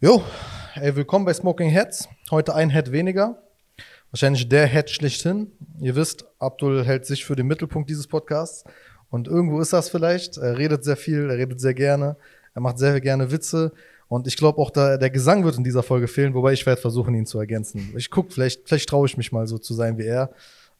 [0.00, 0.22] Jo,
[0.76, 2.08] ey, willkommen bei Smoking Heads.
[2.30, 3.42] Heute ein Head weniger.
[4.12, 5.50] Wahrscheinlich der Head schlechthin.
[5.80, 8.62] Ihr wisst, Abdul hält sich für den Mittelpunkt dieses Podcasts.
[9.10, 10.36] Und irgendwo ist das vielleicht.
[10.36, 12.16] Er redet sehr viel, er redet sehr gerne.
[12.54, 13.72] Er macht sehr gerne Witze.
[14.06, 16.80] Und ich glaube auch, da, der Gesang wird in dieser Folge fehlen, wobei ich werde
[16.80, 17.92] versuchen, ihn zu ergänzen.
[17.96, 20.30] Ich guck, vielleicht, vielleicht traue ich mich mal so zu sein wie er.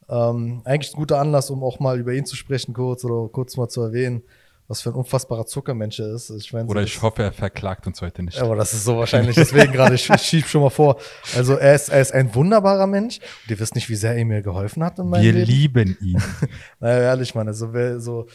[0.07, 3.57] Ähm, eigentlich ein guter Anlass, um auch mal über ihn zu sprechen kurz oder kurz
[3.57, 4.23] mal zu erwähnen,
[4.69, 6.29] was für ein unfassbarer Zuckermensch er ist.
[6.29, 8.39] Ich mein, oder ich hoffe, er verklagt uns heute nicht.
[8.39, 9.35] Aber das ist so wahrscheinlich.
[9.35, 11.01] Deswegen gerade, ich, ich schieb schon mal vor.
[11.35, 13.17] Also er ist, er ist ein wunderbarer Mensch.
[13.17, 15.45] Und ihr wisst nicht, wie sehr er mir geholfen hat in meinem Wir Leben.
[15.47, 16.21] lieben ihn.
[16.79, 17.47] naja, ehrlich, Mann.
[17.47, 18.27] Also so,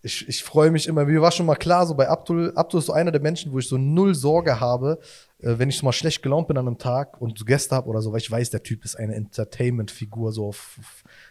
[0.00, 1.04] ich, ich freue mich immer.
[1.04, 3.58] Mir war schon mal klar, so bei Abdul, Abdul ist so einer der Menschen, wo
[3.58, 4.98] ich so null Sorge habe,
[5.40, 7.88] äh, wenn ich so mal schlecht gelaunt bin an einem Tag und so Gäste habe
[7.88, 10.78] oder so, weil ich weiß, der Typ ist eine Entertainment-Figur, so, auf,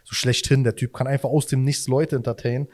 [0.03, 0.63] so schlechthin.
[0.63, 2.67] Der Typ kann einfach aus dem Nichts Leute entertainen.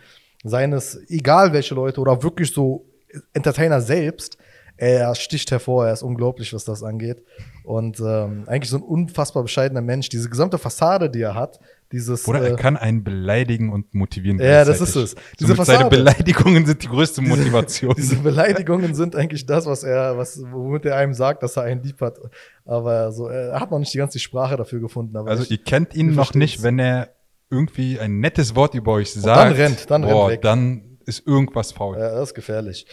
[0.43, 2.85] Seien es egal welche Leute oder wirklich so
[3.33, 4.37] Entertainer selbst.
[4.77, 7.21] Er sticht hervor, er ist unglaublich, was das angeht.
[7.65, 10.07] Und ähm, eigentlich so ein unfassbar bescheidener Mensch.
[10.07, 11.59] Diese gesamte Fassade, die er hat,
[11.91, 12.25] dieses.
[12.29, 14.39] Oder er äh, kann einen beleidigen und motivieren.
[14.39, 15.15] Ja, das ist es.
[15.37, 17.93] Diese Somit seine Beleidigungen sind die größte Motivation.
[17.97, 21.63] Diese, diese, Beleidigungen sind eigentlich das, was er, was, womit er einem sagt, dass er
[21.63, 22.17] einen lieb hat.
[22.63, 25.17] Aber so, er hat noch nicht die ganze Sprache dafür gefunden.
[25.17, 27.09] also ich, ihr kennt ihn noch nicht, wenn er
[27.49, 29.25] irgendwie ein nettes Wort über euch sagt.
[29.25, 30.41] Dann rennt, dann boah, rennt weg.
[30.41, 31.97] Dann ist irgendwas faul.
[31.97, 32.85] Ja, das ist gefährlich.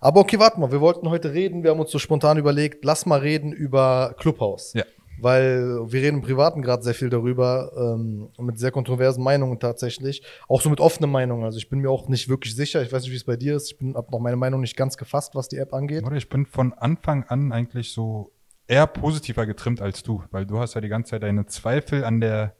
[0.00, 3.06] Aber okay, warte mal, wir wollten heute reden, wir haben uns so spontan überlegt, lass
[3.06, 4.74] mal reden über Clubhouse.
[4.74, 4.84] Ja.
[5.20, 10.22] Weil wir reden im Privaten gerade sehr viel darüber, ähm, mit sehr kontroversen Meinungen tatsächlich.
[10.48, 11.44] Auch so mit offenen Meinungen.
[11.44, 12.82] Also ich bin mir auch nicht wirklich sicher.
[12.82, 13.72] Ich weiß nicht, wie es bei dir ist.
[13.72, 16.04] Ich bin hab noch meine Meinung nicht ganz gefasst, was die App angeht.
[16.04, 18.32] Oder ich bin von Anfang an eigentlich so
[18.66, 22.20] eher positiver getrimmt als du, weil du hast ja die ganze Zeit deine Zweifel an
[22.20, 22.54] der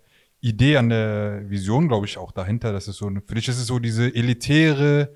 [0.45, 2.73] Idee, an der Vision, glaube ich, auch dahinter.
[2.73, 5.15] Das ist so, für dich ist es so diese elitäre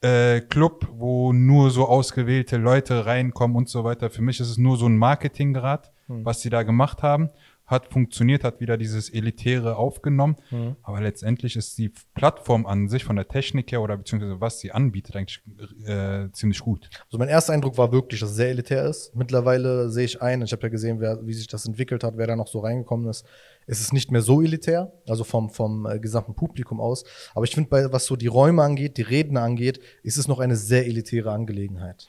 [0.00, 4.10] äh, Club, wo nur so ausgewählte Leute reinkommen und so weiter.
[4.10, 6.24] Für mich ist es nur so ein Marketinggrad, hm.
[6.24, 7.30] was sie da gemacht haben.
[7.66, 10.36] Hat funktioniert, hat wieder dieses Elitäre aufgenommen.
[10.50, 10.76] Hm.
[10.82, 14.72] Aber letztendlich ist die Plattform an sich von der Technik her oder beziehungsweise was sie
[14.72, 15.42] anbietet eigentlich
[15.86, 16.90] äh, ziemlich gut.
[17.06, 19.14] Also mein erster Eindruck war wirklich, dass es sehr elitär ist.
[19.14, 22.26] Mittlerweile sehe ich ein, ich habe ja gesehen, wer, wie sich das entwickelt hat, wer
[22.26, 23.24] da noch so reingekommen ist
[23.66, 27.04] ist es nicht mehr so elitär, also vom, vom äh, gesamten Publikum aus.
[27.34, 30.56] Aber ich finde, was so die Räume angeht, die Redner angeht, ist es noch eine
[30.56, 32.06] sehr elitäre Angelegenheit.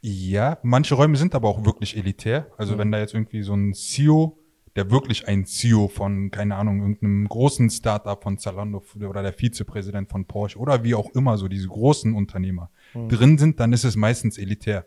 [0.00, 2.46] Ja, manche Räume sind aber auch wirklich elitär.
[2.56, 2.78] Also mhm.
[2.78, 4.38] wenn da jetzt irgendwie so ein CEO,
[4.76, 10.10] der wirklich ein CEO von, keine Ahnung, irgendeinem großen Startup von Zalando oder der Vizepräsident
[10.10, 13.08] von Porsche oder wie auch immer, so diese großen Unternehmer mhm.
[13.08, 14.86] drin sind, dann ist es meistens elitär.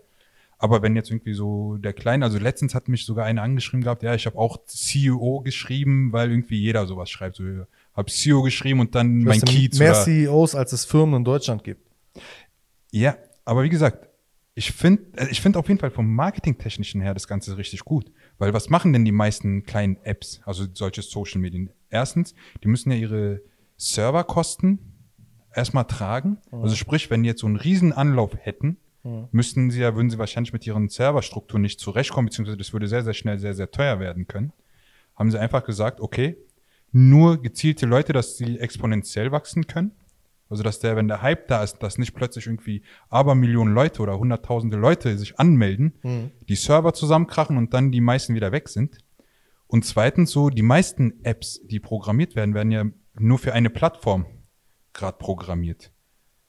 [0.59, 4.03] Aber wenn jetzt irgendwie so der Kleine, also letztens hat mich sogar einer angeschrieben gehabt,
[4.03, 7.37] ja, ich habe auch CEO geschrieben, weil irgendwie jeder sowas schreibt.
[7.37, 7.43] So,
[7.93, 9.79] habe CEO geschrieben und dann mein Kiez.
[9.79, 11.89] Mehr oder, CEOs, als es Firmen in Deutschland gibt.
[12.91, 14.09] Ja, aber wie gesagt,
[14.53, 18.11] ich finde äh, ich finde auf jeden Fall vom Marketingtechnischen her das Ganze richtig gut.
[18.39, 21.69] Weil was machen denn die meisten kleinen Apps, also solche Social Medien?
[21.89, 22.33] Erstens,
[22.63, 23.41] die müssen ja ihre
[23.77, 24.79] Serverkosten
[25.53, 26.37] erstmal tragen.
[26.51, 26.63] Mhm.
[26.63, 29.27] Also sprich, wenn die jetzt so einen riesen Anlauf hätten, mhm.
[29.31, 33.03] müssten sie ja, würden sie wahrscheinlich mit ihren Serverstrukturen nicht zurechtkommen, beziehungsweise das würde sehr,
[33.03, 34.53] sehr schnell sehr, sehr teuer werden können.
[35.15, 36.37] Haben sie einfach gesagt, okay,
[36.91, 39.91] nur gezielte Leute, dass sie exponentiell wachsen können.
[40.49, 44.17] Also, dass der, wenn der Hype da ist, dass nicht plötzlich irgendwie Abermillionen Leute oder
[44.17, 46.31] hunderttausende Leute sich anmelden, mhm.
[46.47, 48.97] die Server zusammenkrachen und dann die meisten wieder weg sind.
[49.67, 52.85] Und zweitens so, die meisten Apps, die programmiert werden, werden ja
[53.19, 54.25] nur für eine Plattform
[54.93, 55.91] gerade programmiert.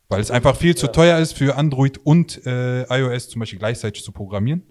[0.08, 4.02] Weil es einfach viel zu teuer ist für Android und äh, iOS zum Beispiel gleichzeitig
[4.02, 4.62] zu programmieren.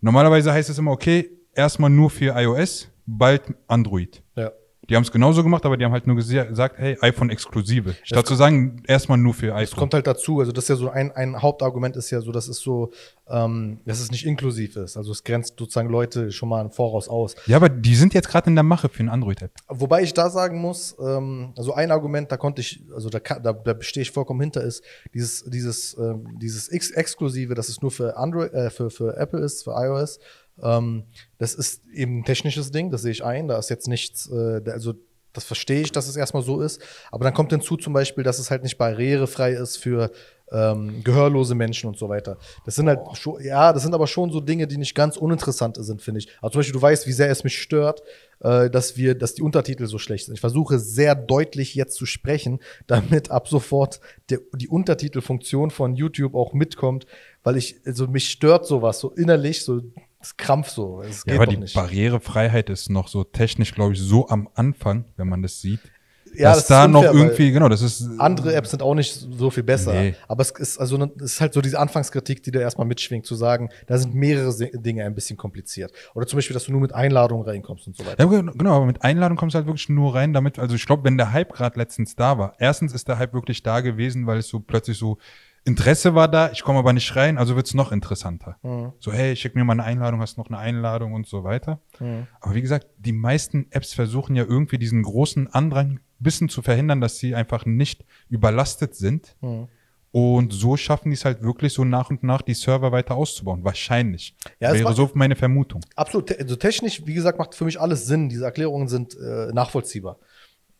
[0.00, 4.22] Normalerweise heißt es immer, okay, erstmal nur für iOS, bald Android.
[4.36, 4.52] Ja.
[4.88, 7.96] Die haben es genauso gemacht, aber die haben halt nur gesagt, hey, iPhone-Exklusive.
[8.02, 9.60] Statt zu sagen, erstmal nur für iPhone.
[9.60, 10.40] Das kommt halt dazu.
[10.40, 12.92] Also das ist ja so ein, ein Hauptargument ist ja so, dass es so,
[13.28, 14.96] ähm, dass es nicht inklusiv ist.
[14.96, 17.34] Also es grenzt sozusagen Leute schon mal im Voraus aus.
[17.46, 19.50] Ja, aber die sind jetzt gerade in der Mache für ein Android-App.
[19.68, 23.52] Wobei ich da sagen muss, ähm, also ein Argument, da konnte ich, also da, da,
[23.52, 27.90] da stehe ich vollkommen hinter, ist dieses, dieses, ähm, dieses X Exklusive, dass es nur
[27.90, 30.20] für Android, äh, für, für Apple ist, für iOS.
[30.62, 31.04] Ähm,
[31.38, 33.48] das ist eben ein technisches Ding, das sehe ich ein.
[33.48, 34.94] Da ist jetzt nichts, äh, also
[35.32, 36.80] das verstehe ich, dass es erstmal so ist.
[37.10, 40.10] Aber dann kommt hinzu zum Beispiel, dass es halt nicht barrierefrei ist für
[40.50, 42.38] ähm, gehörlose Menschen und so weiter.
[42.64, 45.76] Das sind halt schon, ja, das sind aber schon so Dinge, die nicht ganz uninteressant
[45.78, 46.28] sind, finde ich.
[46.40, 48.02] Also zum Beispiel, du weißt, wie sehr es mich stört,
[48.40, 50.34] äh, dass wir, dass die Untertitel so schlecht sind.
[50.34, 54.00] Ich versuche sehr deutlich jetzt zu sprechen, damit ab sofort
[54.30, 57.06] der, die Untertitelfunktion von YouTube auch mitkommt,
[57.42, 59.82] weil ich, also mich stört sowas so innerlich, so
[60.26, 61.02] das Krampf so.
[61.26, 61.74] ja, aber die nicht.
[61.74, 65.80] Barrierefreiheit ist noch so technisch, glaube ich, so am Anfang, wenn man das sieht.
[66.34, 68.08] Ja, dass das ist da noch unfair, weil irgendwie, genau, das ist.
[68.18, 69.94] Andere Apps sind auch nicht so viel besser.
[69.94, 70.14] Nee.
[70.28, 73.24] Aber es ist also ne- es ist halt so diese Anfangskritik, die da erstmal mitschwingt,
[73.24, 75.92] zu sagen, da sind mehrere Dinge ein bisschen kompliziert.
[76.14, 78.22] Oder zum Beispiel, dass du nur mit Einladungen reinkommst und so weiter.
[78.22, 81.04] Ja, genau, aber mit Einladung kommst du halt wirklich nur rein, damit, also ich glaube,
[81.04, 84.38] wenn der Hype gerade letztens da war, erstens ist der Hype wirklich da gewesen, weil
[84.38, 85.16] es so plötzlich so
[85.66, 88.56] Interesse war da, ich komme aber nicht rein, also wird's noch interessanter.
[88.62, 88.92] Mhm.
[89.00, 91.80] So, hey, schick mir mal eine Einladung, hast noch eine Einladung und so weiter.
[91.98, 92.28] Mhm.
[92.40, 97.00] Aber wie gesagt, die meisten Apps versuchen ja irgendwie diesen großen Andrang bisschen zu verhindern,
[97.00, 99.36] dass sie einfach nicht überlastet sind.
[99.40, 99.66] Mhm.
[100.12, 103.64] Und so schaffen die es halt wirklich so nach und nach die Server weiter auszubauen.
[103.64, 104.34] Wahrscheinlich.
[104.60, 105.82] Ja, es Wäre so meine Vermutung.
[105.94, 106.34] Absolut.
[106.38, 108.28] Also technisch, wie gesagt, macht für mich alles Sinn.
[108.28, 110.18] Diese Erklärungen sind äh, nachvollziehbar.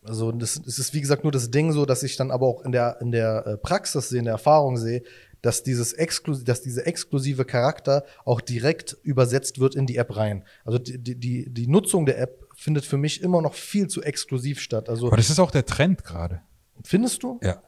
[0.09, 2.63] Also das, es ist wie gesagt nur das Ding so, dass ich dann aber auch
[2.65, 5.03] in der in der äh, Praxis sehe, in der Erfahrung sehe,
[5.43, 10.45] dass dieses exklusiv, dass dieser exklusive Charakter auch direkt übersetzt wird in die App rein.
[10.65, 14.03] Also die, die, die, die Nutzung der App findet für mich immer noch viel zu
[14.03, 14.89] exklusiv statt.
[14.89, 16.41] Also Aber das ist auch der Trend gerade.
[16.85, 17.39] findest du?
[17.43, 17.63] Ja.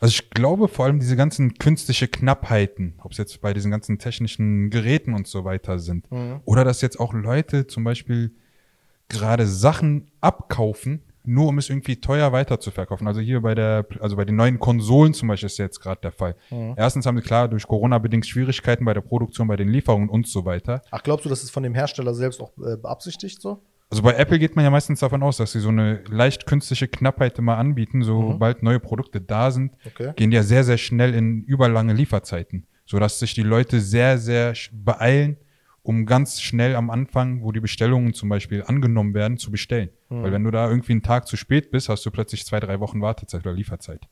[0.00, 3.98] Also ich glaube vor allem diese ganzen künstliche Knappheiten, ob es jetzt bei diesen ganzen
[3.98, 6.40] technischen Geräten und so weiter sind, Mhm.
[6.44, 8.32] oder dass jetzt auch Leute zum Beispiel
[9.08, 13.06] gerade Sachen abkaufen, nur um es irgendwie teuer weiter zu verkaufen.
[13.06, 16.12] Also hier bei der, also bei den neuen Konsolen zum Beispiel ist jetzt gerade der
[16.12, 16.34] Fall.
[16.50, 16.74] Mhm.
[16.76, 20.26] Erstens haben sie klar durch Corona bedingt Schwierigkeiten bei der Produktion, bei den Lieferungen und
[20.26, 20.82] so weiter.
[20.90, 23.62] Ach, glaubst du, das ist von dem Hersteller selbst auch äh, beabsichtigt so?
[23.90, 26.88] Also bei Apple geht man ja meistens davon aus, dass sie so eine leicht künstliche
[26.88, 30.12] Knappheit immer anbieten, sobald neue Produkte da sind, Okay.
[30.16, 34.54] gehen die ja sehr, sehr schnell in überlange Lieferzeiten, sodass sich die Leute sehr, sehr
[34.72, 35.36] beeilen,
[35.82, 39.90] um ganz schnell am Anfang, wo die Bestellungen zum Beispiel angenommen werden, zu bestellen.
[40.08, 42.78] Weil wenn du da irgendwie einen Tag zu spät bist, hast du plötzlich zwei, drei
[42.80, 44.02] Wochen Wartezeit oder Lieferzeit.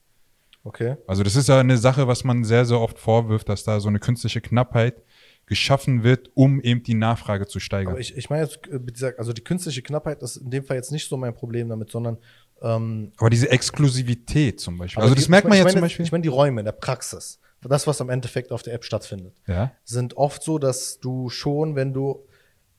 [0.65, 0.97] Okay.
[1.07, 3.89] Also das ist ja eine Sache, was man sehr, sehr oft vorwirft, dass da so
[3.89, 5.03] eine künstliche Knappheit
[5.47, 7.93] geschaffen wird, um eben die Nachfrage zu steigern.
[7.93, 10.93] Aber ich, ich meine jetzt, äh, also die künstliche Knappheit ist in dem Fall jetzt
[10.93, 12.19] nicht so mein Problem damit, sondern
[12.63, 15.03] ähm, Aber diese Exklusivität zum Beispiel.
[15.03, 16.05] Also die- das merkt ich man ja zum Beispiel.
[16.05, 19.35] Ich meine die Räume in der Praxis, das, was am Endeffekt auf der App stattfindet,
[19.47, 19.73] ja.
[19.85, 22.25] sind oft so, dass du schon, wenn du,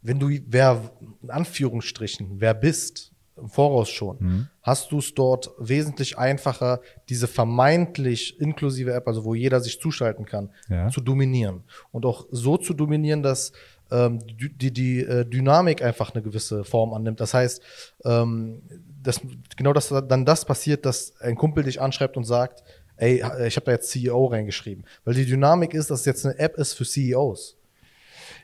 [0.01, 0.91] wenn du wer,
[1.21, 4.47] in Anführungsstrichen, wer bist, im Voraus schon, Mhm.
[4.61, 10.25] hast du es dort wesentlich einfacher, diese vermeintlich inklusive App, also wo jeder sich zuschalten
[10.25, 10.89] kann, Ja.
[10.89, 11.63] zu dominieren.
[11.91, 13.51] Und auch so zu dominieren, dass
[13.89, 17.19] ähm, die, die, die äh, Dynamik einfach eine gewisse Form annimmt.
[17.19, 17.61] Das heißt,
[18.05, 18.61] ähm,
[19.03, 19.19] dass,
[19.57, 22.63] genau dass dann das passiert, dass ein Kumpel dich anschreibt und sagt,
[23.01, 24.85] ey, ich habe da jetzt CEO reingeschrieben.
[25.03, 27.57] Weil die Dynamik ist, dass es jetzt eine App ist für CEOs.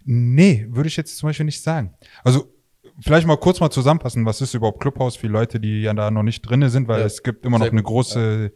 [0.03, 1.93] Nee, würde ich jetzt zum Beispiel nicht sagen.
[2.23, 2.51] Also
[2.99, 6.23] vielleicht mal kurz mal zusammenfassen, was ist überhaupt Clubhouse für Leute, die ja da noch
[6.23, 8.51] nicht drinne sind, weil Ja, es gibt immer noch eine große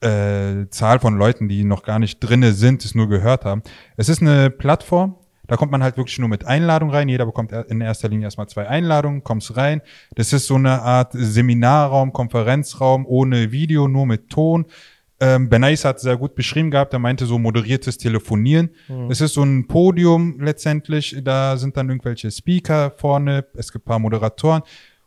[0.00, 3.62] äh, Zahl von Leuten, die noch gar nicht drinne sind, es nur gehört haben.
[3.96, 7.08] Es ist eine Plattform, da kommt man halt wirklich nur mit Einladung rein.
[7.08, 9.82] Jeder bekommt in erster Linie erstmal zwei Einladungen, kommst rein.
[10.14, 14.66] Das ist so eine Art Seminarraum, Konferenzraum ohne Video, nur mit Ton.
[15.22, 18.70] Ähm, Benais hat sehr gut beschrieben gehabt, er meinte so moderiertes Telefonieren.
[19.08, 23.88] Es ist so ein Podium letztendlich, da sind dann irgendwelche Speaker vorne, es gibt ein
[23.88, 24.62] paar Moderatoren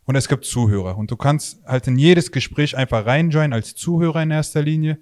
[0.05, 0.97] und es gibt Zuhörer.
[0.97, 4.99] Und du kannst halt in jedes Gespräch einfach reinjoinen als Zuhörer in erster Linie,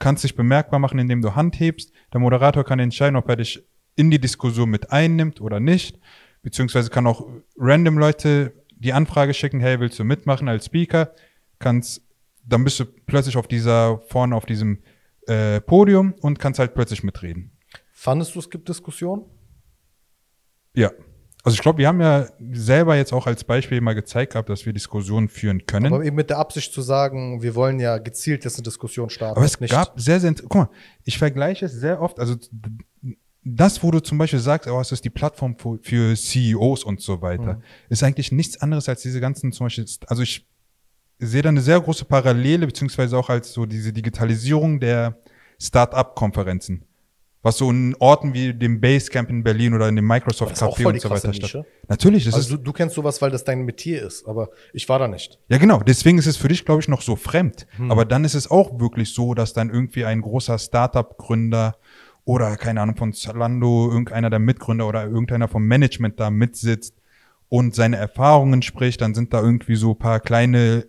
[0.00, 1.92] kannst dich bemerkbar machen, indem du Hand hebst.
[2.12, 3.64] Der Moderator kann entscheiden, ob er dich
[3.94, 6.00] in die Diskussion mit einnimmt oder nicht,
[6.42, 7.24] beziehungsweise kann auch
[7.56, 11.12] random Leute die Anfrage schicken, hey, willst du mitmachen als Speaker?
[11.60, 12.02] Kannst,
[12.46, 14.78] dann bist du plötzlich auf dieser, vorne auf diesem
[15.26, 17.52] äh, Podium und kannst halt plötzlich mitreden.
[17.92, 19.24] Fandest du, es gibt Diskussionen?
[20.74, 20.92] Ja.
[21.42, 24.66] Also ich glaube, wir haben ja selber jetzt auch als Beispiel mal gezeigt gehabt, dass
[24.66, 25.92] wir Diskussionen führen können.
[25.92, 29.36] Aber eben mit der Absicht zu sagen, wir wollen ja gezielt jetzt eine Diskussion starten.
[29.36, 30.68] Aber es gab sehr, sehr, guck mal,
[31.04, 32.34] ich vergleiche es sehr oft, also
[33.44, 37.00] das, wo du zum Beispiel sagst, oh, es ist die Plattform für, für CEOs und
[37.00, 40.48] so weiter, ist eigentlich nichts anderes als diese ganzen zum Beispiel, also ich
[41.18, 45.16] sehe da eine sehr große Parallele, beziehungsweise auch als so diese Digitalisierung der
[45.60, 46.84] Start-up-Konferenzen.
[47.42, 50.86] Was so in Orten wie dem Basecamp in Berlin oder in dem Microsoft ist Café
[50.86, 51.46] und so weiter Nische.
[51.46, 51.66] statt.
[51.86, 54.88] Natürlich, das ist Also du, du kennst sowas, weil das dein Metier ist, aber ich
[54.88, 55.38] war da nicht.
[55.48, 55.78] ja, genau.
[55.78, 57.68] Deswegen ist es für dich, glaube ich, noch so fremd.
[57.76, 57.92] Hm.
[57.92, 61.76] Aber dann ist es auch wirklich so, dass dann irgendwie ein großer Startup-Gründer
[62.24, 66.96] oder keine Ahnung von Zalando, irgendeiner der Mitgründer oder irgendeiner vom Management da mitsitzt
[67.48, 69.00] und seine Erfahrungen spricht.
[69.00, 70.84] Dann sind da irgendwie so ein paar kleine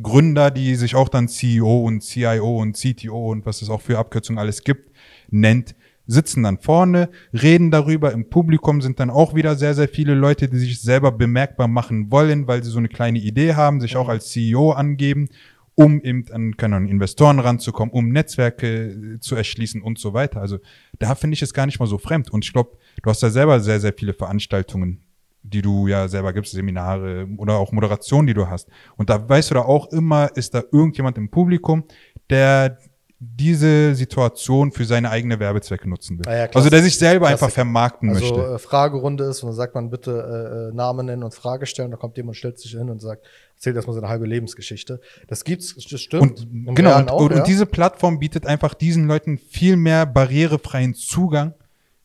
[0.00, 3.98] Gründer, die sich auch dann CEO und CIO und CTO und was es auch für
[3.98, 4.92] Abkürzungen alles gibt,
[5.30, 5.74] nennt,
[6.06, 8.12] sitzen dann vorne, reden darüber.
[8.12, 12.10] Im Publikum sind dann auch wieder sehr, sehr viele Leute, die sich selber bemerkbar machen
[12.10, 15.28] wollen, weil sie so eine kleine Idee haben, sich auch als CEO angeben,
[15.74, 20.40] um eben an keine Ahnung, Investoren ranzukommen, um Netzwerke äh, zu erschließen und so weiter.
[20.40, 20.58] Also
[20.98, 22.30] da finde ich es gar nicht mal so fremd.
[22.30, 25.05] Und ich glaube, du hast da selber sehr, sehr viele Veranstaltungen
[25.52, 28.68] die du ja selber gibst, Seminare oder auch Moderation, die du hast.
[28.96, 31.84] Und da weißt du da auch immer, ist da irgendjemand im Publikum,
[32.30, 32.78] der
[33.18, 36.26] diese Situation für seine eigene Werbezwecke nutzen will.
[36.28, 37.42] Ah ja, also der sich selber Klassik.
[37.44, 38.54] einfach vermarkten Also möchte.
[38.54, 41.90] äh, Fragerunde ist und dann sagt man bitte äh, äh, Namen nennen und Frage stellen.
[41.90, 43.24] Da kommt jemand, stellt sich hin und sagt,
[43.54, 45.00] erzählt erstmal seine halbe Lebensgeschichte.
[45.28, 46.46] Das gibt's, das stimmt.
[46.66, 47.38] Und genau, und, auch, und, ja.
[47.38, 51.54] und diese Plattform bietet einfach diesen Leuten viel mehr barrierefreien Zugang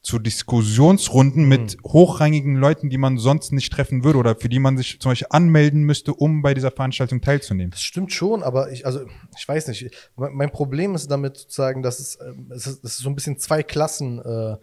[0.01, 1.91] zu Diskussionsrunden mit Mhm.
[1.91, 5.27] hochrangigen Leuten, die man sonst nicht treffen würde oder für die man sich zum Beispiel
[5.29, 7.71] anmelden müsste, um bei dieser Veranstaltung teilzunehmen.
[7.71, 9.01] Das stimmt schon, aber ich, also,
[9.37, 9.91] ich weiß nicht.
[10.15, 13.37] Mein Problem ist damit sozusagen, dass es, ähm, es, ist, es ist so ein bisschen
[13.37, 14.57] zwei Klassen äh,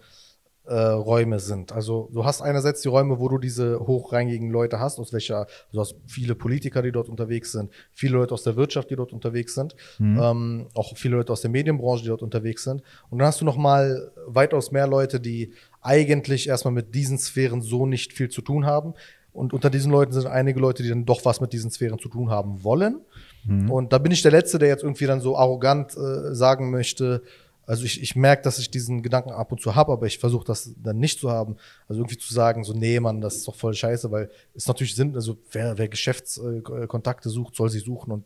[0.69, 1.73] äh, Räume sind.
[1.73, 5.81] Also du hast einerseits die Räume, wo du diese hochrangigen Leute hast, aus welcher, du
[5.81, 9.55] hast viele Politiker, die dort unterwegs sind, viele Leute aus der Wirtschaft, die dort unterwegs
[9.55, 9.75] sind,
[10.21, 12.83] ähm, auch viele Leute aus der Medienbranche, die dort unterwegs sind.
[13.11, 17.63] Und dann hast du noch mal weitaus mehr Leute, die eigentlich erstmal mit diesen Sphären
[17.63, 18.95] so nicht viel zu tun haben.
[19.33, 22.09] Und unter diesen Leuten sind einige Leute, die dann doch was mit diesen Sphären zu
[22.09, 23.01] tun haben wollen.
[23.71, 27.23] Und da bin ich der Letzte, der jetzt irgendwie dann so arrogant äh, sagen möchte,
[27.69, 30.47] also ich, ich merke, dass ich diesen Gedanken ab und zu habe, aber ich versuche
[30.47, 31.57] das dann nicht zu haben.
[31.87, 34.95] Also irgendwie zu sagen, so, nee, Mann, das ist doch voll scheiße, weil es natürlich
[34.95, 38.25] Sinn, also wer, wer Geschäftskontakte sucht, soll sie suchen und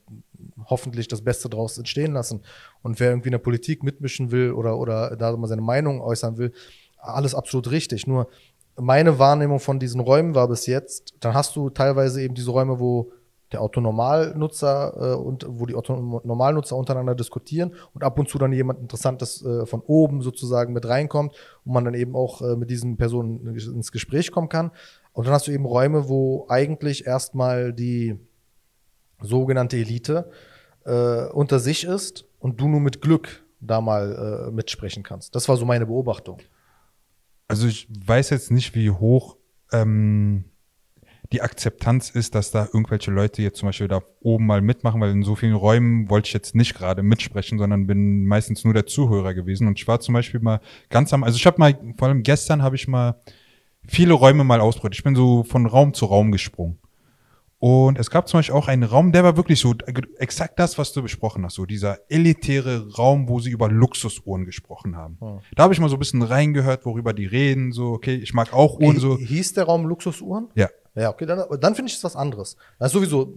[0.67, 2.43] hoffentlich das Beste draus entstehen lassen.
[2.83, 6.39] Und wer irgendwie in der Politik mitmischen will oder, oder da mal seine Meinung äußern
[6.39, 6.53] will,
[6.99, 8.07] alles absolut richtig.
[8.07, 8.29] Nur
[8.77, 12.79] meine Wahrnehmung von diesen Räumen war bis jetzt, dann hast du teilweise eben diese Räume,
[12.79, 13.11] wo
[13.53, 18.81] der Autonormalnutzer äh, und wo die Autonormalnutzer untereinander diskutieren und ab und zu dann jemand
[18.81, 22.97] Interessantes äh, von oben sozusagen mit reinkommt und man dann eben auch äh, mit diesen
[22.97, 24.71] Personen ins Gespräch kommen kann.
[25.13, 28.19] Und dann hast du eben Räume, wo eigentlich erstmal die
[29.21, 30.31] sogenannte Elite
[30.85, 35.35] äh, unter sich ist und du nur mit Glück da mal äh, mitsprechen kannst.
[35.35, 36.39] Das war so meine Beobachtung.
[37.49, 39.37] Also ich weiß jetzt nicht, wie hoch
[39.73, 40.45] ähm,
[41.33, 45.11] die Akzeptanz ist, dass da irgendwelche Leute jetzt zum Beispiel da oben mal mitmachen, weil
[45.11, 48.87] in so vielen Räumen wollte ich jetzt nicht gerade mitsprechen, sondern bin meistens nur der
[48.87, 49.67] Zuhörer gewesen.
[49.67, 50.61] Und ich war zum Beispiel mal
[50.91, 53.21] ganz am, also ich habe mal, vor allem gestern habe ich mal
[53.87, 54.95] viele Räume mal ausprobiert.
[54.95, 56.79] Ich bin so von Raum zu Raum gesprungen.
[57.59, 59.73] Und es gab zum Beispiel auch einen Raum, der war wirklich so
[60.19, 64.97] exakt das, was du besprochen hast, so dieser elitäre Raum, wo sie über Luxusuhren gesprochen
[64.97, 65.17] haben.
[65.21, 65.39] Hm.
[65.55, 68.53] Da habe ich mal so ein bisschen reingehört, worüber die reden, so, okay, ich mag
[68.53, 69.17] auch Uhren, so.
[69.17, 70.49] Hieß der Raum Luxusuhren?
[70.57, 70.71] Ja.
[70.95, 72.57] Ja, okay, dann, dann finde ich es was anderes.
[72.79, 73.29] Das ist sowieso Ja,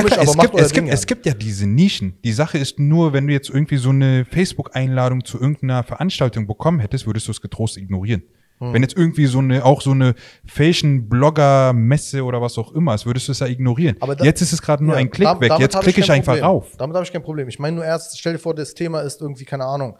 [0.00, 2.18] komisch, klar, aber es, macht gibt, es, gibt, es gibt ja diese Nischen.
[2.22, 6.78] Die Sache ist nur, wenn du jetzt irgendwie so eine Facebook-Einladung zu irgendeiner Veranstaltung bekommen
[6.80, 8.22] hättest, würdest du es getrost ignorieren.
[8.58, 8.72] Hm.
[8.74, 10.14] Wenn jetzt irgendwie so eine, auch so eine
[10.46, 13.96] Fashion-Blogger-Messe oder was auch immer ist, würdest du es ja ignorieren.
[14.00, 15.52] Aber da- jetzt ist es gerade nur Ja, ein Klick dam- weg.
[15.58, 16.44] Jetzt klicke ich kein einfach Problem.
[16.44, 16.76] rauf.
[16.78, 17.48] Damit habe ich kein Problem.
[17.48, 19.96] Ich meine nur erst, stell dir vor, das Thema ist irgendwie, keine Ahnung,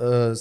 [0.00, 0.34] äh,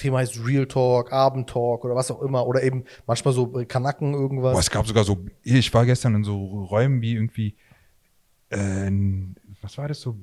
[0.00, 2.46] Thema heißt Real Talk, Abendtalk oder was auch immer.
[2.46, 4.52] Oder eben manchmal so Kanacken irgendwas.
[4.52, 6.36] Boah, es gab sogar so, ich war gestern in so
[6.70, 7.54] Räumen wie irgendwie,
[8.48, 8.90] äh,
[9.62, 10.16] was war das so,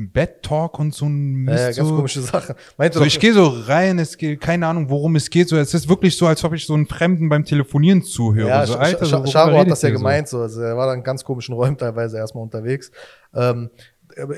[0.00, 1.96] Bed-Talk und so ein ja, ja, Mist, ganz so.
[1.96, 2.54] komische Sache.
[2.76, 5.48] Meinte So, ich gehe so rein, es geht, keine Ahnung, worum es geht.
[5.48, 8.48] So, es ist wirklich so, als ob ich so einen Fremden beim Telefonieren zuhöre.
[8.48, 10.40] Ja, so, Sch- Alter, Sch- so, worüber Charo hat redet das ja gemeint, so.
[10.40, 12.92] Also er war dann in ganz komischen Räumen teilweise erstmal unterwegs.
[13.34, 13.70] Ähm,
[14.22, 14.34] aber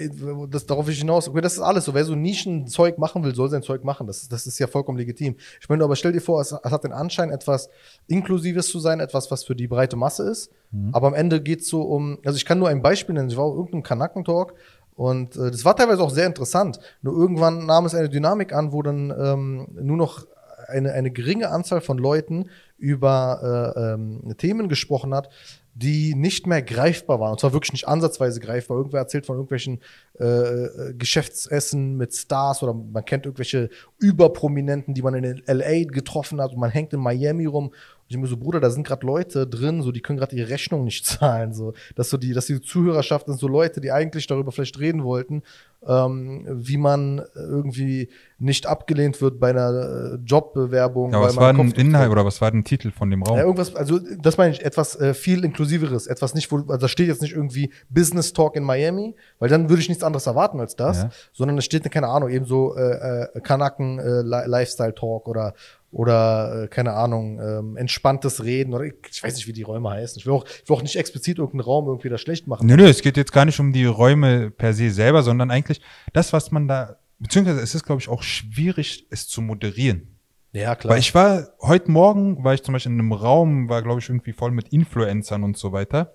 [0.49, 1.29] das, darauf will ich hinaus.
[1.29, 1.95] Okay, das ist alles so.
[1.95, 4.07] Wer so Nischenzeug machen will, soll sein Zeug machen.
[4.07, 5.37] Das, ist- das ist ja vollkommen legitim.
[5.61, 7.69] Ich meine, aber stell dir vor, es, es hat den Anschein, etwas
[8.07, 10.51] Inklusives zu sein, etwas, was für die breite Masse ist.
[10.71, 10.91] Mhm.
[10.93, 13.29] Aber am Ende geht's so um, also ich kann nur ein Beispiel nennen.
[13.31, 14.55] Ich war auf irgendeinem Kanakentalk
[14.95, 16.79] und äh, das war teilweise auch sehr interessant.
[17.03, 20.27] Nur irgendwann nahm es eine Dynamik an, wo dann ähm, nur noch
[20.67, 25.29] eine, eine geringe Anzahl von Leuten über äh, ähm, Themen gesprochen hat,
[25.75, 27.33] die nicht mehr greifbar waren.
[27.33, 28.77] Und zwar wirklich nicht ansatzweise greifbar.
[28.77, 29.81] Irgendwer erzählt von irgendwelchen
[30.19, 36.41] äh, äh, Geschäftsessen mit Stars oder man kennt irgendwelche Überprominenten, die man in LA getroffen
[36.41, 37.69] hat und man hängt in Miami rum.
[37.69, 37.77] Und
[38.09, 40.85] ich mir so, Bruder, da sind gerade Leute drin, so die können gerade ihre Rechnung
[40.85, 41.55] nicht zahlen.
[41.55, 45.05] So, dass so die, dass die Zuhörerschaft sind so Leute, die eigentlich darüber vielleicht reden
[45.05, 45.43] wollten,
[45.87, 48.09] ähm, wie man irgendwie
[48.39, 51.13] nicht abgelehnt wird bei einer äh, Jobbewerbung.
[51.13, 53.37] Ja, was war denn Inhalt oder was war denn Titel von dem Raum?
[53.37, 56.89] ja, irgendwas, also das meine ich, etwas äh, viel inklusiveres, etwas nicht, wo, also da
[56.89, 60.61] steht jetzt nicht irgendwie Business Talk in Miami, weil dann würde ich nichts anderes erwarten
[60.61, 61.11] als das, Ja.
[61.33, 65.55] sondern es steht, keine Ahnung, eben so äh, äh, Kanaken äh, Li- Lifestyle Talk oder
[65.93, 69.91] oder äh, keine Ahnung, ähm, entspanntes Reden oder ich, ich weiß nicht, wie die Räume
[69.91, 70.21] heißen.
[70.21, 72.67] Ich will auch, ich will auch nicht explizit irgendeinen Raum irgendwie da schlecht machen.
[72.69, 75.70] Nö, nö, es geht jetzt gar nicht um die Räume per se selber, sondern eigentlich
[76.13, 80.17] das, was man da, beziehungsweise es ist, glaube ich, auch schwierig, es zu moderieren.
[80.53, 80.95] Ja, klar.
[80.95, 84.09] Weil ich war, heute Morgen war ich zum Beispiel in einem Raum, war, glaube ich,
[84.09, 86.13] irgendwie voll mit Influencern und so weiter.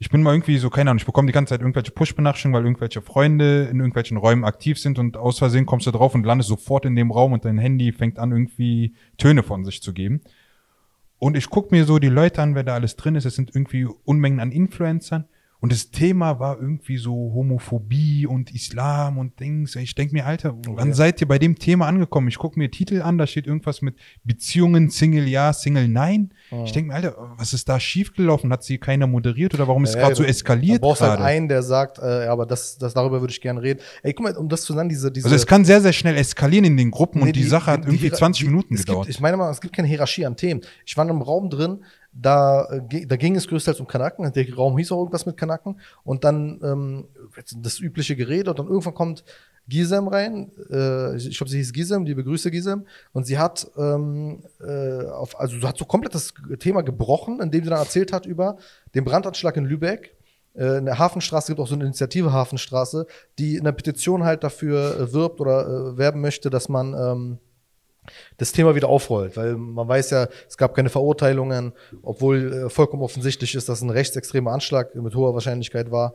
[0.00, 2.64] Ich bin mal irgendwie so, keine Ahnung, ich bekomme die ganze Zeit irgendwelche Push-Benachrichtigungen, weil
[2.64, 6.48] irgendwelche Freunde in irgendwelchen Räumen aktiv sind und aus Versehen kommst du drauf und landest
[6.48, 10.20] sofort in dem Raum und dein Handy fängt an, irgendwie Töne von sich zu geben.
[11.18, 13.24] Und ich gucke mir so die Leute an, wer da alles drin ist.
[13.24, 15.24] Es sind irgendwie Unmengen an Influencern.
[15.60, 19.74] Und das Thema war irgendwie so Homophobie und Islam und Dings.
[19.74, 22.28] Ich denke mir, Alter, wann seid ihr bei dem Thema angekommen?
[22.28, 26.32] Ich gucke mir Titel an, da steht irgendwas mit Beziehungen, Single ja, Single nein.
[26.52, 26.64] Mhm.
[26.64, 28.52] Ich denke mir, Alter, was ist da schiefgelaufen?
[28.52, 31.14] Hat sie keiner moderiert oder warum ist es Ja, gerade so eskaliert Du brauchst halt
[31.16, 31.24] gerade?
[31.24, 33.80] einen, der sagt, äh, ja, aber das, das, darüber würde ich gerne reden.
[34.04, 36.16] Ey, guck mal, um das zu sagen, diese, diese also es kann sehr, sehr schnell
[36.16, 39.06] eskalieren in den Gruppen Nee, und die, Sache hat irgendwie Hiera- 20 die- Minuten gedauert.
[39.06, 40.60] Gibt, ich meine mal, es gibt keine Hierarchie an Themen.
[40.86, 41.82] Ich war in einem Raum drin,
[42.20, 44.32] da, äh, da ging es größtenteils um Kanaken.
[44.32, 45.80] Der Raum hieß auch irgendwas mit Kanaken.
[46.04, 47.08] Und dann ähm,
[47.56, 48.50] das übliche Gerede.
[48.50, 49.24] Und dann irgendwann kommt
[49.68, 50.50] Gisem rein.
[50.70, 52.86] Äh, ich glaube, sie hieß Gisem, liebe Grüße Gisem.
[53.12, 57.70] Und sie hat, ähm, äh, auf, also hat so komplett das Thema gebrochen, indem sie
[57.70, 58.56] dann erzählt hat über
[58.94, 60.16] den Brandanschlag in Lübeck.
[60.54, 63.06] Äh, In der Hafenstraße gibt auch so eine Initiative Hafenstraße,
[63.38, 67.38] die in der Petition halt dafür äh, wirbt oder werben möchte, dass man ähm,
[68.36, 71.72] das Thema wieder aufrollt, weil man weiß ja, es gab keine Verurteilungen,
[72.02, 76.14] obwohl äh, vollkommen offensichtlich ist, dass ein rechtsextremer Anschlag mit hoher Wahrscheinlichkeit war.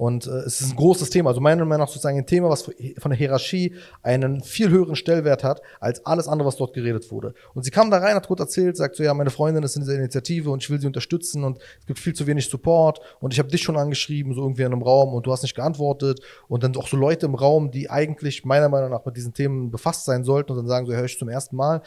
[0.00, 1.28] Und äh, es ist ein großes Thema.
[1.28, 5.44] Also meiner Meinung nach sozusagen ein Thema, was von der Hierarchie einen viel höheren Stellwert
[5.44, 7.34] hat, als alles andere, was dort geredet wurde.
[7.52, 9.82] Und sie kam da rein, hat kurz erzählt, sagt so, ja, meine Freundin ist in
[9.82, 13.34] dieser Initiative und ich will sie unterstützen und es gibt viel zu wenig Support und
[13.34, 16.20] ich habe dich schon angeschrieben, so irgendwie in einem Raum und du hast nicht geantwortet.
[16.48, 19.70] Und dann auch so Leute im Raum, die eigentlich meiner Meinung nach mit diesen Themen
[19.70, 21.82] befasst sein sollten und dann sagen so, höre ich zum ersten Mal.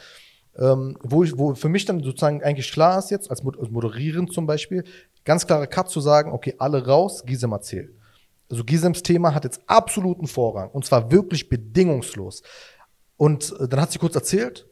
[0.56, 3.70] Ähm, wo, ich, wo für mich dann sozusagen eigentlich klar ist jetzt, als Mod- als
[3.70, 4.84] Moderierend zum Beispiel,
[5.24, 7.90] ganz klare Cut zu sagen, okay, alle raus, Gisem erzählt.
[8.50, 12.42] Also Gisems Thema hat jetzt absoluten Vorrang und zwar wirklich bedingungslos.
[13.16, 14.66] Und äh, dann hat sie kurz erzählt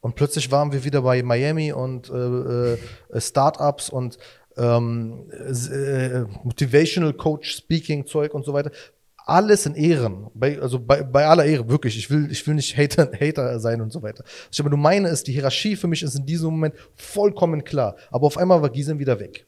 [0.00, 2.78] und plötzlich waren wir wieder bei Miami und äh, äh,
[3.16, 4.18] Startups und
[4.56, 8.70] ähm, äh, Motivational Coach Speaking Zeug und so weiter.
[9.26, 11.96] Alles in Ehren, bei, also bei, bei aller Ehre, wirklich.
[11.96, 14.22] Ich will, ich will nicht Hater, Hater sein und so weiter.
[14.24, 17.64] Was ich aber nur meine ist, die Hierarchie für mich ist in diesem Moment vollkommen
[17.64, 17.96] klar.
[18.10, 19.46] Aber auf einmal war Gisem wieder weg.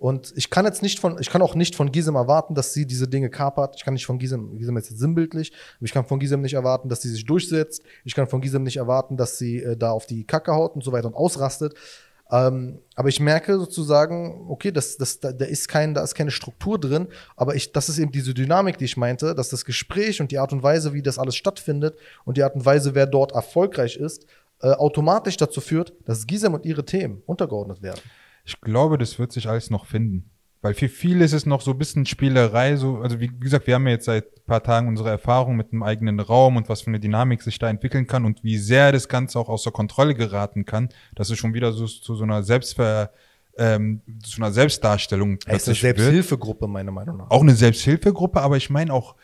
[0.00, 2.86] Und ich kann jetzt nicht von, ich kann auch nicht von Gisem erwarten, dass sie
[2.86, 3.74] diese Dinge kapert.
[3.76, 6.88] Ich kann nicht von Gisem, Gisem ist jetzt sinnbildlich, ich kann von Gisem nicht erwarten,
[6.88, 7.82] dass sie sich durchsetzt.
[8.06, 10.82] Ich kann von Gisem nicht erwarten, dass sie äh, da auf die Kacke haut und
[10.82, 11.74] so weiter und ausrastet.
[12.30, 16.30] Ähm, aber ich merke sozusagen, okay, das, das, da, da ist kein, da ist keine
[16.30, 20.22] Struktur drin, aber ich, das ist eben diese Dynamik, die ich meinte, dass das Gespräch
[20.22, 23.06] und die Art und Weise, wie das alles stattfindet und die Art und Weise, wer
[23.06, 24.24] dort erfolgreich ist,
[24.62, 28.00] äh, automatisch dazu führt, dass Gisem und ihre Themen untergeordnet werden.
[28.50, 30.28] Ich glaube, das wird sich alles noch finden.
[30.60, 33.76] Weil für viele ist es noch so ein bisschen Spielerei, so, also wie gesagt, wir
[33.76, 36.82] haben ja jetzt seit ein paar Tagen unsere Erfahrung mit einem eigenen Raum und was
[36.82, 40.14] für eine Dynamik sich da entwickeln kann und wie sehr das Ganze auch außer Kontrolle
[40.14, 43.10] geraten kann, dass es schon wieder so zu so einer Selbstver,
[43.56, 45.76] ähm, zu einer Selbstdarstellung Es ist eine.
[45.76, 47.30] Selbsthilfegruppe, meiner Meinung nach.
[47.30, 49.14] Auch eine Selbsthilfegruppe, aber ich meine auch,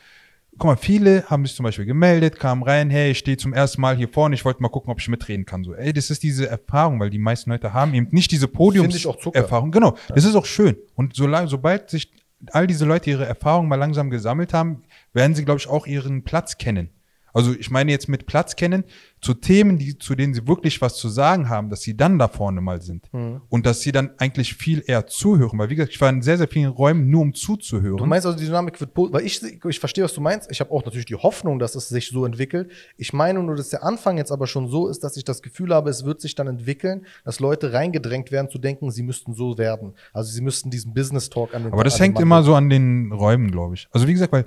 [0.58, 3.80] guck mal, viele haben sich zum Beispiel gemeldet, kamen rein, hey, ich stehe zum ersten
[3.80, 5.64] Mal hier vorne, ich wollte mal gucken, ob ich mitreden kann.
[5.64, 8.46] So, ey, das ist diese Erfahrung, weil die meisten Leute haben eben nicht diese.
[8.48, 9.70] Podiumserfahrung.
[9.70, 10.76] Genau, das ist auch schön.
[10.94, 12.12] Und solange, sobald sich
[12.52, 16.22] all diese Leute ihre Erfahrung mal langsam gesammelt haben, werden sie, glaube ich, auch ihren
[16.22, 16.90] Platz kennen.
[17.36, 18.84] Also ich meine jetzt mit Platz kennen
[19.20, 22.28] zu Themen, die, zu denen sie wirklich was zu sagen haben, dass sie dann da
[22.28, 23.12] vorne mal sind.
[23.12, 23.42] Mhm.
[23.50, 25.58] Und dass sie dann eigentlich viel eher zuhören.
[25.58, 27.98] Weil wie gesagt, ich war in sehr, sehr vielen Räumen nur um zuzuhören.
[27.98, 30.50] Du meinst also, die Dynamik wird, weil ich, ich verstehe, was du meinst.
[30.50, 32.70] Ich habe auch natürlich die Hoffnung, dass es sich so entwickelt.
[32.96, 35.74] Ich meine nur, dass der Anfang jetzt aber schon so ist, dass ich das Gefühl
[35.74, 39.58] habe, es wird sich dann entwickeln, dass Leute reingedrängt werden zu denken, sie müssten so
[39.58, 39.92] werden.
[40.14, 43.12] Also sie müssten diesen Business Talk an den Aber das hängt immer so an den
[43.12, 43.88] Räumen, glaube ich.
[43.90, 44.46] Also wie gesagt, weil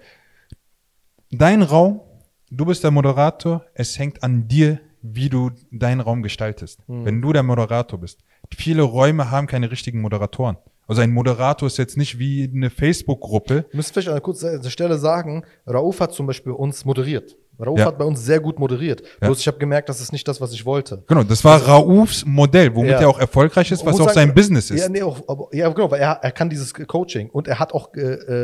[1.31, 2.01] dein Raum,
[2.49, 6.81] du bist der Moderator, es hängt an dir, wie du deinen Raum gestaltest.
[6.87, 7.05] Hm.
[7.05, 8.19] Wenn du der Moderator bist.
[8.55, 10.57] Viele Räume haben keine richtigen Moderatoren.
[10.87, 13.65] Also ein Moderator ist jetzt nicht wie eine Facebook-Gruppe.
[13.69, 14.21] Ich muss vielleicht an
[14.63, 17.37] der Stelle sagen, Rauf hat zum Beispiel uns moderiert.
[17.59, 17.85] Rauf Ja.
[17.85, 19.01] hat bei uns sehr gut moderiert.
[19.21, 19.27] Ja.
[19.27, 21.03] Bloß ich habe gemerkt, das ist nicht das, was ich wollte.
[21.07, 23.01] Genau, das war Raufs Modell, womit Ja.
[23.01, 24.81] er auch erfolgreich ist, was auch sagen, sein Business ist.
[24.81, 27.73] Ja, nee, auch, aber, ja, genau, weil er, er kann dieses Coaching und er hat
[27.73, 27.99] auch äh,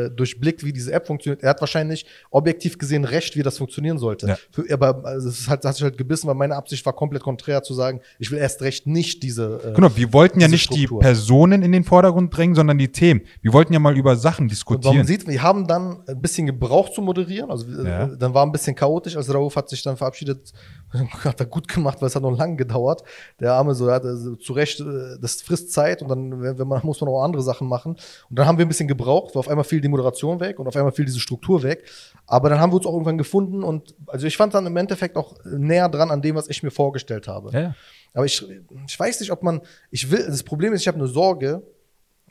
[0.06, 1.42] äh, durchblickt, wie diese App funktioniert.
[1.42, 4.36] Er hat wahrscheinlich objektiv gesehen recht, wie das funktionieren sollte.
[4.50, 6.92] Für, aber also, es ist halt, das hat sich halt gebissen, weil meine Absicht war
[6.92, 9.60] komplett konträr zu sagen, ich will erst recht nicht diese.
[9.64, 11.00] Äh, Genau, wir wollten ja nicht Struktur.
[11.00, 13.22] die Personen in den Vordergrund drängen, sondern die Themen.
[13.42, 15.06] Wir wollten ja mal über Sachen Und man diskutieren.
[15.06, 17.50] sieht, wir haben dann ein bisschen gebraucht zu moderieren.
[17.50, 19.05] Also äh, dann war ein bisschen chaotisch.
[19.14, 20.54] Also Rauf hat sich dann verabschiedet,
[21.24, 23.02] hat er gut gemacht, weil es hat noch lange gedauert.
[23.38, 26.66] Der Arme so, er hat also zu Recht, äh, das frisst Zeit und dann wenn
[26.66, 27.96] man, muss man auch andere Sachen machen.
[28.30, 30.66] Und dann haben wir ein bisschen gebraucht, weil auf einmal fiel die Moderation weg und
[30.66, 31.84] auf einmal fiel diese Struktur weg.
[32.26, 35.16] Aber dann haben wir uns auch irgendwann gefunden und also ich fand dann im Endeffekt
[35.16, 37.50] auch näher dran an dem, was ich mir vorgestellt habe.
[37.52, 37.74] ja.
[38.16, 38.42] Aber ich,
[38.88, 41.62] ich weiß nicht, ob man, ich will, das Problem ist, ich habe eine Sorge,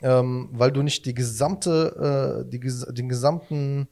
[0.02, 3.86] ähm, weil du nicht die gesamte, äh, die, den gesamten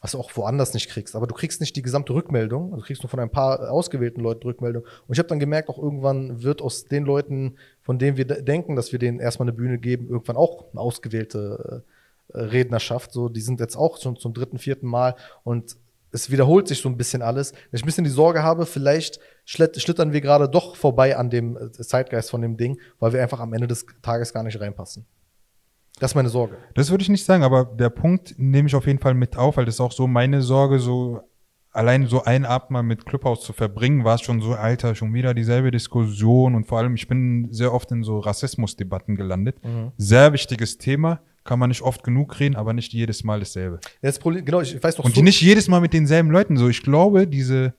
[0.00, 1.16] was du auch woanders nicht kriegst.
[1.16, 2.66] Aber du kriegst nicht die gesamte Rückmeldung.
[2.66, 4.82] Also du kriegst nur von ein paar ausgewählten Leuten Rückmeldung.
[4.82, 8.76] Und ich habe dann gemerkt, auch irgendwann wird aus den Leuten, von denen wir denken,
[8.76, 11.84] dass wir denen erstmal eine Bühne geben, irgendwann auch eine ausgewählte
[12.32, 13.12] äh, Rednerschaft.
[13.12, 15.76] So, die sind jetzt auch schon zum dritten, vierten Mal und
[16.10, 17.52] es wiederholt sich so ein bisschen alles.
[17.72, 21.70] Ich ein bisschen die Sorge habe, vielleicht schlittern wir gerade doch vorbei an dem äh,
[21.70, 25.04] Zeitgeist von dem Ding, weil wir einfach am Ende des Tages gar nicht reinpassen.
[25.98, 26.56] Das ist meine Sorge.
[26.74, 29.56] Das würde ich nicht sagen, aber der Punkt nehme ich auf jeden Fall mit auf,
[29.56, 31.20] weil das ist auch so meine Sorge, so
[31.72, 35.12] allein so ein Abend mal mit Clubhouse zu verbringen, war es schon so, Alter, schon
[35.14, 39.62] wieder dieselbe Diskussion und vor allem, ich bin sehr oft in so Rassismusdebatten gelandet.
[39.64, 39.92] Mhm.
[39.96, 43.80] Sehr wichtiges Thema, kann man nicht oft genug reden, aber nicht jedes Mal dasselbe.
[44.02, 46.56] Das Problem, genau, ich weiß doch Und so nicht jedes Mal mit denselben Leuten.
[46.56, 47.74] So, ich glaube, diese,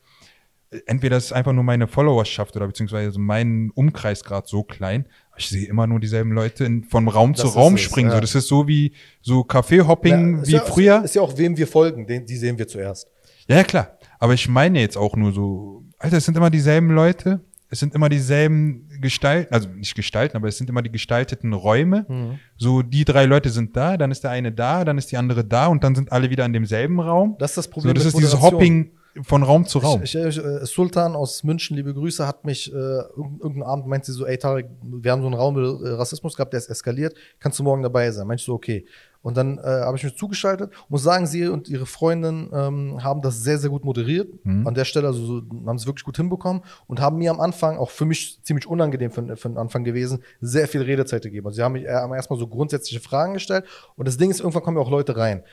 [0.85, 5.07] entweder ist einfach nur meine Followerschaft oder beziehungsweise mein Umkreis gerade so klein.
[5.37, 8.09] Ich sehe immer nur dieselben Leute in, von Raum das zu Raum es, springen.
[8.09, 8.15] Ja.
[8.15, 11.03] So, das ist so wie so Kaffeehopping ja, wie ja, früher.
[11.03, 13.07] Ist ja auch, wem wir folgen, den, die sehen wir zuerst.
[13.47, 13.97] Ja, ja, klar.
[14.19, 17.41] Aber ich meine jetzt auch nur so, Alter, es sind immer dieselben Leute.
[17.71, 22.05] Es sind immer dieselben Gestalten, also nicht Gestalten, aber es sind immer die gestalteten Räume.
[22.09, 22.39] Mhm.
[22.57, 25.45] So, die drei Leute sind da, dann ist der eine da, dann ist die andere
[25.45, 27.35] da und dann sind alle wieder in demselben Raum.
[27.37, 27.91] Das ist das Problem.
[27.91, 28.91] So, das ist dieses Hopping
[29.23, 30.03] von Raum zu Raum.
[30.03, 34.11] Ich, ich, äh, Sultan aus München, liebe Grüße, hat mich äh, irgendeinen Abend meint sie
[34.11, 37.59] so, ey Tarek, wir haben so einen Raum mit Rassismus gehabt, der ist eskaliert, kannst
[37.59, 38.27] du morgen dabei sein?
[38.27, 38.85] Meinte ich so, okay.
[39.21, 40.71] Und dann äh, habe ich mich zugeschaltet.
[40.87, 44.29] Muss sagen, sie und ihre Freundin ähm, haben das sehr, sehr gut moderiert.
[44.45, 44.65] Mhm.
[44.65, 47.77] An der Stelle, also so, haben es wirklich gut hinbekommen und haben mir am Anfang,
[47.77, 51.47] auch für mich ziemlich unangenehm für, für den Anfang gewesen, sehr viel Redezeit gegeben.
[51.47, 53.65] Also sie haben mich äh, erstmal so grundsätzliche Fragen gestellt.
[53.97, 55.43] Und das Ding ist, irgendwann kommen ja auch Leute rein.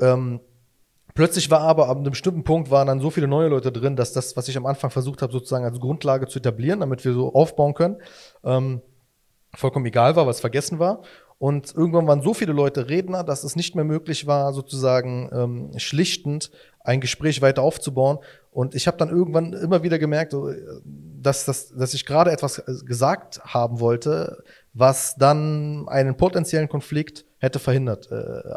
[0.00, 0.40] Ähm,
[1.14, 4.12] Plötzlich war aber ab einem bestimmten Punkt waren dann so viele neue Leute drin, dass
[4.12, 7.32] das, was ich am Anfang versucht habe, sozusagen als Grundlage zu etablieren, damit wir so
[7.32, 7.98] aufbauen können,
[8.42, 8.82] ähm,
[9.54, 11.02] vollkommen egal war, was vergessen war.
[11.38, 15.78] Und irgendwann waren so viele Leute Redner, dass es nicht mehr möglich war, sozusagen ähm,
[15.78, 16.50] schlichtend
[16.80, 18.18] ein Gespräch weiter aufzubauen.
[18.50, 20.34] Und ich habe dann irgendwann immer wieder gemerkt,
[20.84, 27.58] dass, dass, dass ich gerade etwas gesagt haben wollte, was dann einen potenziellen Konflikt hätte
[27.58, 28.14] verhindert äh,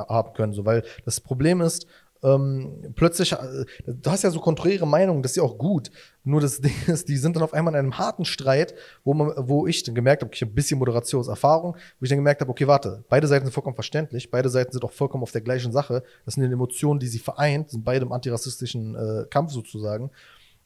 [0.07, 0.53] haben können.
[0.53, 1.87] So, weil das Problem ist,
[2.23, 5.91] ähm, plötzlich, äh, du hast ja so konträre Meinungen, das ist ja auch gut.
[6.23, 9.33] Nur das Ding ist, die sind dann auf einmal in einem harten Streit, wo, man,
[9.37, 12.51] wo ich dann gemerkt habe, ich habe ein bisschen Moderationserfahrung, wo ich dann gemerkt habe,
[12.51, 15.71] okay, warte, beide Seiten sind vollkommen verständlich, beide Seiten sind auch vollkommen auf der gleichen
[15.71, 16.03] Sache.
[16.25, 20.11] Das sind die Emotionen, die sie vereint, sind beide im antirassistischen äh, Kampf sozusagen.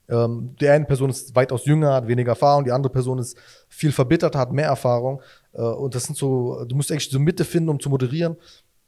[0.10, 3.38] Ähm, die eine Person ist weitaus jünger, hat weniger Erfahrung, die andere Person ist
[3.70, 5.22] viel verbitterter, hat mehr Erfahrung.
[5.54, 8.36] Äh, und das sind so, du musst eigentlich so Mitte finden, um zu moderieren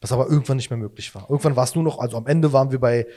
[0.03, 1.29] was aber irgendwann nicht mehr möglich war.
[1.29, 3.07] Irgendwann war es nur noch, also am Ende waren wir bei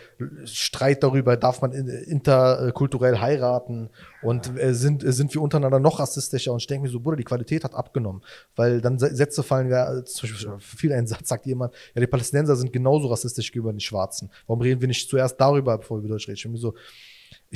[0.45, 3.91] Streit darüber, darf man interkulturell heiraten
[4.23, 7.25] und äh, sind, sind wir untereinander noch rassistischer und ich denke mir so, Bruder, die
[7.25, 8.23] Qualität hat abgenommen,
[8.55, 12.55] weil dann Sätze fallen, ja, zum Beispiel viel ein Satz sagt jemand, ja, die Palästinenser
[12.55, 14.31] sind genauso rassistisch gegenüber den Schwarzen.
[14.47, 16.37] Warum reden wir nicht zuerst darüber, bevor wir über Deutsch reden?
[16.37, 16.75] Ich bin mir so,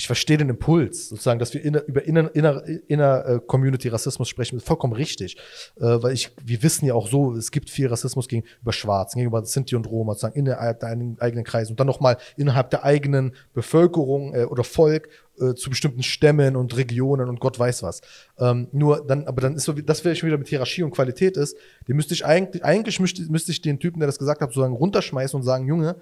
[0.01, 4.31] ich verstehe den Impuls, sozusagen, dass wir inner, über inner, inner, inner äh, Community Rassismus
[4.31, 5.37] sprechen, ist vollkommen richtig.
[5.77, 9.45] Äh, weil ich, wir wissen ja auch so, es gibt viel Rassismus gegenüber Schwarzen, gegenüber
[9.45, 14.35] Sinti und Roma, sozusagen innerhalb der eigenen Kreise und dann nochmal innerhalb der eigenen Bevölkerung
[14.35, 15.11] äh, oder Volk
[15.41, 18.01] äh, zu bestimmten Stämmen und Regionen und Gott weiß was.
[18.39, 21.37] Ähm, nur dann, aber dann ist so, das wäre schon wieder mit Hierarchie und Qualität
[21.37, 21.57] ist,
[21.89, 24.75] den müsste ich eigentlich, eigentlich müsste, müsste ich den Typen, der das gesagt hat, sozusagen
[24.75, 25.97] runterschmeißen und sagen, Junge,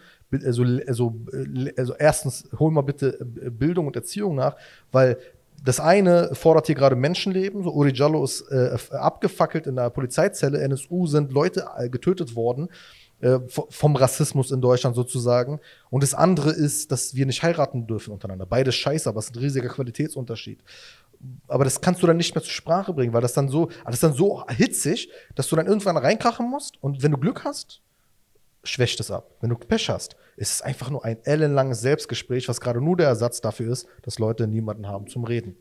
[0.44, 1.14] also, also,
[1.76, 4.56] also erstens, hol mal bitte äh, Bildung und Erziehung nach,
[4.92, 5.18] weil
[5.64, 7.64] das eine fordert hier gerade Menschenleben.
[7.64, 10.60] So Uri Jallo ist äh, abgefackelt in der Polizeizelle.
[10.60, 12.68] NSU sind Leute äh, getötet worden
[13.20, 15.60] äh, vom Rassismus in Deutschland sozusagen.
[15.90, 18.46] Und das andere ist, dass wir nicht heiraten dürfen untereinander.
[18.46, 20.62] Beides scheiße, aber es ist ein riesiger Qualitätsunterschied.
[21.48, 23.94] Aber das kannst du dann nicht mehr zur Sprache bringen, weil das dann so, das
[23.94, 26.80] ist dann so hitzig, dass du dann irgendwann reinkrachen musst.
[26.82, 27.82] Und wenn du Glück hast,
[28.62, 29.34] schwächt es ab.
[29.40, 33.08] Wenn du Pech hast, ist es einfach nur ein ellenlanges Selbstgespräch, was gerade nur der
[33.08, 35.56] Ersatz dafür ist, dass Leute niemanden haben zum Reden.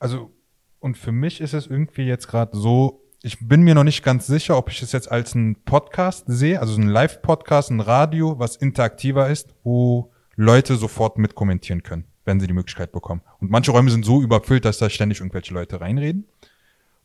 [0.00, 0.32] Also,
[0.80, 4.26] und für mich ist es irgendwie jetzt gerade so, ich bin mir noch nicht ganz
[4.26, 8.56] sicher, ob ich es jetzt als einen Podcast sehe, also ein Live-Podcast, ein Radio, was
[8.56, 13.22] interaktiver ist, wo Leute sofort mitkommentieren können, wenn sie die Möglichkeit bekommen.
[13.40, 16.26] Und manche Räume sind so überfüllt, dass da ständig irgendwelche Leute reinreden.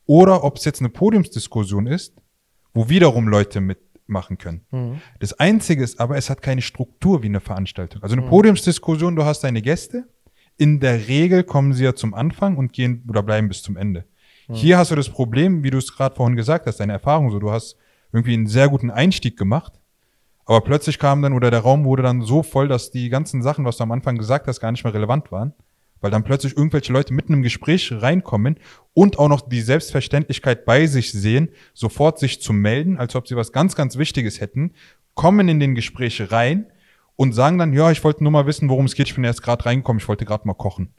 [0.07, 2.15] Oder ob es jetzt eine Podiumsdiskussion ist,
[2.73, 4.65] wo wiederum Leute mitmachen können.
[4.71, 5.01] Mhm.
[5.21, 8.03] Das Einzige ist aber, es hat keine Struktur wie eine Veranstaltung.
[8.03, 8.29] Also eine mhm.
[8.29, 10.09] Podiumsdiskussion, du hast deine Gäste.
[10.57, 14.03] In der Regel kommen sie ja zum Anfang und gehen oder bleiben bis zum Ende.
[14.51, 17.39] Hier hast du das Problem, wie du es gerade vorhin gesagt hast, deine Erfahrung so,
[17.39, 17.77] du hast
[18.11, 19.79] irgendwie einen sehr guten Einstieg gemacht,
[20.45, 23.65] aber plötzlich kam dann oder der Raum wurde dann so voll, dass die ganzen Sachen,
[23.65, 25.53] was du am Anfang gesagt hast, gar nicht mehr relevant waren,
[26.01, 28.57] weil dann plötzlich irgendwelche Leute mitten im Gespräch reinkommen
[28.93, 33.35] und auch noch die Selbstverständlichkeit bei sich sehen, sofort sich zu melden, als ob sie
[33.35, 34.73] was ganz, ganz Wichtiges hätten,
[35.13, 36.65] kommen in den Gespräche rein
[37.15, 39.43] und sagen dann, ja, ich wollte nur mal wissen, worum es geht, ich bin erst
[39.43, 40.93] gerade reingekommen, ich wollte gerade mal kochen.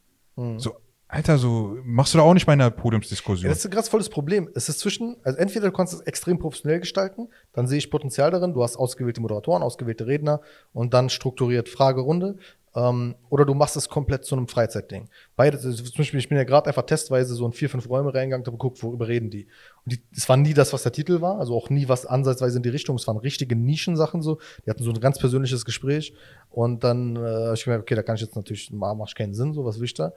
[0.58, 0.76] So,
[1.12, 3.44] Alter, so machst du da auch nicht bei einer Podiumsdiskussion.
[3.44, 4.48] Ja, das ist ein ganz volles Problem.
[4.54, 8.30] Es ist zwischen, also entweder du kannst es extrem professionell gestalten, dann sehe ich Potenzial
[8.30, 10.40] darin, du hast ausgewählte Moderatoren, ausgewählte Redner
[10.72, 12.36] und dann strukturiert Fragerunde.
[12.72, 15.08] Ähm, oder du machst es komplett zu einem Freizeitding.
[15.34, 18.14] Beides, also zum Beispiel, ich bin ja gerade einfach testweise so in vier, fünf Räume
[18.14, 19.48] reingegangen, habe geguckt, worüber reden die.
[19.84, 22.58] Und die, es war nie das, was der Titel war, also auch nie was ansatzweise
[22.58, 22.94] in die Richtung.
[22.94, 24.38] Es waren richtige Nischensachen so.
[24.64, 26.14] Die hatten so ein ganz persönliches Gespräch.
[26.48, 29.64] Und dann äh, ich gemerkt, okay, da kann ich jetzt natürlich, macht keinen Sinn, so
[29.64, 30.12] was will ich da.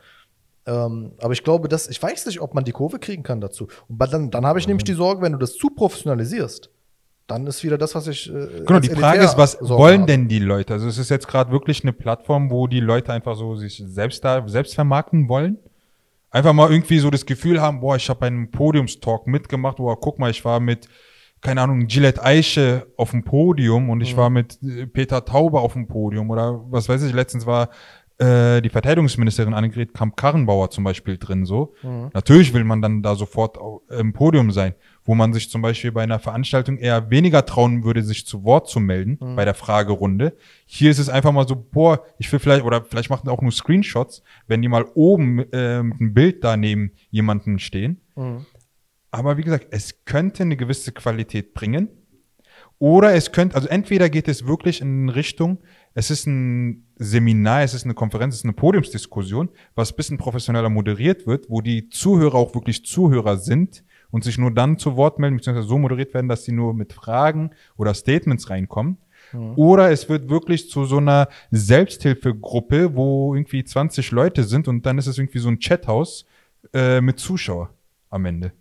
[0.66, 3.68] Ähm, aber ich glaube, dass ich weiß nicht, ob man die Kurve kriegen kann dazu.
[3.90, 6.70] Und dann, dann habe ich nämlich die Sorge, wenn du das zu professionalisierst,
[7.28, 8.30] dann ist wieder das, was ich.
[8.30, 10.12] Äh, Genau, die Frage ist, was Sorge wollen habe.
[10.12, 10.74] denn die Leute?
[10.74, 14.24] Also es ist jetzt gerade wirklich eine Plattform, wo die Leute einfach so sich selbst
[14.24, 15.58] da selbst vermarkten wollen.
[16.32, 20.00] Einfach mal irgendwie so das Gefühl haben, boah, ich habe bei einem Podiumstalk mitgemacht, boah,
[20.00, 20.88] guck mal, ich war mit,
[21.42, 25.74] keine Ahnung, Gillette Eiche auf dem Podium und ich war mit äh, Peter Tauber auf
[25.74, 27.70] dem Podium oder was weiß ich, letztens war
[28.20, 31.74] äh, die Verteidigungsministerin Annegret Kramp-Karrenbauer zum Beispiel drin so.
[32.14, 33.58] Natürlich will man dann da sofort
[33.90, 38.04] im Podium sein, wo man sich zum Beispiel bei einer Veranstaltung eher weniger trauen würde,
[38.04, 40.38] sich zu Wort zu melden bei der Fragerunde.
[40.66, 43.52] Hier ist es einfach mal so, boah, ich will vielleicht, oder vielleicht machen auch nur
[43.52, 48.00] Screenshots, wenn die mal oben äh, mit einem Bild da neben jemanden stehen.
[49.12, 51.90] Aber wie gesagt, es könnte eine gewisse Qualität bringen.
[52.80, 55.60] Oder es könnte, also entweder geht es wirklich in Richtung,
[55.94, 60.18] es ist ein Seminar, es ist eine Konferenz, es ist eine Podiumsdiskussion, was ein bisschen
[60.18, 64.96] professioneller moderiert wird, wo die Zuhörer auch wirklich Zuhörer sind und sich nur dann zu
[64.96, 68.98] Wort melden, beziehungsweise so moderiert werden, dass sie nur mit Fragen oder Statements reinkommen.
[69.56, 74.98] Oder es wird wirklich zu so einer Selbsthilfegruppe, wo irgendwie 20 Leute sind und dann
[74.98, 76.26] ist es irgendwie so ein Chathaus
[76.74, 77.72] äh, mit Zuschauer
[78.10, 78.54] am Ende,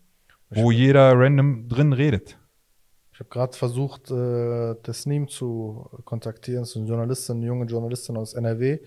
[0.51, 2.39] wo jeder random drin redet.
[3.23, 8.35] Ich habe gerade versucht, äh, Tasnim zu kontaktieren, so eine Journalistin, eine junge Journalistin aus
[8.35, 8.81] NRW,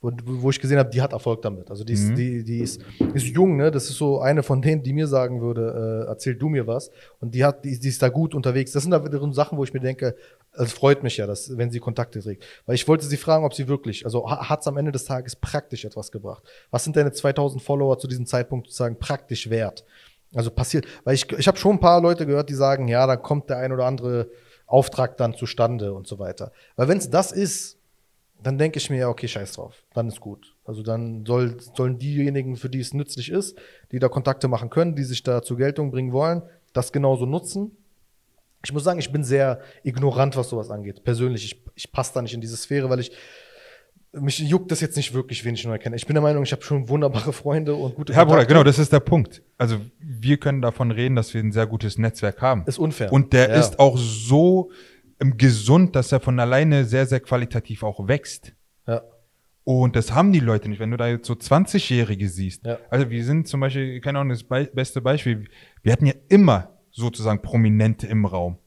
[0.00, 1.70] wo, wo ich gesehen habe, die hat Erfolg damit.
[1.70, 2.14] Also die ist, Mhm.
[2.14, 2.80] die, die ist,
[3.12, 3.70] ist jung, ne?
[3.70, 6.90] Das ist so eine von denen, die mir sagen würde, äh, erzähl du mir was.
[7.20, 8.72] Und die hat, die, die ist da gut unterwegs.
[8.72, 10.16] Das sind da wiederum Sachen, wo ich mir denke,
[10.52, 12.42] es freut mich ja, dass, wenn sie Kontakte trägt.
[12.64, 15.36] Weil ich wollte sie fragen, ob sie wirklich, also hat es am Ende des Tages
[15.36, 16.42] praktisch etwas gebracht?
[16.70, 19.84] Was sind deine 2000 Follower zu diesem Zeitpunkt sozusagen praktisch wert?
[20.34, 23.16] Also passiert, weil ich, ich habe schon ein paar Leute gehört, die sagen, ja, da
[23.16, 24.28] kommt der ein oder andere
[24.66, 26.52] Auftrag dann zustande und so weiter.
[26.76, 27.78] Weil wenn es das ist,
[28.42, 30.54] dann denke ich mir, okay, scheiß drauf, dann ist gut.
[30.64, 33.56] Also dann soll, sollen diejenigen, für die es nützlich ist,
[33.90, 36.42] die da Kontakte machen können, die sich da zur Geltung bringen wollen,
[36.72, 37.76] das genauso nutzen.
[38.64, 41.04] Ich muss sagen, ich bin sehr ignorant, was sowas angeht.
[41.04, 43.12] Persönlich, ich, ich passe da nicht in diese Sphäre, weil ich
[44.20, 45.96] mich juckt das jetzt nicht wirklich, wen ich neu kenne.
[45.96, 48.78] Ich bin der Meinung, ich habe schon wunderbare Freunde und gute Ja, Bruder, genau, das
[48.78, 49.42] ist der Punkt.
[49.58, 52.64] Also wir können davon reden, dass wir ein sehr gutes Netzwerk haben.
[52.66, 53.12] Ist unfair.
[53.12, 53.54] Und der Ja.
[53.60, 54.70] ist auch so
[55.20, 58.52] ähm, gesund, dass er von alleine sehr, sehr qualitativ auch wächst.
[58.86, 59.02] Ja.
[59.64, 60.78] Und das haben die Leute nicht.
[60.80, 62.66] Wenn du da jetzt so 20-Jährige siehst.
[62.66, 62.78] Ja.
[62.90, 65.48] Also wir sind zum Beispiel, keine Ahnung, das Be beste Beispiel.
[65.82, 68.58] Wir hatten ja immer sozusagen Prominente im Raum.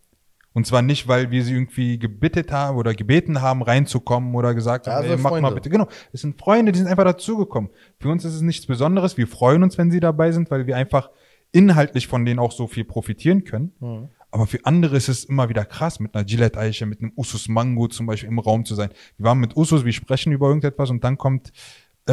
[0.57, 4.87] Und zwar nicht, weil wir sie irgendwie gebittet haben oder gebeten haben, reinzukommen oder gesagt
[4.87, 5.53] Ja, haben, also ey, mach mal Freunde.
[5.53, 5.69] bitte.
[5.69, 5.87] Genau.
[6.11, 7.69] Es sind Freunde, die sind einfach dazugekommen.
[7.99, 9.17] Für uns ist es nichts Besonderes.
[9.17, 11.11] Wir freuen uns, wenn sie dabei sind, weil wir einfach
[11.51, 13.73] inhaltlich von denen auch so viel profitieren können.
[13.79, 14.09] Mhm.
[14.31, 17.87] Aber für andere ist es immer wieder krass, mit einer Gillette-Eiche, mit einem Usus Mango
[17.87, 18.89] zum Beispiel im Raum zu sein.
[19.17, 21.51] Wir waren mit Usus, wir sprechen über irgendetwas und dann kommt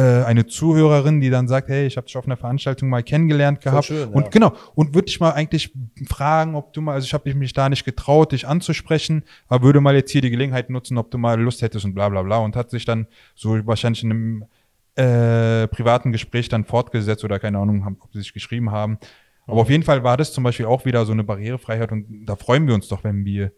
[0.01, 3.85] eine Zuhörerin, die dann sagt, hey, ich habe dich auf einer Veranstaltung mal kennengelernt gehabt.
[3.85, 4.29] schön, und ja.
[4.29, 5.71] genau, und würde ich mal eigentlich
[6.07, 9.81] fragen, ob du mal, also ich habe mich da nicht getraut, dich anzusprechen, aber würde
[9.81, 12.37] mal jetzt hier die Gelegenheit nutzen, ob du mal Lust hättest und bla bla bla.
[12.37, 14.45] Und hat sich dann so wahrscheinlich in einem
[14.95, 18.97] äh, privaten Gespräch dann fortgesetzt oder keine Ahnung, haben, ob sie sich geschrieben haben.
[19.47, 22.35] Aber auf jeden Fall war das zum Beispiel auch wieder so eine Barrierefreiheit und da
[22.35, 23.51] freuen wir uns doch, wenn wir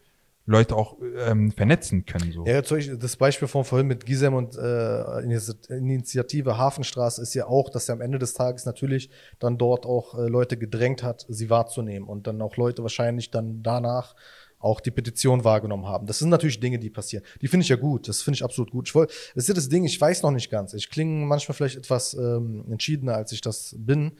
[0.49, 0.95] Leute auch
[1.27, 2.31] ähm, vernetzen können.
[2.31, 2.45] So.
[2.45, 7.69] Ja, das Beispiel von vorhin mit Gisem und äh, Initi- Initiative Hafenstraße ist ja auch,
[7.69, 11.49] dass er am Ende des Tages natürlich dann dort auch äh, Leute gedrängt hat, sie
[11.49, 14.15] wahrzunehmen und dann auch Leute wahrscheinlich dann danach
[14.59, 16.07] auch die Petition wahrgenommen haben.
[16.07, 17.23] Das sind natürlich Dinge, die passieren.
[17.41, 18.07] Die finde ich ja gut.
[18.07, 18.87] Das finde ich absolut gut.
[18.87, 20.73] Ich wollt, das ist ja das Ding, ich weiß noch nicht ganz.
[20.73, 24.13] Ich klinge manchmal vielleicht etwas ähm, entschiedener, als ich das bin.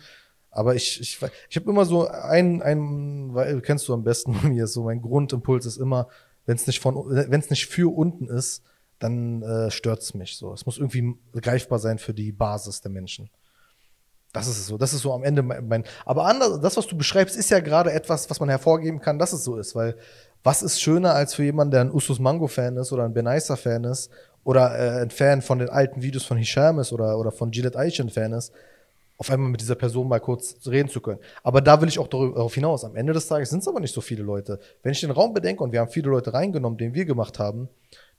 [0.52, 4.50] Aber ich, ich, ich habe immer so ein, ein, weil kennst du am besten von
[4.50, 6.08] mir, so mein Grundimpuls ist immer,
[6.46, 8.64] wenn es nicht von, wenn es nicht für unten ist,
[9.00, 10.54] dann äh, stört es mich so.
[10.54, 13.30] Es muss irgendwie greifbar sein für die Basis der Menschen.
[14.34, 14.78] Das ist es so.
[14.78, 15.68] Das ist so am Ende mein.
[15.68, 19.20] mein aber anders, das, was du beschreibst, ist ja gerade etwas, was man hervorgeben kann,
[19.20, 19.76] dass es so ist.
[19.76, 19.96] Weil
[20.44, 24.12] was ist schöner als für jemanden, der ein Usus Mango-Fan ist oder ein Benaisa-Fan ist
[24.44, 27.78] oder äh, ein Fan von den alten Videos von Hisham ist oder, oder von Gillette
[27.78, 28.54] Eichen-Fan ist,
[29.18, 31.20] auf einmal mit dieser Person mal kurz reden zu können.
[31.44, 32.84] Aber da will ich auch darauf hinaus.
[32.86, 34.60] Am Ende des Tages sind es aber nicht so viele Leute.
[34.84, 37.68] Wenn ich den Raum bedenke und wir haben viele Leute reingenommen, den wir gemacht haben,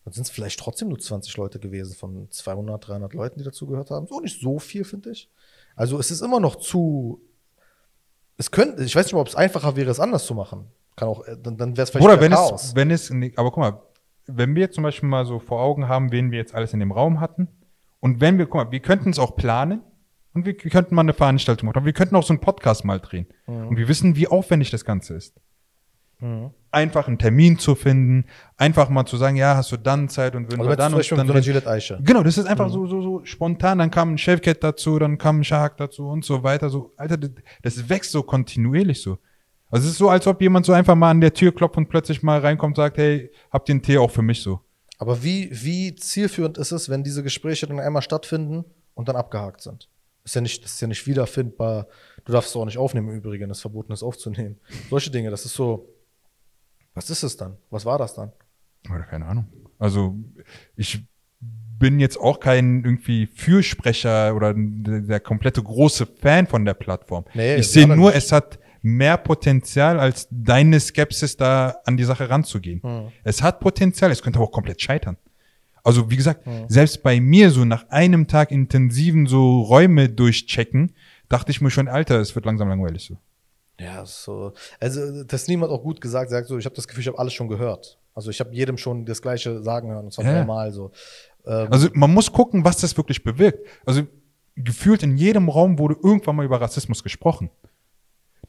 [0.04, 3.90] dann sind es vielleicht trotzdem nur 20 Leute gewesen von 200, 300 Leuten, die dazugehört
[3.90, 4.06] haben.
[4.06, 5.30] So nicht so viel, finde ich.
[5.76, 7.20] Also es ist immer noch zu.
[8.36, 10.66] Es könnte, ich weiß nicht mal, ob es einfacher wäre, es anders zu machen.
[10.96, 12.64] Kann auch, äh, dann, dann wäre es vielleicht Oder wenn Chaos.
[12.64, 13.82] es, wenn es, aber guck mal,
[14.26, 16.90] wenn wir zum Beispiel mal so vor Augen haben, wen wir jetzt alles in dem
[16.90, 17.48] Raum hatten,
[18.00, 19.82] und wenn wir, guck mal, wir könnten es auch planen
[20.38, 22.84] und wir, wir könnten mal eine Veranstaltung machen, aber wir könnten auch so einen Podcast
[22.84, 23.26] mal drehen.
[23.46, 25.34] Und wir wissen, wie aufwendig das Ganze ist.
[26.20, 26.50] Mhm.
[26.70, 30.50] Einfach einen Termin zu finden, einfach mal zu sagen, ja, hast du dann Zeit und
[30.50, 31.98] wenn Also wir dann und dann so Eiche.
[32.02, 33.78] Genau, das ist einfach so, so, so spontan.
[33.78, 36.68] Dann kam ein Chefcat dazu, dann kam ein Shahak dazu und so weiter.
[36.68, 39.18] So, Alter, das, wächst so kontinuierlich so.
[39.70, 41.88] Also es ist so, als ob jemand so einfach mal an der Tür klopft und
[41.88, 44.60] plötzlich mal reinkommt und sagt, hey, habt ihr einen Tee auch für mich so?
[44.98, 49.60] Aber wie, wie zielführend ist es, wenn diese Gespräche dann einmal stattfinden und dann abgehakt
[49.62, 49.88] sind?
[50.28, 51.86] Ist ja nicht, das ist ja nicht wiederfindbar.
[52.26, 54.60] Du darfst es auch nicht aufnehmen im Übrigen, es ist verboten, es aufzunehmen.
[54.90, 55.88] Solche Dinge, das ist so.
[56.92, 57.56] Was ist es dann?
[57.70, 58.32] Was war das dann?
[58.90, 59.46] Oder keine Ahnung.
[59.78, 60.18] Also
[60.76, 61.00] ich
[61.40, 67.24] bin jetzt auch kein irgendwie Fürsprecher oder der, komplette große Fan von der Plattform.
[67.32, 68.18] Nee, ich sehe nur, nicht.
[68.18, 72.82] es hat mehr Potenzial, als deine Skepsis da an die Sache ranzugehen.
[72.82, 73.12] Hm.
[73.24, 75.16] Es hat Potenzial, es könnte aber auch komplett scheitern.
[75.84, 80.92] Also wie gesagt, selbst bei mir so nach einem Tag intensiven so Räume durchchecken,
[81.28, 83.16] dachte ich mir schon, Alter, es wird langsam langweilig so.
[83.80, 84.52] Ja, so.
[84.80, 87.32] Also, Tasnim hat auch gut gesagt, sagt so, ich habe das Gefühl, ich habe alles
[87.32, 87.98] schon gehört.
[88.14, 90.32] Also, ich habe jedem schon das Gleiche sagen hören, und zwar Ja.
[90.32, 90.90] dreimal so.
[91.46, 93.64] Ähm, Also man muss gucken, was das wirklich bewirkt.
[93.86, 94.02] Also
[94.56, 97.50] gefühlt in jedem Raum wurde irgendwann mal über Rassismus gesprochen.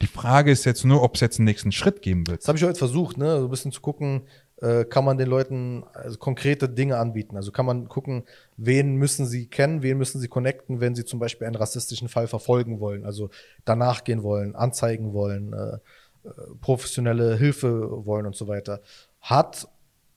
[0.02, 2.40] Die Frage ist jetzt nur, ob es jetzt einen nächsten Schritt geben wird.
[2.40, 4.22] Das habe ich heute versucht, ne, so ein bisschen zu gucken,
[4.60, 7.36] äh, kann man den Leuten also konkrete Dinge anbieten.
[7.36, 8.24] Also kann man gucken,
[8.56, 12.26] wen müssen sie kennen, wen müssen sie connecten, wenn sie zum Beispiel einen rassistischen Fall
[12.26, 13.30] verfolgen wollen, also
[13.64, 15.78] danach gehen wollen, anzeigen wollen, äh,
[16.28, 18.80] äh, professionelle Hilfe wollen und so weiter.
[19.20, 19.68] Hat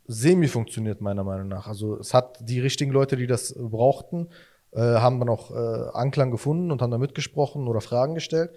[0.07, 1.67] semi funktioniert, meiner Meinung nach.
[1.67, 4.27] Also es hat die richtigen Leute, die das brauchten,
[4.71, 8.51] äh, haben dann auch äh, Anklang gefunden und haben da mitgesprochen oder Fragen gestellt.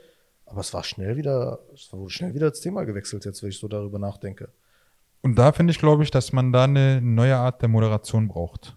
[0.47, 3.59] Aber es war schnell wieder, es wurde schnell wieder das Thema gewechselt, jetzt, wenn ich
[3.59, 4.49] so darüber nachdenke.
[5.27, 8.77] Und da finde ich, glaube ich, dass man da eine neue Art der Moderation braucht.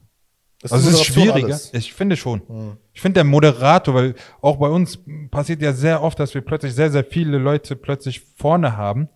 [0.63, 1.45] Ist Also es ist schwieriger.
[1.45, 1.71] alles?
[1.75, 2.41] Ich finde schon.
[2.47, 2.77] Hm.
[2.91, 4.97] Ich finde der Moderator, weil auch bei uns
[5.29, 9.09] passiert ja sehr oft, dass wir plötzlich sehr, sehr viele Leute plötzlich vorne haben.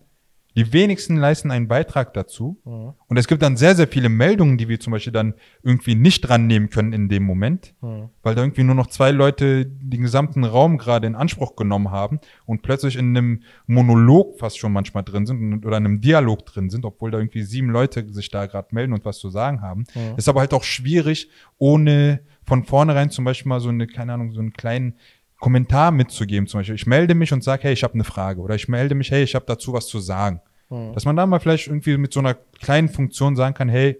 [0.56, 2.60] Die wenigsten leisten einen Beitrag dazu.
[2.64, 2.92] Mhm.
[3.08, 6.20] Und es gibt dann sehr, sehr viele Meldungen, die wir zum Beispiel dann irgendwie nicht
[6.20, 8.10] dran nehmen können in dem Moment, Mhm.
[8.22, 12.20] weil da irgendwie nur noch zwei Leute den gesamten Raum gerade in Anspruch genommen haben
[12.46, 16.70] und plötzlich in einem Monolog fast schon manchmal drin sind oder in einem Dialog drin
[16.70, 19.84] sind, obwohl da irgendwie sieben Leute sich da gerade melden und was zu sagen haben.
[19.94, 20.16] Mhm.
[20.16, 24.32] Ist aber halt auch schwierig, ohne von vornherein zum Beispiel mal so eine, keine Ahnung,
[24.32, 24.94] so einen kleinen
[25.44, 26.46] Kommentar mitzugeben.
[26.46, 28.40] Zum Beispiel, ich melde mich und sage, hey, ich habe eine Frage.
[28.40, 30.40] Oder ich melde mich, hey, ich habe dazu was zu sagen.
[30.70, 30.94] Mhm.
[30.94, 33.98] Dass man da mal vielleicht irgendwie mit so einer kleinen Funktion sagen kann, hey,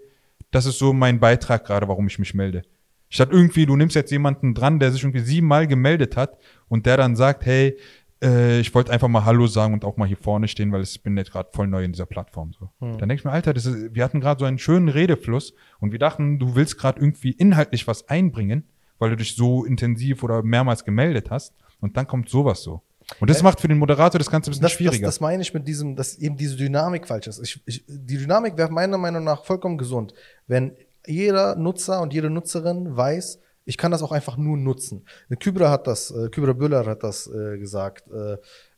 [0.51, 2.63] das ist so mein Beitrag gerade, warum ich mich melde.
[3.11, 6.97] Statt irgendwie, du nimmst jetzt jemanden dran, der sich irgendwie siebenmal gemeldet hat und der
[6.97, 7.77] dann sagt, hey,
[8.23, 11.03] äh, ich wollte einfach mal Hallo sagen und auch mal hier vorne stehen, weil ich
[11.03, 12.55] bin jetzt gerade voll neu in dieser Plattform.
[12.59, 12.71] So.
[12.81, 15.99] Dann denke ich mir, Alter, ist, wir hatten gerade so einen schönen Redefluss und wir
[15.99, 18.65] dachten, du willst gerade irgendwie inhaltlich was einbringen,
[18.99, 22.83] weil du dich so intensiv oder mehrmals gemeldet hast und dann kommt sowas so.
[23.21, 25.07] Und das Äh, macht für den Moderator das Ganze ein bisschen Das, das, schwieriger.
[25.07, 27.41] das meine ich mit diesem, dass eben diese Dynamik falsch ist.
[27.43, 30.15] Ich, ich, die Dynamik wäre meiner Meinung nach vollkommen gesund,
[30.47, 30.73] wenn
[31.07, 35.05] jeder Nutzer und jede Nutzerin weiß, ich kann das auch einfach nur nutzen.
[35.41, 38.37] Kübra hat das, äh, Kübra Büller hat das äh, gesagt, äh,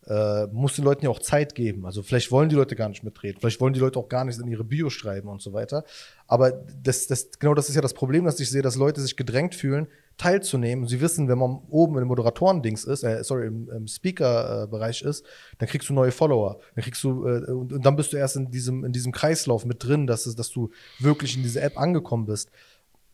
[0.08, 1.86] äh, muss den Leuten ja auch Zeit geben.
[1.86, 4.38] Also vielleicht wollen die Leute gar nicht mitreden, vielleicht wollen die Leute auch gar nicht
[4.38, 5.84] in ihre Bio schreiben und so weiter.
[6.28, 9.16] Aber das, das, genau das ist ja das Problem, dass ich sehe, dass Leute sich
[9.16, 10.86] gedrängt fühlen, teilzunehmen.
[10.88, 15.24] Sie wissen, wenn man oben im Moderatoren-Dings ist, äh, sorry, im, im Speaker-Bereich ist,
[15.58, 16.58] dann kriegst du neue Follower.
[16.74, 19.64] Dann kriegst du, äh, und, und dann bist du erst in diesem, in diesem Kreislauf
[19.64, 22.50] mit drin, dass, es, dass du wirklich in diese App angekommen bist.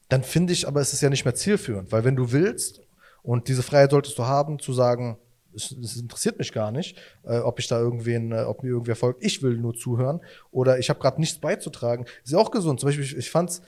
[0.09, 2.83] Dann finde ich, aber es ist ja nicht mehr zielführend, weil wenn du willst,
[3.23, 5.19] und diese Freiheit solltest du haben, zu sagen,
[5.55, 8.97] es, es interessiert mich gar nicht, äh, ob ich da irgendwen, äh, ob mir irgendwer
[8.97, 9.25] folgt.
[9.25, 12.07] Ich will nur zuhören oder ich habe gerade nichts beizutragen.
[12.25, 12.81] Ist ja auch gesund.
[12.81, 13.63] Zum Beispiel, ich, ich fand's,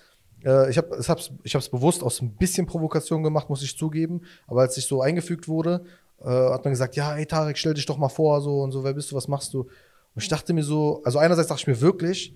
[0.44, 3.76] äh, ich habe es hab's, ich hab's bewusst aus ein bisschen Provokation gemacht, muss ich
[3.76, 4.22] zugeben.
[4.46, 5.84] Aber als ich so eingefügt wurde,
[6.22, 8.84] äh, hat man gesagt, ja, ey Tarek, stell dich doch mal vor, so und so,
[8.84, 9.62] wer bist du, was machst du?
[9.62, 12.34] Und ich dachte mir so, also einerseits dachte ich mir wirklich,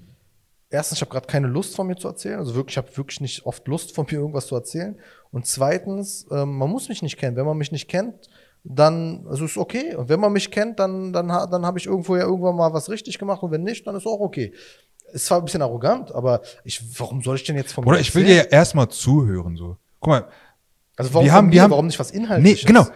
[0.71, 2.39] erstens, ich habe gerade keine Lust von mir zu erzählen.
[2.39, 4.99] Also wirklich, ich habe wirklich nicht oft Lust von mir irgendwas zu erzählen.
[5.31, 7.37] Und zweitens, ähm, man muss mich nicht kennen.
[7.37, 8.29] Wenn man mich nicht kennt,
[8.65, 9.95] dann, also ist okay.
[9.95, 12.91] Und wenn man mich kennt, dann, dann, dann habe ich irgendwo ja irgendwann mal was
[12.91, 13.43] richtig gemacht.
[13.43, 14.53] Und wenn nicht, dann ist auch okay.
[15.13, 18.01] Ist zwar ein bisschen arrogant, aber ich, warum soll ich denn jetzt von Oder mir
[18.03, 18.51] ich will dir erzählen?
[18.53, 19.77] ja erstmal zuhören, so.
[20.01, 20.29] Guck mal,
[20.97, 22.65] Also warum, wir haben- mir, wir haben- warum nicht was nee, Inhaltliches?
[22.67, 22.87] genau.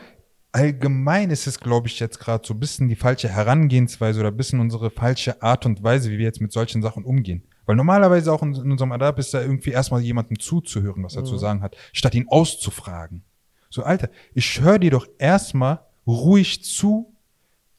[0.54, 4.36] Allgemein ist es, glaube ich, jetzt gerade so ein bisschen die falsche Herangehensweise oder ein
[4.36, 7.42] bisschen unsere falsche Art und Weise, wie wir jetzt mit solchen Sachen umgehen.
[7.64, 11.24] Weil normalerweise auch in, in unserem Adab ist da irgendwie erstmal jemandem zuzuhören, was er
[11.24, 13.24] zu sagen hat, statt ihn auszufragen.
[13.70, 17.11] So, Alter, ich höre dir doch erstmal ruhig zu,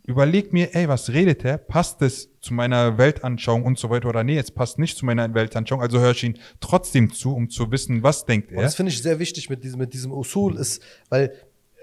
[0.03, 1.57] überleg mir, ey, was redet er?
[1.57, 5.33] Passt es zu meiner Weltanschauung und so weiter oder nee, es passt nicht zu meiner
[5.33, 8.63] Weltanschauung, also höre ich ihn trotzdem zu, um zu wissen, was denkt Und er.
[8.63, 11.33] das finde ich sehr wichtig mit diesem, mit diesem Usul, ist, weil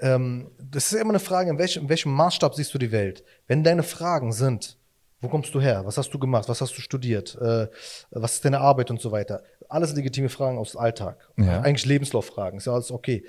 [0.01, 3.25] ähm, das ist immer eine Frage, in welchem, in welchem Maßstab siehst du die Welt?
[3.47, 4.77] Wenn deine Fragen sind,
[5.21, 5.83] wo kommst du her?
[5.85, 6.49] Was hast du gemacht?
[6.49, 7.37] Was hast du studiert?
[7.41, 7.69] Äh,
[8.11, 9.43] was ist deine Arbeit und so weiter?
[9.69, 11.19] Alles legitime Fragen aus dem Alltag.
[11.37, 11.61] Ja.
[11.61, 13.25] Eigentlich Lebenslauffragen, ist ja alles okay.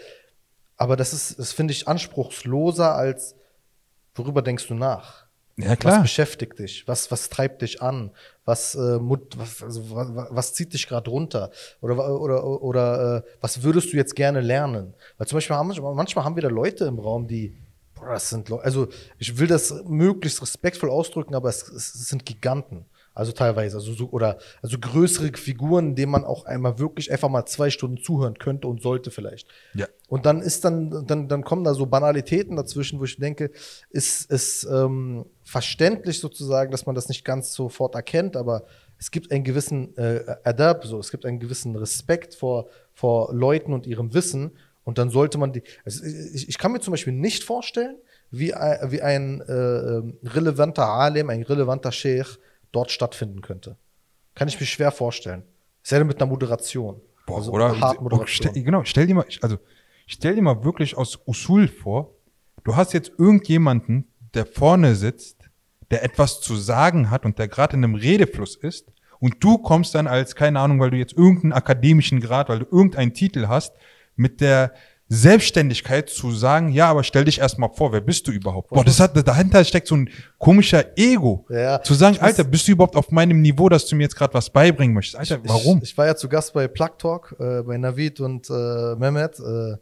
[0.78, 3.36] Aber das ist, das finde ich anspruchsloser als,
[4.16, 5.26] worüber denkst du nach?
[5.57, 6.01] Ja, Was klar.
[6.01, 6.88] beschäftigt dich?
[6.88, 8.12] Was, was treibt dich an?
[8.45, 11.51] Was, äh, was, also, was, was zieht dich gerade runter?
[11.82, 14.93] Oder, oder, oder äh, was würdest du jetzt gerne lernen?
[15.18, 17.55] Weil zum Beispiel haben, wir- manchmal haben wir da Leute im Raum, die,
[17.93, 18.88] boah, das sind Leute, also
[19.20, 22.86] ich will das möglichst respektvoll ausdrücken, aber es, es sind Giganten.
[23.14, 27.45] Also teilweise, also so, oder also größere Figuren, denen man auch einmal wirklich einfach mal
[27.45, 29.47] zwei Stunden zuhören könnte und sollte vielleicht.
[29.74, 29.88] Ja.
[30.07, 33.51] Und dann ist dann, dann, dann kommen da so Banalitäten dazwischen, wo ich denke,
[33.89, 38.64] ist es ähm, verständlich sozusagen, dass man das nicht ganz sofort erkennt, aber
[38.97, 43.74] es gibt einen gewissen äh, Adab, so, es gibt einen gewissen Respekt vor, vor Leuten
[43.74, 44.51] und ihrem Wissen.
[44.84, 45.62] Und dann sollte man die.
[45.86, 47.97] Also ich, ich kann mir zum Beispiel nicht vorstellen,
[48.32, 52.38] wie, ein- wie ein äh, ähm, relevanter Alim, ein relevanter Sheikh
[52.72, 53.78] dort stattfinden könnte.
[54.36, 55.43] Kann ich mir schwer vorstellen.
[55.84, 57.01] Sei denn mit einer Moderation.
[57.26, 58.28] Boah, also oder oh, Moderation.
[58.28, 59.57] stell, genau, stell dir mal, also
[60.07, 62.15] stell dir mal wirklich aus Usul vor,
[62.63, 65.49] du hast jetzt irgendjemanden, der vorne sitzt,
[65.89, 69.93] der etwas zu sagen hat und der gerade in einem Redefluss ist und du kommst
[69.93, 73.76] dann als, keine Ahnung, weil du jetzt irgendeinen akademischen Grad, weil du irgendeinen Titel hast,
[74.15, 74.74] mit der
[75.14, 78.70] Selbstständigkeit zu sagen, ja, aber stell dich erst mal vor, wer bist du überhaupt?
[78.70, 81.45] Boah, das hat, dahinter steckt so ein komischer Ego.
[81.49, 84.34] Ja, zu sagen, Alter, bist du überhaupt auf meinem Niveau, dass du mir jetzt gerade
[84.34, 85.18] was beibringen möchtest?
[85.18, 85.80] Alter, warum?
[85.80, 89.38] Ich, ich war ja zu Gast bei Plug Talk, äh, bei Navid und äh, Mehmet.
[89.39, 89.76] Äh,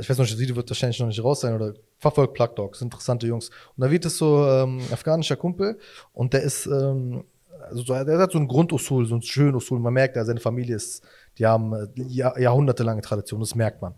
[0.00, 2.56] ich weiß noch nicht, das Video wird wahrscheinlich noch nicht raus sein oder verfolgt Plug
[2.56, 3.50] Talk, sind interessante Jungs.
[3.50, 5.78] Und Navid ist so ähm, afghanischer Kumpel
[6.14, 7.24] und der ist, ähm,
[7.68, 9.80] also so, der hat so ein Grundusul, so ein schönes Usul.
[9.80, 11.02] Man merkt ja, seine Familie ist,
[11.36, 13.94] die haben äh, Jahr, jahrhundertelange Tradition, das merkt man.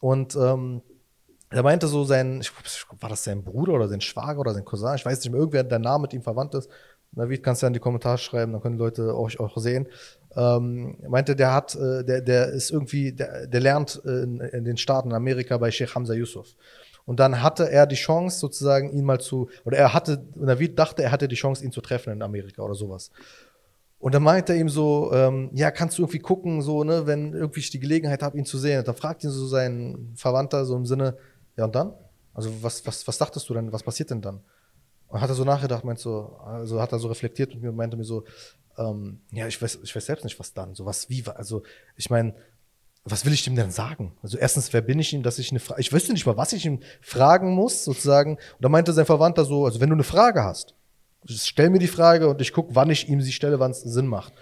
[0.00, 0.82] Und ähm,
[1.50, 2.52] er meinte so sein, ich,
[3.00, 5.64] war das sein Bruder oder sein Schwager oder sein Cousin, ich weiß nicht mehr, irgendwer,
[5.64, 6.70] der Name mit ihm verwandt ist.
[7.12, 9.88] Navid kannst du ja in die Kommentare schreiben, dann können die Leute euch auch sehen.
[10.36, 14.64] Ähm, meinte, der hat, äh, der, der ist irgendwie, der, der lernt äh, in, in
[14.64, 16.54] den Staaten in Amerika bei Sheikh Hamza Yusuf.
[17.06, 21.02] Und dann hatte er die Chance, sozusagen ihn mal zu, oder er hatte, Navid dachte,
[21.02, 23.10] er hatte die Chance, ihn zu treffen in Amerika oder sowas.
[24.00, 27.34] Und dann meinte er ihm so, ähm, ja, kannst du irgendwie gucken, so, ne, wenn
[27.34, 28.78] irgendwie ich die Gelegenheit habe, ihn zu sehen.
[28.78, 31.18] Und dann fragt ihn so sein Verwandter so im Sinne,
[31.56, 31.92] ja und dann?
[32.32, 34.40] Also was, was, was dachtest du denn, was passiert denn dann?
[35.08, 38.04] Und hat er so nachgedacht, meint so, also hat er so reflektiert und meinte mir
[38.04, 38.24] so,
[38.78, 41.62] ähm, ja, ich weiß, ich weiß selbst nicht, was dann, so was wie, also
[41.96, 42.34] ich meine,
[43.04, 44.12] was will ich dem denn sagen?
[44.22, 46.54] Also erstens, wer bin ich ihm, dass ich eine Frage, ich wüsste nicht mal, was
[46.54, 48.36] ich ihm fragen muss, sozusagen.
[48.36, 50.74] Und da meinte sein Verwandter so, also wenn du eine Frage hast,
[51.26, 54.06] stell mir die Frage und ich gucke, wann ich ihm sie stelle, wann es Sinn
[54.06, 54.32] macht.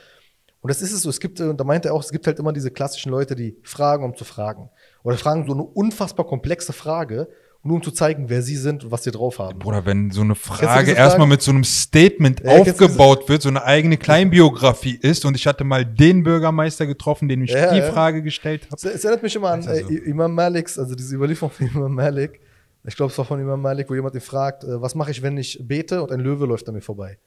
[0.61, 1.11] Und das ist es so.
[1.11, 3.35] Es gibt, äh, und da meinte er auch, es gibt halt immer diese klassischen Leute,
[3.37, 4.71] die fragen, um zu fragen.
[5.03, 7.29] Oder fragen so eine unfassbar komplexe Frage,
[7.63, 9.59] nur um zu zeigen, wer sie sind und was sie drauf haben.
[9.59, 13.65] Bruder, wenn so eine Frage erstmal mit so einem Statement Ja, aufgebaut wird, so eine
[13.65, 17.93] eigene Kleinbiografie ist und ich hatte mal den Bürgermeister getroffen, den ich Ja, die ja.
[17.93, 18.77] Frage gestellt habe.
[18.77, 19.89] Es, erinnert mich immer an Ist ja so.
[19.91, 22.41] äh, Imam Maliks, also diese Überlieferung von Imam Malik.
[22.85, 25.23] Ich glaube, es war von Imam Malik, wo jemand ihn fragt, äh, was mache ich,
[25.23, 27.19] wenn ich bete und ein Löwe läuft an mir vorbei?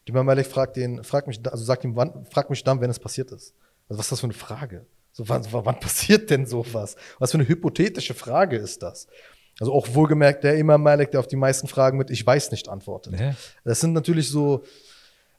[0.00, 2.90] Und Imam Malik fragt ihn, fragt mich, also sagt ihm, wann, fragt mich dann, wenn
[2.90, 3.54] es passiert ist.
[3.88, 4.86] Also was ist das für eine Frage?
[5.12, 6.96] So, wann, wann passiert denn sowas?
[7.18, 9.06] Was für eine hypothetische Frage ist das?
[9.58, 12.68] Also auch wohlgemerkt der Imam Malik, der auf die meisten Fragen mit Ich weiß nicht
[12.68, 13.18] antwortet.
[13.18, 13.34] Ja.
[13.64, 14.64] Das sind natürlich so,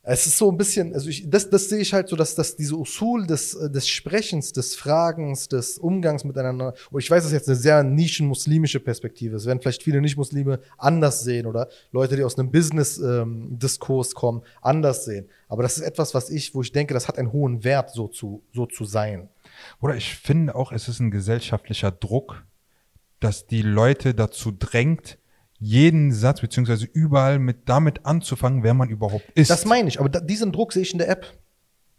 [0.09, 2.55] es ist so ein bisschen, also ich, das, das sehe ich halt so, dass, dass
[2.55, 7.33] diese Usul des, äh, des Sprechens, des Fragens, des Umgangs miteinander, und ich weiß, das
[7.33, 12.15] ist jetzt eine sehr nischen-muslimische Perspektive, es werden vielleicht viele Nicht-Muslime anders sehen oder Leute,
[12.15, 15.27] die aus einem Business-Diskurs kommen, anders sehen.
[15.49, 18.07] Aber das ist etwas, was ich, wo ich denke, das hat einen hohen Wert, so
[18.07, 19.27] zu, so zu sein.
[19.81, 22.45] Oder ich finde auch, es ist ein gesellschaftlicher Druck,
[23.19, 25.17] dass die Leute dazu drängt,
[25.59, 29.49] jeden Satz beziehungsweise überall mit damit anzufangen, wer man überhaupt ist.
[29.49, 31.25] Das meine ich, aber da, diesen Druck sehe ich in der App.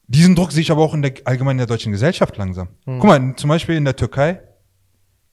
[0.06, 2.68] Diesen Druck sehe ich aber auch in der allgemein in der deutschen Gesellschaft langsam.
[2.84, 2.98] Hm.
[2.98, 4.40] Guck mal, zum Beispiel in der Türkei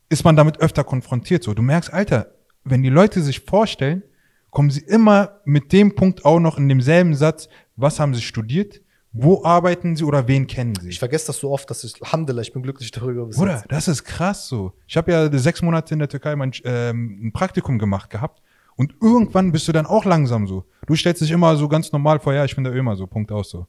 [0.09, 1.43] ist man damit öfter konfrontiert.
[1.43, 4.03] So, du merkst, Alter, wenn die Leute sich vorstellen,
[4.49, 8.81] kommen sie immer mit dem Punkt auch noch in demselben Satz, was haben sie studiert,
[9.17, 10.89] wo arbeiten sie oder wen kennen sie?
[10.89, 13.25] Ich vergesse das so oft, dass ich, Alhamdulillah, ich bin glücklich darüber.
[13.25, 14.73] bis Bruder, das ist krass so.
[14.87, 18.41] Ich habe ja sechs Monate in der Türkei mein, ähm, ein Praktikum gemacht gehabt
[18.75, 20.65] und irgendwann bist du dann auch langsam so.
[20.85, 23.31] Du stellst dich immer so ganz normal vor, ja, ich bin der Ömer, so, Punkt
[23.31, 23.67] aus so.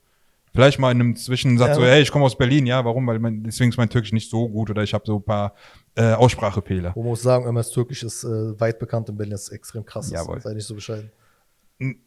[0.53, 1.75] Vielleicht mal in einem Zwischensatz Ja.
[1.75, 3.07] so, hey, ich komme aus Berlin, ja, warum?
[3.07, 5.53] Weil mein, deswegen ist mein Türkisch nicht so gut oder ich habe so ein paar
[5.95, 6.93] äh, Aussprachefehler.
[6.95, 9.85] Wo man muss sagen, MS Türkisch ist äh, weit bekannt in Berlin, das ist extrem
[9.85, 10.11] krass.
[10.11, 10.41] Jawohl.
[10.41, 11.11] Sei nicht so bescheiden.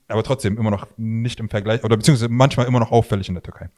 [0.08, 3.44] Aber trotzdem immer noch nicht im Vergleich, oder beziehungsweise manchmal immer noch auffällig in der
[3.44, 3.70] Türkei.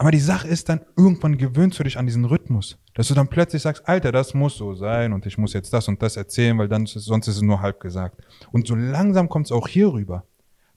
[0.00, 2.78] Aber die Sache ist dann, irgendwann gewöhnst du dich an diesen Rhythmus.
[2.94, 5.88] Dass du dann plötzlich sagst, Alter, das muss so sein und ich muss jetzt das
[5.88, 8.20] und das erzählen, weil dann sonst ist es nur halb gesagt.
[8.52, 10.24] Und so langsam kommt es auch hier rüber.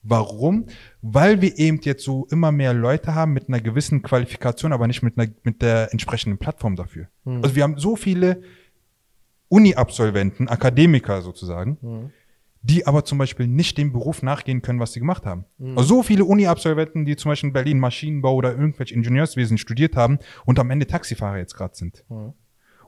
[0.04, 0.66] Warum?
[1.04, 5.04] Weil wir eben jetzt so immer mehr Leute haben mit einer gewissen Qualifikation, aber nicht
[5.04, 7.08] mit, einer, mit der entsprechenden Plattform dafür.
[7.44, 8.42] Also wir haben so viele
[9.50, 11.78] Uni-Absolventen, Akademiker sozusagen,
[12.64, 15.46] die aber zum Beispiel nicht dem Beruf nachgehen können, was sie gemacht haben.
[15.76, 20.20] Also so viele Uni-Absolventen, die zum Beispiel in Berlin Maschinenbau oder irgendwelche Ingenieurswesen studiert haben
[20.46, 22.04] und am Ende Taxifahrer jetzt gerade sind.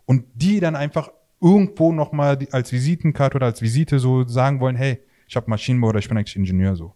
[0.06, 1.12] Und die dann einfach
[1.42, 6.00] irgendwo nochmal als Visitenkarte oder als Visite so sagen wollen, hey, ich habe Maschinenbau oder
[6.00, 6.94] ich bin eigentlich Ingenieur so.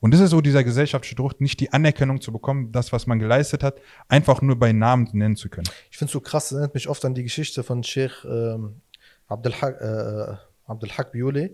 [0.00, 3.18] Und das ist so dieser gesellschaftliche Druck, nicht die Anerkennung zu bekommen, das, was man
[3.18, 5.68] geleistet hat, einfach nur bei Namen nennen zu können.
[5.90, 8.80] Ich finde es so krass, das erinnert mich oft an die Geschichte von Sheikh ähm,
[9.26, 11.50] Abdelhak äh, Abdelhak Biole.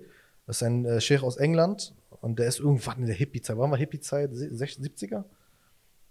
[0.46, 3.56] Das ist ein äh, Sheikh aus England und der ist irgendwann in der Hippie-Zeit.
[3.58, 4.30] Wann war Hippie-Zeit?
[4.34, 5.24] Se- sech- 70er?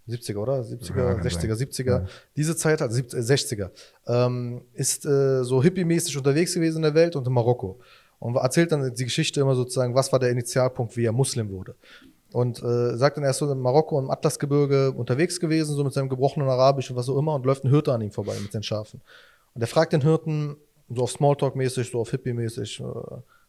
[0.08, 0.60] 70er, oder?
[0.60, 1.68] 70er, Ja, kann 60er, sein.
[1.68, 2.06] 70er.
[2.36, 3.70] Diese Zeit, also 70, äh, 60er.
[4.06, 7.78] Ähm, ist äh, so hippie-mäßig unterwegs gewesen in der Welt und in Marokko.
[8.18, 11.74] Und erzählt dann die Geschichte immer sozusagen, was war der Initialpunkt, wie er Muslim wurde.
[12.32, 15.92] Und äh, sagt dann, er ist so in Marokko im Atlasgebirge unterwegs gewesen, so mit
[15.92, 18.52] seinem gebrochenen Arabisch und was auch immer, und läuft ein Hirte an ihm vorbei mit
[18.52, 19.00] den Schafen.
[19.54, 20.56] Und er fragt den Hirten,
[20.94, 22.84] so auf Smalltalk-mäßig, so auf Hippie-mäßig, äh,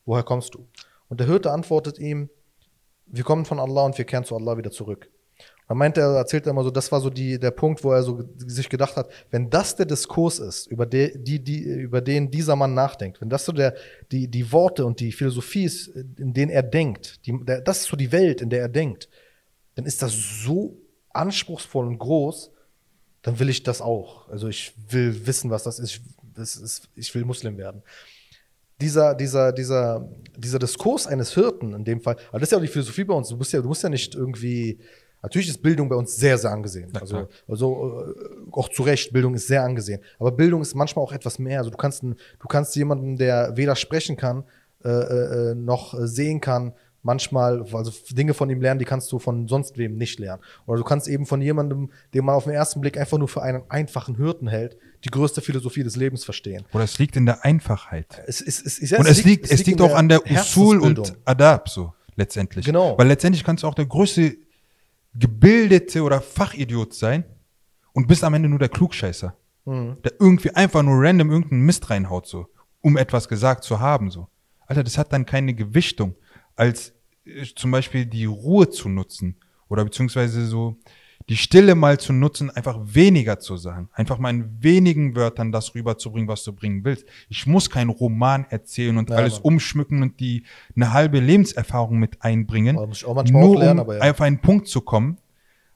[0.06, 0.68] woher kommst du?
[1.10, 2.30] Und der Hirte antwortet ihm,
[3.08, 5.10] wir kommen von Allah und wir kehren zu Allah wieder zurück.
[5.68, 8.04] Dann meint er, erzählt er immer so, das war so die, der Punkt, wo er
[8.04, 12.30] so sich gedacht hat, wenn das der Diskurs ist, über, de, die, die, über den
[12.30, 13.74] dieser Mann nachdenkt, wenn das so der,
[14.12, 17.88] die, die Worte und die Philosophie ist, in denen er denkt, die, der, das ist
[17.88, 19.10] so die Welt, in der er denkt,
[19.74, 20.78] dann ist das so
[21.14, 22.52] anspruchsvoll und groß,
[23.24, 24.30] dann will ich das auch.
[24.30, 26.02] Also ich will wissen, was das ist.
[26.36, 27.82] Das ist ich will Muslim werden
[28.82, 30.08] dieser, dieser, dieser,
[30.38, 33.14] dieser Diskurs eines Hirten in dem Fall, aber das ist ja auch die Philosophie bei
[33.14, 33.30] uns.
[33.30, 34.80] Du musst ja, du musst ja nicht irgendwie,
[35.22, 36.92] natürlich ist Bildung bei uns sehr, sehr angesehen.
[36.94, 40.02] Ja, also, also äh, auch zu Recht, Bildung ist sehr angesehen.
[40.20, 41.60] Aber Bildung ist manchmal auch etwas mehr.
[41.60, 44.44] Also du kannst, du kannst jemanden, der weder sprechen kann,
[44.84, 46.74] äh, äh, äh, noch äh, sehen kann,
[47.06, 50.42] manchmal, also Dinge von ihm lernen, die kannst du von sonst wem nicht lernen.
[50.66, 53.44] Oder du kannst eben von jemandem, den man auf den ersten Blick einfach nur für
[53.44, 56.66] einen einfachen Hirten hält, die größte Philosophie des Lebens verstehen.
[56.74, 58.24] Oder es liegt in der Einfachheit.
[58.26, 61.70] Es, es, es, es, und es liegt, es liegt auch an der Usul und Adab
[61.70, 62.66] so letztendlich.
[62.66, 62.98] Genau.
[62.98, 64.36] Weil letztendlich kannst du auch der größte
[65.14, 67.24] gebildete oder Fachidiot sein
[67.94, 69.36] und bist am Ende nur der Klugscheißer,
[69.66, 69.98] Mhm.
[70.04, 72.48] der irgendwie einfach nur random irgendeinen Mist reinhaut so,
[72.82, 74.28] um etwas gesagt zu haben so.
[74.68, 76.16] Alter, das hat dann keine Gewichtung,
[76.56, 76.95] als
[77.56, 80.78] zum Beispiel die Ruhe zu nutzen oder beziehungsweise so
[81.30, 83.90] die Stille mal zu nutzen, einfach weniger zu sagen.
[83.94, 87.06] Einfach mal in wenigen Wörtern das rüberzubringen, was du bringen willst.
[87.30, 89.54] Ich muss keinen Roman erzählen und Ja, alles Mann.
[89.54, 90.44] umschmücken und die
[90.76, 92.78] eine halbe Lebenserfahrung mit einbringen.
[92.78, 94.12] Aber muss ich auch nur lernen, um aber ja.
[94.12, 95.18] auf einen Punkt zu kommen,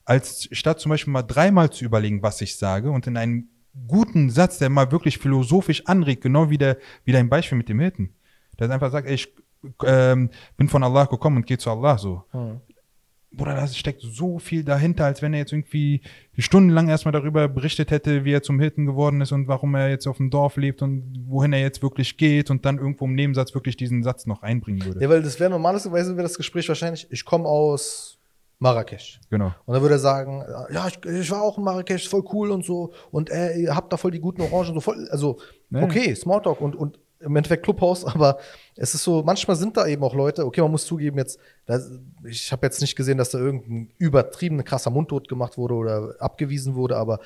[0.06, 3.48] als statt zum Beispiel mal dreimal zu überlegen, was ich sage und in einem
[3.88, 7.80] guten Satz, der mal wirklich philosophisch anregt, genau wie, der, wie dein Beispiel mit dem
[7.80, 8.14] Hirten.
[8.60, 9.34] Der einfach sagt, ey, ich
[9.86, 12.24] ähm, bin von Allah gekommen und gehe zu Allah so.
[12.32, 12.62] Hm.
[13.32, 16.02] Bruder, da steckt so viel dahinter, als wenn er jetzt irgendwie
[16.38, 20.08] stundenlang erstmal darüber berichtet hätte, wie er zum Hirten geworden ist und warum er jetzt
[20.08, 23.54] auf dem Dorf lebt und wohin er jetzt wirklich geht und dann irgendwo im Nebensatz
[23.54, 25.00] wirklich diesen Satz noch einbringen würde.
[25.00, 28.18] Ja, weil das wäre normalerweise wäre das Gespräch wahrscheinlich, ich komme aus
[28.58, 29.22] Marrakesch.
[29.30, 29.54] Genau.
[29.66, 30.44] Und dann würde er sagen,
[30.74, 32.94] ja, ich, ich war auch in Marrakesch, voll cool und so.
[33.12, 35.40] Und äh, ihr habt da voll die guten Orangen, so voll, also
[35.70, 35.84] Ja.
[35.84, 38.40] okay, Smalltalk und, und im Endeffekt Clubhaus, aber
[38.76, 41.80] es ist so, manchmal sind da eben auch Leute, okay, man muss zugeben, jetzt, da,
[42.26, 46.76] ich habe jetzt nicht gesehen, dass da irgendein übertrieben krasser Mundtot gemacht wurde oder abgewiesen
[46.76, 47.20] wurde, aber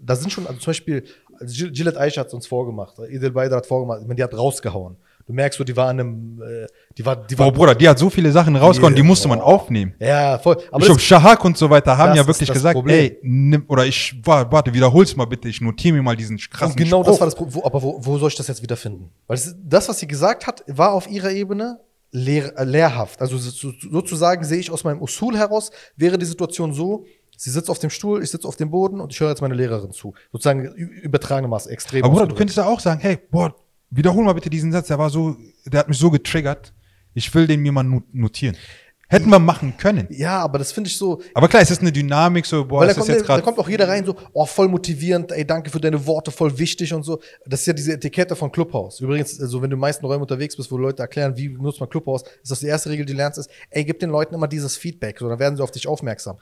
[0.00, 1.04] da sind schon, also zum Beispiel,
[1.40, 4.96] Gil- Gillette Aisha hat uns vorgemacht, Idil Beider hat vorgemacht, ich meine, die hat rausgehauen.
[5.30, 6.66] Du merkst so, die war in einem, äh,
[6.98, 9.38] die war, die war, Boah, Bruder, die hat so viele Sachen rausgehauen, die musste man
[9.38, 9.46] Boah.
[9.46, 9.94] aufnehmen.
[10.00, 10.56] ja, voll.
[10.72, 12.96] Aber ich glaube, Shahak und so weiter haben ja wirklich gesagt, Problem.
[12.98, 16.72] ey, nimm, oder ich, wa- warte, wiederhol's mal bitte, ich notiere mir mal diesen krassen
[16.72, 17.12] Und genau Spruch.
[17.12, 17.62] das war das Problem.
[17.62, 19.10] Aber wo, wo soll ich das jetzt wiederfinden?
[19.28, 21.78] Weil das, das, was sie gesagt hat, war auf ihrer Ebene
[22.10, 23.20] lehr, äh, lehrhaft.
[23.20, 27.04] Also so, sozusagen sehe ich aus meinem Usul heraus, wäre die Situation so,
[27.36, 29.54] sie sitzt auf dem Stuhl, ich sitze auf dem Boden und ich höre jetzt meine
[29.54, 30.12] Lehrerin zu.
[30.32, 32.02] Sozusagen ü- übertragenermaßen extrem.
[32.02, 33.54] Aber Bruder, du könntest ja auch sagen, hey, boah,
[33.90, 36.72] wiederhol mal bitte diesen Satz, der war so, der hat mich so getriggert,
[37.14, 38.56] ich will den mir mal not- notieren.
[39.12, 40.06] Hätten wir machen können.
[40.10, 42.92] ja, aber das finde ich so, Aber klar, es ist eine Dynamik, so, boah, da
[42.92, 43.42] ist kommt, jetzt da gerade.
[43.42, 46.92] kommt auch jeder rein, so, oh, voll motivierend, ey, danke für deine Worte, voll wichtig
[46.94, 47.18] und so.
[47.44, 49.00] Das ist ja diese Etikette von Clubhouse.
[49.00, 51.80] Übrigens, also wenn du in den meisten Räumen unterwegs bist, wo Leute erklären, wie benutzt
[51.80, 54.32] man Clubhouse, ist das die erste Regel, die du lernst, ist, ey, gib den Leuten
[54.32, 56.38] immer dieses Feedback, so, dann werden sie auf dich aufmerksam.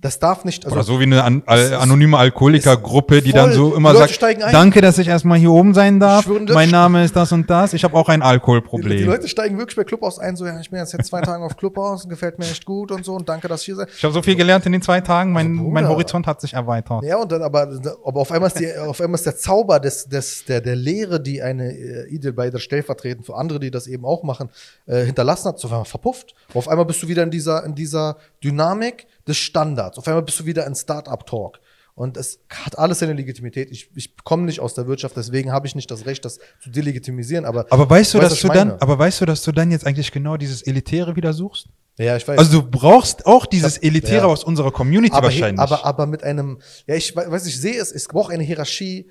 [0.00, 3.74] Das darf nicht, also Oder so wie eine an, al, anonyme Alkoholikergruppe, die dann so
[3.74, 6.24] immer Die Leute sagt, danke, dass ich erstmal hier oben sein darf.
[6.24, 7.74] schwöre, die Leute mein Name ist das und das.
[7.74, 8.96] Ich habe auch ein Die, Alkoholproblem.
[8.96, 11.42] die Leute steigen wirklich bei Clubhouse ein, so, ja, ich bin jetzt seit zwei Tagen
[11.42, 13.88] auf Clubhouse, gefällt mir echt gut und so und danke, dass ich hier seid.
[13.94, 15.32] ich habe so viel gelernt in den zwei Tagen.
[15.32, 15.70] Mein, Bruder.
[15.70, 17.02] mein Horizont hat sich erweitert.
[17.04, 17.68] Ja, und dann aber,
[18.04, 21.20] aber auf einmal ist, die, auf einmal ist der Zauber des, des, der, der Lehre,
[21.20, 24.48] die eine äh, Idil Beider stellvertretend für andere, die das eben auch machen,
[24.86, 26.34] äh, hinterlassen hat, so auf einmal verpufft.
[26.54, 29.96] Auf einmal bist du wieder in dieser, in dieser Dynamik des Standards.
[29.98, 31.60] Auf einmal bist du wieder in Start-up-Talk.
[31.94, 33.70] Und es hat alles seine Legitimität.
[33.70, 36.70] Ich, ich komme nicht aus der Wirtschaft, deswegen habe ich nicht das Recht, das zu
[36.70, 37.44] delegitimisieren.
[37.44, 38.82] Aber, Aber weißt du, Weißt, dass du dann, meine?
[38.82, 41.66] aber weißt du, dass du dann jetzt eigentlich genau dieses Elitäre wieder suchst?
[41.98, 42.38] ja, ich weiß.
[42.38, 44.32] Also du brauchst auch dieses Das- Elitäre ja.
[44.32, 45.60] aus unserer Community aber, wahrscheinlich.
[45.60, 49.10] aber, aber mit einem, ja, ich we- weiß, ich sehe es, es braucht eine Hierarchie,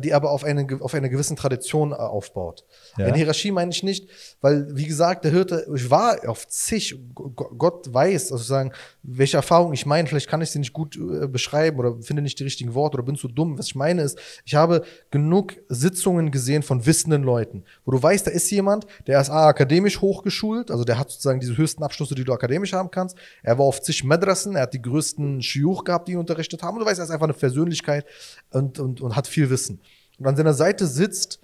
[0.00, 2.64] die aber auf, eine, auf einer gewissen Tradition äh, aufbaut.
[2.98, 3.06] Ja.
[3.06, 4.08] Eine Hierarchie meine ich nicht,
[4.40, 9.72] weil, wie gesagt, der Hirte, ich war auf zig, Gott weiß, also sagen, welche Erfahrung
[9.72, 12.74] ich meine, vielleicht kann ich sie nicht gut äh, beschreiben oder finde nicht die richtigen
[12.74, 13.58] Worte oder bin zu dumm.
[13.58, 18.26] Was ich meine ist, ich habe genug Sitzungen gesehen von wissenden Leuten, wo du weißt,
[18.26, 22.16] da ist jemand, der ist A, akademisch hochgeschult, also der hat sozusagen diese höchsten Abschlüsse,
[22.16, 23.16] die du akademisch haben kannst.
[23.42, 26.76] Er war auf zig Madrassen, er hat die größten Shiuch gehabt, die ihn unterrichtet haben.
[26.76, 28.04] Und du weißt, er ist einfach eine Persönlichkeit
[28.50, 29.59] und, und, und hat viel Wissen.
[29.68, 31.40] Und an seiner Seite sitzt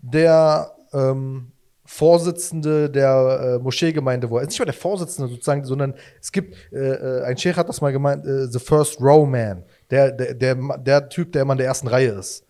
[0.00, 1.52] der ähm,
[1.84, 6.56] Vorsitzende der äh, Moscheegemeinde, wo er ist nicht mal der Vorsitzende sozusagen, sondern es gibt,
[6.72, 10.34] äh, äh, ein Sheikh hat das mal gemeint, äh, the first row man, der, der,
[10.34, 12.44] der, der Typ, der immer in der ersten Reihe ist.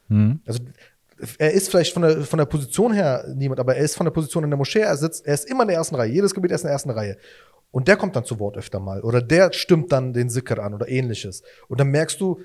[0.47, 0.61] Also
[1.39, 4.11] er ist vielleicht von der, von der Position her niemand, aber er ist von der
[4.11, 6.51] Position in der Moschee, er sitzt, er ist immer in der ersten Reihe, jedes Gebet
[6.51, 7.17] ist in der ersten Reihe.
[7.71, 9.01] Und der kommt dann zu Wort öfter mal.
[9.01, 11.43] Oder der stimmt dann den Sicker an oder ähnliches.
[11.69, 12.41] Und dann merkst du,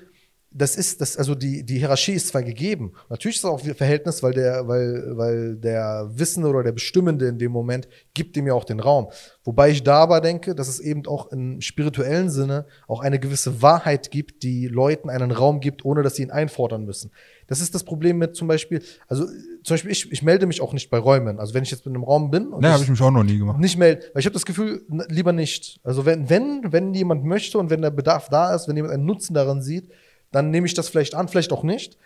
[0.50, 2.92] das ist, das, also die, die Hierarchie ist zwar gegeben.
[3.10, 7.26] Natürlich ist es auch ein Verhältnis, weil der, weil, weil der Wissende oder der Bestimmende
[7.26, 9.08] in dem Moment gibt ihm ja auch den Raum.
[9.44, 13.60] Wobei ich da aber denke, dass es eben auch im spirituellen Sinne auch eine gewisse
[13.60, 17.10] Wahrheit gibt, die Leuten einen Raum gibt, ohne dass sie ihn einfordern müssen.
[17.48, 19.26] Das ist das Problem mit zum Beispiel, also
[19.62, 21.38] zum Beispiel ich, ich melde mich auch nicht bei Räumen.
[21.38, 23.10] Also wenn ich jetzt in einem Raum bin und ne, ich, habe ich mich auch
[23.10, 23.60] noch nie gemacht.
[23.60, 25.80] nicht melden, weil ich habe das Gefühl, lieber nicht.
[25.84, 29.04] Also wenn, wenn, wenn jemand möchte und wenn der Bedarf da ist, wenn jemand einen
[29.04, 29.90] Nutzen daran sieht,
[30.32, 31.96] dann nehme ich das vielleicht an, vielleicht auch nicht.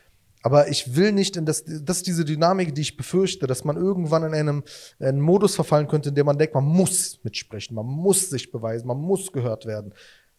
[0.43, 3.77] Aber ich will nicht in das, das ist diese Dynamik, die ich befürchte, dass man
[3.77, 4.65] irgendwann in einem,
[4.99, 8.87] einen Modus verfallen könnte, in dem man denkt, man muss mitsprechen, man muss sich beweisen,
[8.87, 9.93] man muss gehört werden.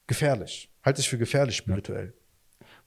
[0.07, 0.71] Gefährlich.
[0.83, 2.13] Halte ich für gefährlich spirituell.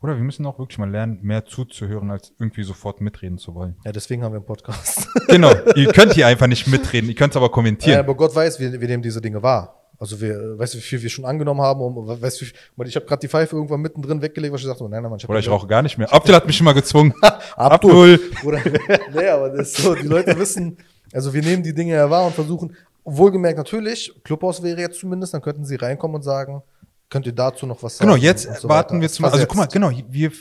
[0.02, 3.76] Oder wir müssen auch wirklich mal lernen, mehr zuzuhören, als irgendwie sofort mitreden zu wollen.
[3.84, 5.08] Ja, deswegen haben wir einen Podcast.
[5.28, 7.98] Genau, ihr könnt hier einfach nicht mitreden, ihr könnt es aber Ja, kommentieren.
[8.00, 9.83] aber Gott weiß, wir, wir nehmen diese Dinge wahr.
[9.98, 12.44] Also wir, weißt du, wie viel wir schon angenommen haben, um, weißt du,
[12.84, 15.18] ich habe gerade die Pfeife irgendwann mittendrin weggelegt, was ich dachte, oh, nein, nein, Mann,
[15.18, 16.12] ich Oder ich rauche gar nicht mehr.
[16.12, 17.14] Abdel hat mich immer gezwungen.
[17.56, 18.20] Abdul.
[18.44, 18.60] Oder,
[19.14, 20.76] nee, aber das ist so, die Leute wissen,
[21.12, 25.34] also wir nehmen die Dinge ja wahr und versuchen, wohlgemerkt natürlich, Clubhaus wäre jetzt zumindest,
[25.34, 26.62] dann könnten sie reinkommen und sagen,
[27.08, 28.10] könnt ihr dazu noch was sagen?
[28.10, 29.14] Genau, jetzt so warten weiter.
[29.14, 29.32] wir mal.
[29.32, 30.32] Also guck mal, genau, wir,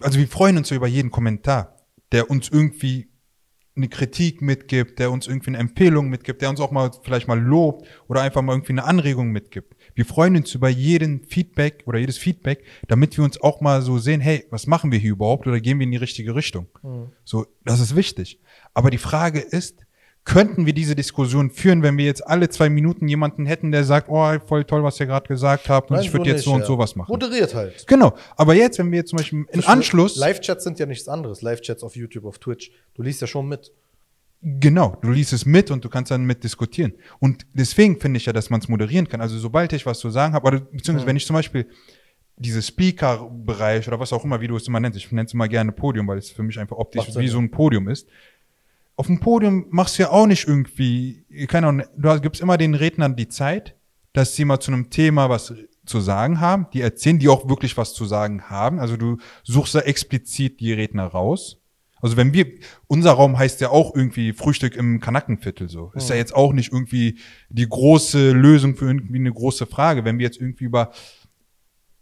[0.00, 1.76] also wir freuen uns so über jeden Kommentar,
[2.10, 3.08] der uns irgendwie
[3.78, 7.40] eine Kritik mitgibt, der uns irgendwie eine Empfehlung mitgibt, der uns auch mal vielleicht mal
[7.40, 9.74] lobt oder einfach mal irgendwie eine Anregung mitgibt.
[9.94, 13.98] Wir freuen uns über jeden Feedback oder jedes Feedback, damit wir uns auch mal so
[13.98, 16.68] sehen, hey, was machen wir hier überhaupt oder gehen wir in die richtige Richtung?
[17.24, 18.40] So, das ist wichtig.
[18.74, 19.86] Aber die Frage ist,
[20.24, 24.08] könnten wir diese Diskussion führen, wenn wir jetzt alle zwei Minuten jemanden hätten, der sagt,
[24.10, 26.52] oh, voll toll, was ihr gerade gesagt habt und Nein, ich würde so jetzt so
[26.52, 26.66] und ja.
[26.66, 27.10] so was machen.
[27.10, 27.86] Moderiert halt.
[27.86, 28.14] Genau.
[28.36, 31.40] Aber jetzt, wenn wir jetzt zum Beispiel im Anschluss, Live-Chats sind ja nichts anderes.
[31.40, 32.70] Live-Chats auf YouTube, auf Twitch.
[32.94, 33.72] Du liest ja schon mit.
[34.42, 36.92] genau, du liest es mit und du kannst dann mit diskutieren.
[37.18, 39.20] Und deswegen finde ich ja, dass man es moderieren kann.
[39.20, 41.66] Also sobald ich was zu sagen habe, oder beziehungsweise wenn ich zum Beispiel
[42.36, 45.48] diese Speaker-Bereich oder was auch immer, wie du es immer nennst, ich nenne es immer
[45.48, 48.08] gerne Podium, weil es für mich einfach optisch Macht wie so ein Podium ist.
[48.98, 52.74] Auf dem Podium machst du ja auch nicht irgendwie, keine Ahnung, du gibst immer den
[52.74, 53.76] Rednern die Zeit,
[54.12, 55.54] dass sie mal zu einem Thema was
[55.86, 58.80] zu sagen haben, die erzählen, die auch wirklich was zu sagen haben.
[58.80, 61.58] Also du suchst da explizit die Redner raus.
[62.02, 62.46] Also wenn wir,
[62.88, 65.92] unser Raum heißt ja auch irgendwie Frühstück im Kanackenviertel so.
[65.94, 67.20] Ist ja jetzt auch nicht irgendwie
[67.50, 70.04] die große Lösung für irgendwie eine große Frage.
[70.04, 70.90] Wenn wir jetzt irgendwie über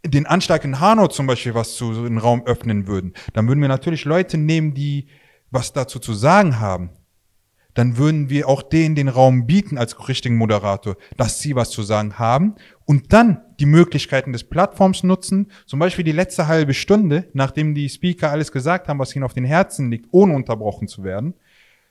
[0.03, 3.61] den Anschlag in Hanau zum Beispiel was zu so einen Raum öffnen würden, dann würden
[3.61, 5.07] wir natürlich Leute nehmen, die
[5.51, 6.89] was dazu zu sagen haben.
[7.73, 11.83] Dann würden wir auch denen den Raum bieten als richtigen Moderator, dass sie was zu
[11.83, 17.29] sagen haben und dann die Möglichkeiten des Plattforms nutzen, zum Beispiel die letzte halbe Stunde,
[17.33, 21.03] nachdem die Speaker alles gesagt haben, was ihnen auf den Herzen liegt, ohne unterbrochen zu
[21.03, 21.35] werden,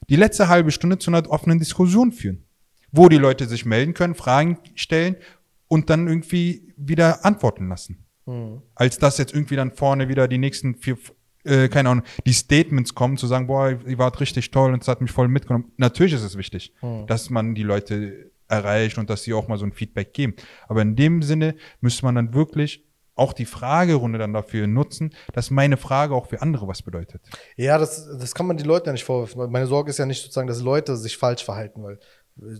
[0.08, 2.42] die letzte halbe Stunde zu einer offenen Diskussion führen,
[2.90, 5.16] wo die Leute sich melden können, Fragen stellen
[5.68, 8.06] und dann irgendwie wieder antworten lassen
[8.74, 10.98] als dass jetzt irgendwie dann vorne wieder die nächsten vier,
[11.46, 14.88] äh, keine Ahnung, die Statements kommen, zu sagen, boah, ihr wart richtig toll und es
[14.88, 15.72] hat mich voll mitgenommen.
[15.76, 16.72] Natürlich ist es wichtig,
[17.06, 20.34] dass man die Leute erreicht und dass sie auch mal so ein Feedback geben.
[20.68, 22.84] Aber in dem Sinne müsste man dann wirklich
[23.16, 27.22] auch die Fragerunde dann dafür nutzen, dass meine Frage auch für andere was bedeutet.
[27.56, 29.50] Ja, das, das kann man die Leute ja nicht vorwerfen.
[29.50, 31.98] Meine Sorge ist ja nicht sozusagen, dass Leute sich falsch verhalten, weil
[32.42, 32.58] äh,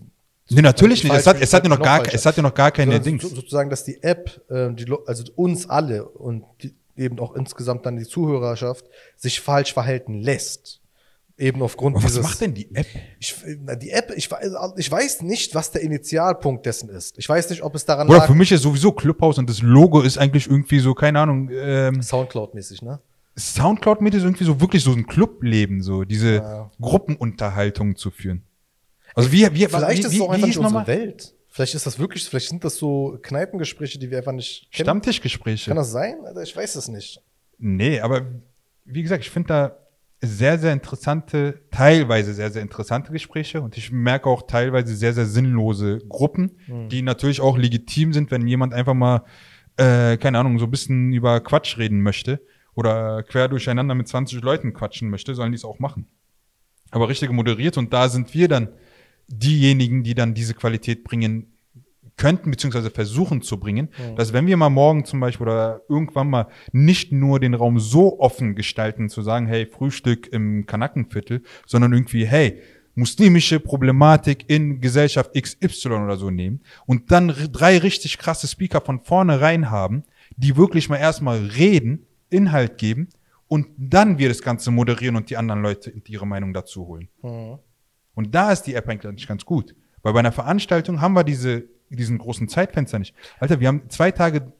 [0.49, 1.13] Nee, natürlich nicht.
[1.13, 2.15] Es hat, es hat ja noch gar, falscher.
[2.15, 3.21] es hat ja noch gar keine sondern Dings.
[3.23, 7.85] so- sozusagen, dass die App, äh, die, also uns alle und die, eben auch insgesamt
[7.85, 8.85] dann die Zuhörerschaft
[9.15, 10.81] sich falsch verhalten lässt.
[11.39, 12.23] Eben aufgrund was dieses.
[12.23, 12.87] macht denn die App?
[13.19, 17.15] Ich, na, die App, ich, weiß- ich weiß nicht, was der Initialpunkt dessen ist.
[17.19, 19.61] Ich weiß nicht, ob es daran Oder lag, für mich ist sowieso Clubhouse und das
[19.61, 22.99] Logo ist eigentlich irgendwie so, keine Ahnung, ähm, Soundcloud-mäßig, ne?
[23.37, 26.71] Soundcloud-mäßig irgendwie so wirklich so ein Clubleben, so diese Ja.
[26.81, 28.41] Gruppenunterhaltung zu führen.
[29.13, 30.87] Also wie, wie, Vielleicht wie, ist es auch einfach nicht unsere?
[30.87, 31.33] Welt.
[31.57, 34.85] Vielleicht ist das wirklich, vielleicht sind das so Kneipengespräche, die wir einfach nicht kennen.
[34.85, 35.71] Stammtischgespräche.
[35.71, 36.17] Kann das sein?
[36.23, 37.19] Alter, ich weiß es nicht.
[37.57, 38.27] Nee, aber
[38.85, 39.77] wie gesagt, ich finde da
[40.21, 45.25] sehr, sehr interessante, teilweise sehr, sehr interessante Gespräche und ich merke auch teilweise sehr, sehr
[45.25, 46.59] sinnlose Gruppen,
[46.91, 49.23] die natürlich auch legitim sind, wenn jemand einfach mal,
[49.77, 52.39] äh, keine Ahnung, so ein bisschen über Quatsch reden möchte
[52.75, 56.05] oder quer durcheinander mit 20 Leuten quatschen möchte, sollen die es auch machen.
[56.91, 58.69] Aber richtig moderiert und da sind wir dann
[59.27, 61.53] diejenigen, die dann diese Qualität bringen
[62.17, 66.47] könnten, beziehungsweise versuchen zu bringen, dass wenn wir mal morgen zum Beispiel oder irgendwann mal
[66.71, 72.25] nicht nur den Raum so offen gestalten, zu sagen, hey, Frühstück im Kanakenviertel, sondern irgendwie,
[72.25, 72.59] hey,
[72.95, 79.01] muslimische Problematik in Gesellschaft XY oder so nehmen und dann drei richtig krasse Speaker von
[79.01, 80.03] vornherein haben,
[80.35, 83.09] die wirklich mal erstmal reden, Inhalt geben
[83.47, 87.07] und dann wir das Ganze moderieren und die anderen Leute ihre Meinung dazu holen.
[88.17, 89.75] Und da ist die App eigentlich ganz gut.
[90.01, 93.13] Weil bei einer Veranstaltung haben wir diese, diesen großen Zeitfenster nicht.
[93.39, 94.51] Alter, wir haben zwei Tage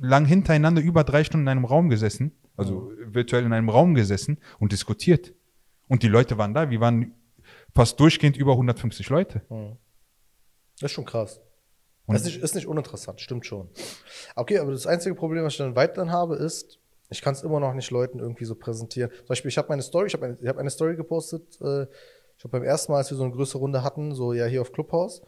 [0.00, 4.38] lang hintereinander über drei Stunden in einem Raum gesessen, also virtuell in einem Raum gesessen
[4.60, 5.32] und diskutiert.
[5.88, 6.70] Und die Leute waren da.
[6.70, 7.12] Wir waren
[7.74, 9.42] fast durchgehend über 150 Leute.
[10.80, 11.40] Das ist schon krass.
[12.06, 13.68] Und- Das ist nicht, ist nicht uninteressant, stimmt schon.
[14.36, 16.78] Okay, aber das einzige Problem, was ich dann weiterhin habe, ist,
[17.10, 19.10] ich kann es immer noch nicht Leuten irgendwie so präsentieren.
[19.18, 21.86] Zum Beispiel, ich habe meine Story, ich habe eine, ich hab eine Story gepostet, äh,
[22.42, 24.62] ich habe beim ersten Mal, als wir so eine größere Runde hatten, so ja hier
[24.62, 25.22] auf Clubhouse,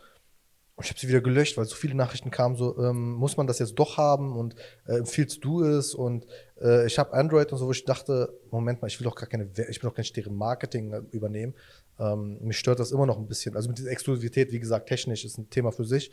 [0.83, 3.61] ich habe sie wieder gelöscht, weil so viele Nachrichten kamen, so ähm, muss man das
[3.61, 4.57] jetzt doch haben und
[4.89, 6.27] äh, empfiehlst du es und
[6.61, 9.29] äh, ich habe Android und so, wo ich dachte, Moment mal, ich will doch gar
[9.29, 11.55] keine, ich will doch kein deren Marketing äh, übernehmen.
[12.01, 13.55] Ähm, mich stört das immer noch ein bisschen.
[13.55, 16.11] Also mit dieser Exklusivität, wie gesagt, technisch ist ein Thema für sich.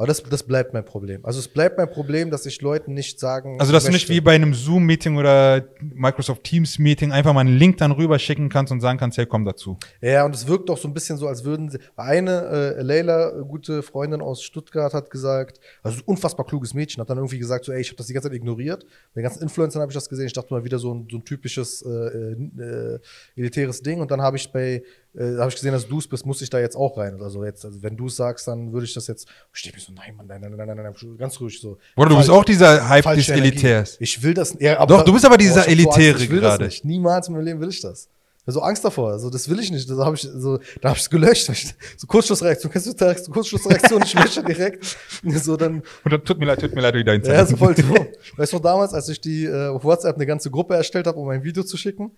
[0.00, 1.22] Aber das, das bleibt mein Problem.
[1.26, 3.60] Also es bleibt mein Problem, dass ich Leuten nicht sagen.
[3.60, 7.76] Also, dass du nicht wie bei einem Zoom-Meeting oder Microsoft Teams-Meeting einfach mal einen Link
[7.76, 9.76] dann rüber schicken kannst und sagen kannst, hey, komm dazu.
[10.00, 11.80] Ja, und es wirkt doch so ein bisschen so, als würden sie.
[11.96, 17.10] Eine, äh, Leila, äh, gute Freundin aus Stuttgart, hat gesagt, also unfassbar kluges Mädchen, hat
[17.10, 18.86] dann irgendwie gesagt, so, ey, ich habe das die ganze Zeit ignoriert.
[19.12, 20.28] Bei den ganzen Influencern habe ich das gesehen.
[20.28, 22.98] Ich dachte mal wieder so ein, so ein typisches äh, äh,
[23.36, 24.00] elitäres Ding.
[24.00, 24.82] Und dann habe ich bei,
[25.16, 27.20] äh, habe ich gesehen, dass du es bist, muss ich da jetzt auch rein.
[27.20, 29.28] Also jetzt, also wenn du es sagst, dann würde ich das jetzt.
[29.52, 31.78] Ich stehe mir so, nein, Mann, nein, nein, nein, nein, nein, ganz ruhig so.
[31.96, 33.48] Oder du bist auch dieser Hype des Energie.
[33.48, 33.96] Elitärs.
[33.98, 34.56] Ich will das.
[34.60, 36.64] Ja, aber Doch, du bist aber dieser ich hab so Elitäre Ich will das gerade.
[36.64, 36.84] nicht.
[36.84, 38.08] Niemals in meinem Leben will ich das.
[38.46, 39.10] Hab so Angst davor.
[39.12, 39.90] Also das will ich nicht.
[39.90, 41.50] Das habe ich so, da habe ich es gelöscht.
[41.96, 42.72] So Kurzschlussreaktion.
[42.72, 44.02] Kennst du die so Kurzschlussreaktion?
[44.02, 44.96] Ich lösche direkt.
[45.40, 45.82] So dann.
[46.04, 48.06] Und dann tut mir leid, tut mir leid, wieder ins Ja, so voll dumm.
[48.36, 51.18] Weißt du noch damals, als ich die äh, auf WhatsApp eine ganze Gruppe erstellt habe,
[51.18, 52.12] um ein Video zu schicken?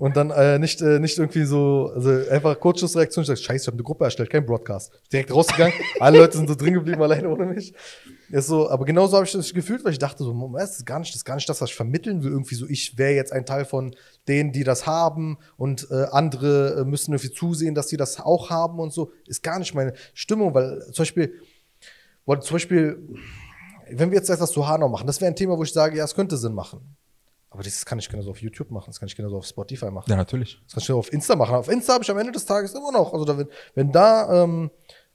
[0.00, 3.22] Und dann äh, nicht, äh, nicht irgendwie so, also einfach Kurzschlussreaktion.
[3.22, 4.90] Ich sag, scheiße, ich habe eine Gruppe erstellt, kein Broadcast.
[5.12, 5.74] Direkt rausgegangen.
[6.00, 7.74] Alle Leute sind so drin geblieben, alleine ohne mich.
[8.30, 11.00] Ist so, aber genauso habe ich das gefühlt, weil ich dachte so, das ist gar
[11.00, 12.30] nicht, das ist gar nicht das, was ich vermitteln will.
[12.30, 13.94] Irgendwie so, ich wäre jetzt ein Teil von
[14.26, 18.48] denen, die das haben und äh, andere äh, müssen irgendwie zusehen, dass sie das auch
[18.48, 19.12] haben und so.
[19.26, 21.34] Ist gar nicht meine Stimmung, weil zum Beispiel,
[22.24, 23.06] weil zum Beispiel,
[23.90, 26.04] wenn wir jetzt etwas zu Hanau machen, das wäre ein Thema, wo ich sage, ja,
[26.04, 26.96] es könnte Sinn machen.
[27.50, 30.08] Aber das kann ich genauso auf YouTube machen, das kann ich genauso auf Spotify machen.
[30.08, 30.60] Ja, natürlich.
[30.64, 31.56] Das kannst du auf Insta machen.
[31.56, 33.12] Auf Insta habe ich am Ende des Tages immer noch.
[33.12, 34.70] Also da, wenn, wenn da ähm,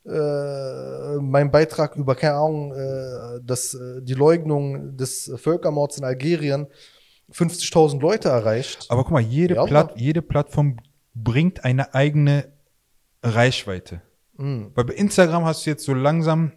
[0.06, 6.68] äh, mein Beitrag über, keine Ahnung, äh, das, äh, die Leugnung des Völkermords in Algerien
[7.32, 8.86] 50.000 Leute erreicht.
[8.90, 10.78] Aber guck mal, jede, Ja, Platt, jede Plattform
[11.16, 12.54] bringt eine eigene
[13.24, 14.02] Reichweite.
[14.38, 14.72] Mhm.
[14.76, 16.52] Weil bei Instagram hast du jetzt so langsam,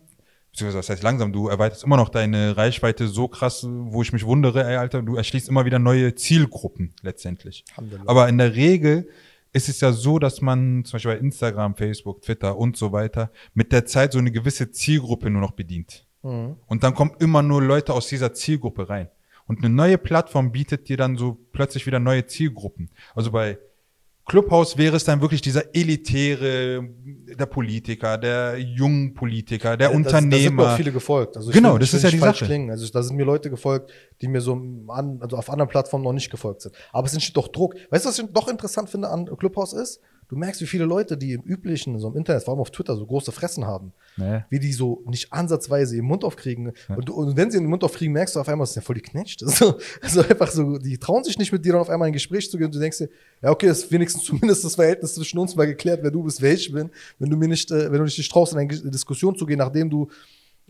[0.59, 4.27] beziehungsweise was heißt langsam, du erweiterst immer noch deine Reichweite so krass, wo ich mich
[4.27, 7.65] wundere, ey, Alter, du erschließt immer wieder neue Zielgruppen letztendlich.
[8.07, 9.09] Aber in der Regel
[9.53, 13.31] ist es ja so, dass man zum Beispiel bei Instagram, Facebook, Twitter und so weiter
[13.55, 16.07] mit der Zeit so eine gewisse Zielgruppe nur noch bedient.
[16.23, 16.57] Mhm.
[16.67, 19.09] Und dann kommen immer nur Leute aus dieser Zielgruppe rein.
[19.47, 22.91] Und eine neue Plattform bietet dir dann so plötzlich wieder neue Zielgruppen.
[23.15, 23.59] Also bei
[24.29, 26.87] Clubhouse wäre es dann wirklich dieser elitäre,
[27.39, 30.73] der Politiker, der jungen Politiker, der das- Da sind mir Unternehmer.
[30.73, 31.37] auch viele gefolgt.
[31.37, 32.45] Also Genau, will, das ist ja die Sache.
[32.45, 32.71] Klingen.
[32.71, 34.53] Also da sind mir Leute gefolgt, die mir so
[34.89, 36.75] an, also auf anderen Plattformen noch nicht gefolgt sind.
[36.93, 37.75] Aber es entsteht doch Druck.
[37.91, 40.01] Weißt du, was ich doch interessant finde an Clubhouse ist?
[40.29, 42.97] Du merkst, wie viele Leute, die im üblichen, so im Internet, vor allem auf Twitter,
[42.97, 44.43] so große Fressen haben, Nee.
[44.51, 46.73] wie die so nicht ansatzweise ihren Mund aufkriegen.
[46.89, 48.83] Und, du, und wenn sie den Mund aufkriegen, merkst du auf einmal, das ist ja
[48.83, 49.41] voll die Knetscht.
[49.47, 52.15] So, also einfach so, die trauen sich nicht mit dir dann auf einmal in ein
[52.15, 53.09] Gespräch zu gehen und du denkst dir,
[53.43, 56.43] ja, okay, das ist wenigstens zumindest das Verhältnis zwischen uns mal geklärt, wer du bist,
[56.43, 56.91] wer ich bin.
[57.19, 59.59] Wenn du mir nicht, äh, wenn du dich nicht traust, in eine Diskussion zu gehen,
[59.59, 60.09] nachdem du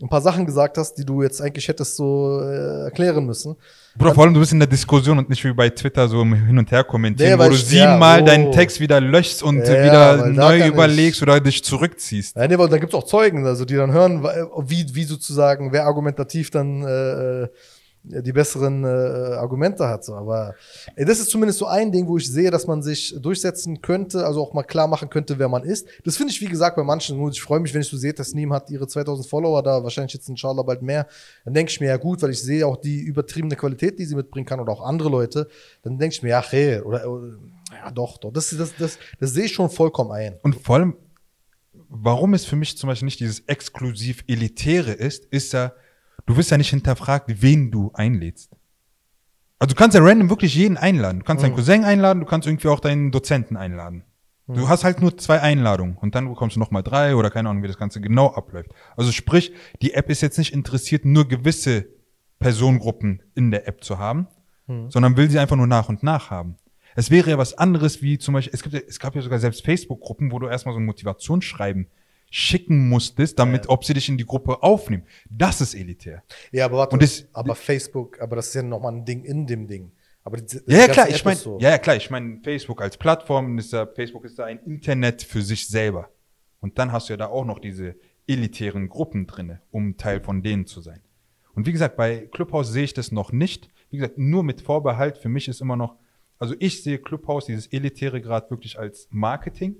[0.01, 3.55] ein paar Sachen gesagt hast, die du jetzt eigentlich hättest so äh, erklären müssen.
[3.97, 6.33] Bruder, vor allem du bist in der Diskussion und nicht wie bei Twitter so im
[6.33, 8.25] Hin und Her kommentieren, Nee, wo weil du ich- ja, siebenmal oh.
[8.25, 11.63] deinen Text wieder löschst und Ja, wieder weil da neu kann ich- überlegst oder dich
[11.63, 12.37] zurückziehst.
[12.37, 15.85] Ja, nee, aber dann gibt's auch Zeugen, also die dann hören, wie, wie sozusagen, wer
[15.85, 17.47] argumentativ dann äh, äh,
[18.03, 20.03] die besseren äh, Argumente hat.
[20.03, 20.15] So.
[20.15, 20.55] Aber
[20.95, 24.25] ey, das ist zumindest so ein Ding, wo ich sehe, dass man sich durchsetzen könnte,
[24.25, 25.87] also auch mal klar machen könnte, wer man ist.
[26.05, 27.33] Das finde ich, wie gesagt, bei manchen gut.
[27.33, 30.13] Ich freue mich, wenn ich so sehe, dass Neem hat ihre 2000 Follower da, wahrscheinlich
[30.13, 31.07] jetzt inshallah bald mehr.
[31.45, 34.15] Dann denke ich mir, ja gut, weil ich sehe auch die übertriebene Qualität, die sie
[34.15, 35.47] mitbringen kann oder auch andere Leute.
[35.83, 37.37] Dann denke ich mir, ja, hey, oder, oder
[37.71, 38.31] ja, doch, doch.
[38.31, 40.37] Das, das, das, das sehe ich schon vollkommen ein.
[40.41, 40.95] Und vor allem,
[41.89, 45.73] warum es für mich zum Beispiel nicht dieses exklusiv Elitäre ist, ist ja,
[46.29, 48.55] du wirst ja nicht hinterfragt, wen du einlädst.
[49.57, 51.19] Also du kannst ja random wirklich jeden einladen.
[51.19, 54.03] Du kannst deinen Cousin einladen, du kannst irgendwie auch deinen Dozenten einladen.
[54.47, 57.61] Du hast halt nur zwei Einladungen und dann bekommst du nochmal drei oder keine Ahnung,
[57.61, 58.71] wie das Ganze genau abläuft.
[58.95, 61.87] Also sprich, die App ist jetzt nicht interessiert, nur gewisse
[62.39, 64.27] Personengruppen in der App zu haben,
[64.89, 66.57] sondern will sie einfach nur nach und nach haben.
[66.95, 69.63] Es wäre ja was anderes wie zum Beispiel, es, gibt, es gab ja sogar selbst
[69.65, 71.87] Facebook-Gruppen, wo du erstmal so ein Motivationsschreiben
[72.29, 75.03] schicken musstest, damit, ob sie dich in die Gruppe aufnehmen.
[75.29, 76.23] Das ist elitär.
[76.51, 79.47] Ja, aber warte, Und das- aber Facebook, aber das ist ja nochmal ein Ding in
[79.47, 79.91] dem Ding.
[80.23, 81.57] Aber die, die Ja, ja klar, ich meine, ist so.
[81.59, 85.23] ja, ja, klar, ich meine, Facebook als Plattform ist ja, Facebook ist da ein Internet
[85.23, 86.09] für sich selber.
[86.61, 87.95] Und dann hast du ja da auch noch diese
[88.27, 91.01] elitären Gruppen drinne, um Teil von denen zu sein.
[91.55, 93.69] Und wie gesagt, bei Clubhouse sehe ich das noch nicht.
[93.89, 95.17] Wie gesagt, nur mit Vorbehalt.
[95.17, 95.95] Für mich ist immer noch,
[96.37, 99.75] also ich sehe Clubhouse, dieses elitäre Grad wirklich als Marketing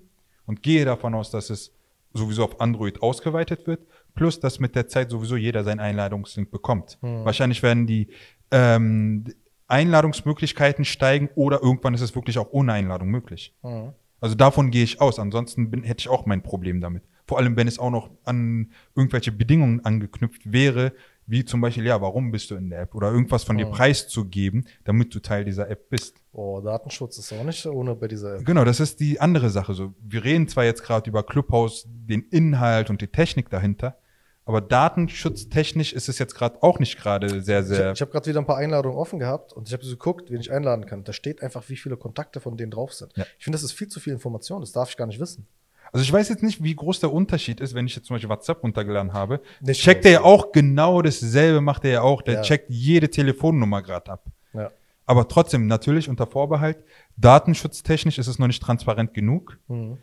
[0.47, 1.71] und gehe davon aus, dass es
[2.13, 3.81] sowieso auf Android ausgeweitet wird.
[4.15, 6.97] Plus, dass mit der Zeit sowieso jeder seinen Einladungslink bekommt.
[7.01, 8.09] Wahrscheinlich werden die
[8.51, 9.25] ähm,
[9.67, 13.53] Einladungsmöglichkeiten steigen oder irgendwann ist es wirklich auch ohne Einladung möglich.
[13.63, 13.93] Mhm.
[14.19, 15.19] Also davon gehe ich aus.
[15.19, 17.03] Ansonsten bin, hätte ich auch mein Problem damit.
[17.27, 20.93] Vor allem, wenn es auch noch an irgendwelche Bedingungen angeknüpft wäre,
[21.29, 22.95] wie zum Beispiel, ja, warum bist du in der App?
[22.95, 23.71] Oder irgendwas von dir Mhm.
[23.71, 26.17] preiszugeben, damit du Teil dieser App bist.
[26.33, 28.45] Oh, Datenschutz ist auch nicht ohne bei dieser App.
[28.45, 29.73] Genau, das ist die andere Sache.
[29.75, 33.97] So, wir reden zwar jetzt gerade über Clubhouse, den Inhalt und die Technik dahinter,
[34.45, 37.91] aber datenschutztechnisch ist es jetzt gerade auch nicht gerade sehr, Ich, sehr.
[37.91, 40.39] ich habe gerade wieder ein paar Einladungen offen gehabt und ich habe so geguckt, wen
[40.39, 41.03] ich einladen kann.
[41.03, 43.15] Da steht einfach, wie viele Kontakte von denen drauf sind.
[43.15, 43.25] Ja.
[43.37, 44.61] Ich finde, das ist viel zu viel Information.
[44.61, 45.45] Das darf ich gar nicht wissen.
[45.91, 48.29] Also ich weiß jetzt nicht, wie groß der Unterschied ist, wenn ich jetzt zum Beispiel
[48.29, 49.41] WhatsApp runtergeladen habe.
[49.61, 52.21] Nicht checkt er ja auch genau dasselbe, macht er ja auch.
[52.21, 52.41] Der Ja.
[52.41, 54.25] checkt jede Telefonnummer gerade ab.
[54.53, 54.71] Ja.
[55.05, 56.77] Aber trotzdem, natürlich unter Vorbehalt,
[57.17, 59.57] datenschutztechnisch ist es noch nicht transparent genug.
[59.67, 59.97] Mhm.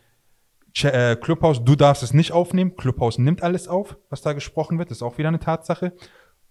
[0.83, 2.75] Äh, Clubhouse, du darfst es nicht aufnehmen.
[2.75, 4.91] Clubhouse nimmt alles auf, was da gesprochen wird.
[4.91, 5.93] Das ist auch wieder eine Tatsache.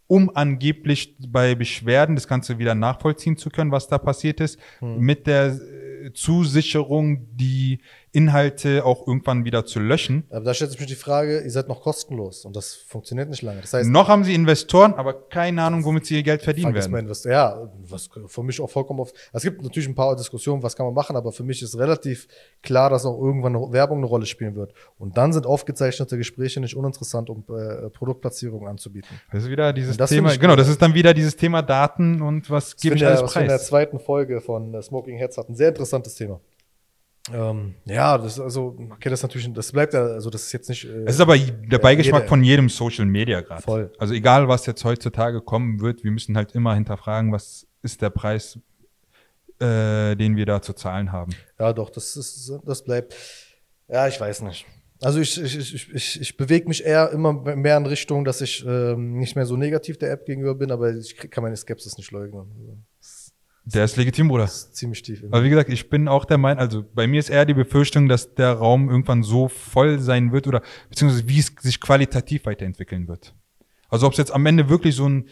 [0.09, 5.27] Um angeblich bei Beschwerden das Ganze wieder nachvollziehen zu können, was da passiert ist, mit
[5.27, 7.81] der äh, Zusicherung, die
[8.17, 10.25] Inhalte auch irgendwann wieder zu löschen.
[10.31, 13.43] Aber da stellt sich mir die Frage, ihr seid noch kostenlos und das funktioniert nicht
[13.43, 13.61] lange.
[13.61, 16.95] Das heißt, Noch haben sie Investoren, aber keine Ahnung, womit sie ihr Geld verdienen werden.
[16.97, 17.31] Investor.
[17.31, 19.13] Ja, was für mich auch vollkommen auf.
[19.33, 22.27] Es gibt natürlich ein paar Diskussionen, was kann man machen, aber für mich ist relativ
[22.63, 24.73] klar, dass auch irgendwann eine Werbung eine Rolle spielen wird.
[24.99, 29.09] Und dann sind aufgezeichnete Gespräche nicht uninteressant, um äh, Produktplatzierungen anzubieten.
[29.31, 32.77] Das ist wieder dieses Thema, genau, das ist dann wieder dieses Thema Daten und was
[32.77, 33.67] gebe ich der- alles was wir in der preis.
[33.67, 36.41] zweiten Folge von äh, Smoking Heads hat ein sehr interessantes Thema.
[37.33, 40.53] Ähm, ja, das ist also, okay, das ist natürlich, das bleibt ja, also das ist
[40.53, 40.85] jetzt nicht.
[40.85, 43.63] Äh, Es ist aber der Beigeschmack jeder- von jedem Social Media gerade.
[43.63, 43.93] Voll.
[43.99, 48.11] Also egal, was jetzt heutzutage kommen wird, wir müssen halt immer hinterfragen, was ist der
[48.11, 48.59] Preis,
[49.61, 51.33] äh, den wir da zu zahlen haben.
[51.59, 53.15] Ja, doch, das ist, das bleibt.
[53.89, 54.67] Ja, ich weiß nicht.
[55.03, 58.65] Also ich, ich, ich, ich, ich bewege mich eher immer mehr in Richtung, dass ich
[58.67, 62.11] ähm, nicht mehr so negativ der App gegenüber bin, aber ich kann meine Skepsis nicht
[62.13, 62.87] leugnen.
[63.69, 64.45] Der ist legitim, Bruder.
[64.45, 65.25] das ist ziemlich tief.
[65.25, 68.09] Aber wie gesagt, ich bin auch der Meinung, also bei mir ist eher die Befürchtung,
[68.09, 73.09] dass der Raum irgendwann so voll sein wird oder beziehungsweise wie es sich qualitativ weiterentwickeln
[73.09, 73.35] wird.
[73.89, 75.29] Also ob es jetzt am Ende wirklich so ein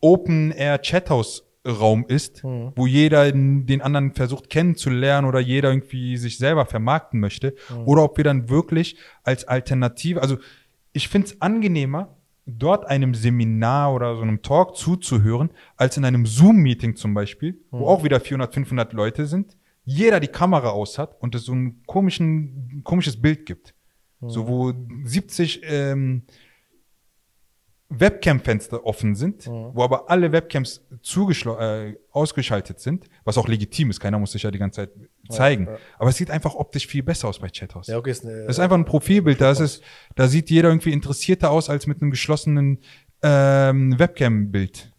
[0.00, 2.72] Open-Air-Chathouse-Raum ist, Mhm.
[2.76, 7.86] wo jeder den anderen versucht kennenzulernen oder jeder irgendwie sich selber vermarkten möchte, Mhm.
[7.88, 10.38] oder ob wir dann wirklich als Alternative, also
[10.92, 12.16] ich finde es angenehmer,
[12.46, 17.86] dort einem Seminar oder so einem Talk zuzuhören, als in einem Zoom-Meeting zum Beispiel, wo
[17.86, 21.82] auch wieder 400, 500 Leute sind, jeder die Kamera aus hat und es so ein
[21.86, 23.74] komischen, komisches Bild gibt.
[24.24, 24.72] So, wo
[25.04, 26.22] 70 ähm,
[28.00, 34.18] Webcam-Fenster offen sind, wo aber alle Webcams äh, ausgeschaltet sind, was auch legitim ist, keiner
[34.18, 34.90] muss sich ja die ganze Zeit
[35.28, 35.66] zeigen.
[35.66, 35.76] ja.
[35.98, 37.86] Aber es sieht einfach optisch viel besser aus bei Chathouse.
[37.86, 39.80] Ja, okay, ist eine, Das ist einfach ein Profilbild, da, ist es,
[40.14, 42.78] da sieht jeder irgendwie interessierter aus als mit einem geschlossenen
[43.22, 44.92] ähm, Webcam-Bild.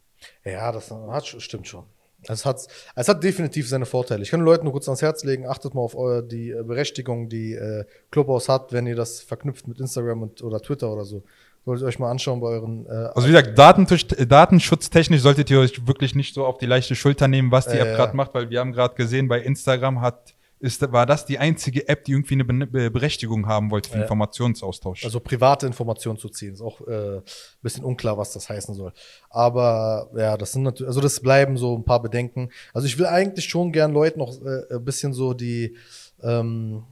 [0.45, 1.85] Ja, das hat, stimmt schon.
[2.27, 2.65] Es hat,
[2.95, 4.23] es hat definitiv seine Vorteile.
[4.23, 6.63] Ich kann den Leuten nur kurz ans Herz legen, achtet mal auf euer, die äh,
[6.63, 11.05] Berechtigung, die äh, Clubhouse hat, wenn ihr das verknüpft mit Instagram und, oder Twitter oder
[11.05, 11.23] so.
[11.65, 12.85] Solltet ihr euch mal anschauen bei euren.
[12.85, 16.95] Äh, Also wie gesagt, Datentusch, datenschutztechnisch solltet ihr euch wirklich nicht so auf die leichte
[16.95, 20.01] Schulter nehmen, was die Äh, App gerade macht, weil wir haben gerade gesehen, bei Instagram
[20.01, 23.89] hat, ist, war das die einzige App, die irgendwie eine Be Be- Berechtigung haben wollte
[23.89, 24.03] für Ja.
[24.03, 25.03] Informationsaustausch.
[25.05, 26.53] also private Informationen zu ziehen.
[26.53, 27.21] Ist auch äh,
[27.61, 28.91] bisschen unklar, was das heißen soll.
[29.29, 32.49] Aber ja, das sind natürlich, also das bleiben so ein paar Bedenken.
[32.73, 35.75] Also ich will eigentlich schon gern Leuten noch äh, ein bisschen so die
[36.21, 36.83] ähm,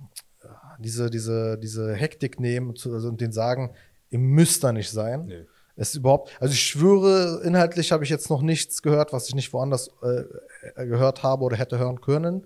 [0.80, 3.69] diese, diese, diese Hektik nehmen zu, also, und denen sagen,
[4.12, 5.26] ihr müsst da nicht sein.
[5.26, 5.45] Nee.
[5.76, 9.36] Es ist überhaupt, also ich schwöre, inhaltlich habe ich jetzt noch nichts gehört, was ich
[9.36, 12.45] nicht woanders äh, gehört habe oder hätte hören können.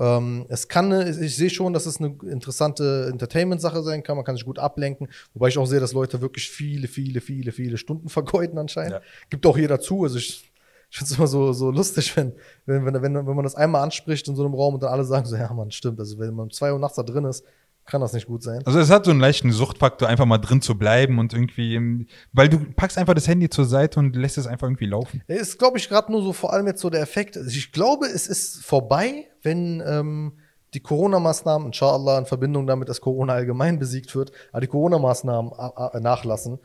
[0.00, 4.16] Ähm, es kann, ich sehe schon, dass es eine interessante Entertainment-Sache sein kann.
[4.16, 5.08] Man kann sich gut ablenken.
[5.34, 8.92] Wobei ich auch sehe, dass Leute wirklich viele, viele, viele, viele Stunden vergeuden anscheinend.
[8.92, 9.00] Ja.
[9.30, 10.04] Gibt auch jeder zu.
[10.04, 10.50] Also ich,
[10.90, 12.32] ich finde es immer so, so lustig, wenn,
[12.64, 15.04] wenn, wenn, wenn, wenn man das einmal anspricht in so einem Raum und dann alle
[15.04, 15.98] sagen so, ja, man, stimmt.
[15.98, 17.44] Also wenn man um zwei Uhr nachts da drin ist,
[17.90, 18.62] kann das nicht gut sein.
[18.64, 22.48] Also es hat so einen leichten Suchtfaktor, einfach mal drin zu bleiben und irgendwie, weil
[22.48, 25.22] du packst einfach das Handy zur Seite und lässt es einfach irgendwie laufen.
[25.26, 27.36] Ist, glaube ich, gerade nur so vor allem jetzt so der Effekt.
[27.36, 30.32] Also ich glaube, es ist vorbei, wenn ähm,
[30.74, 35.90] die Corona-Maßnahmen, inshallah, in Verbindung damit, dass Corona allgemein besiegt wird, aber die Corona-Maßnahmen a-
[35.94, 36.58] a- nachlassen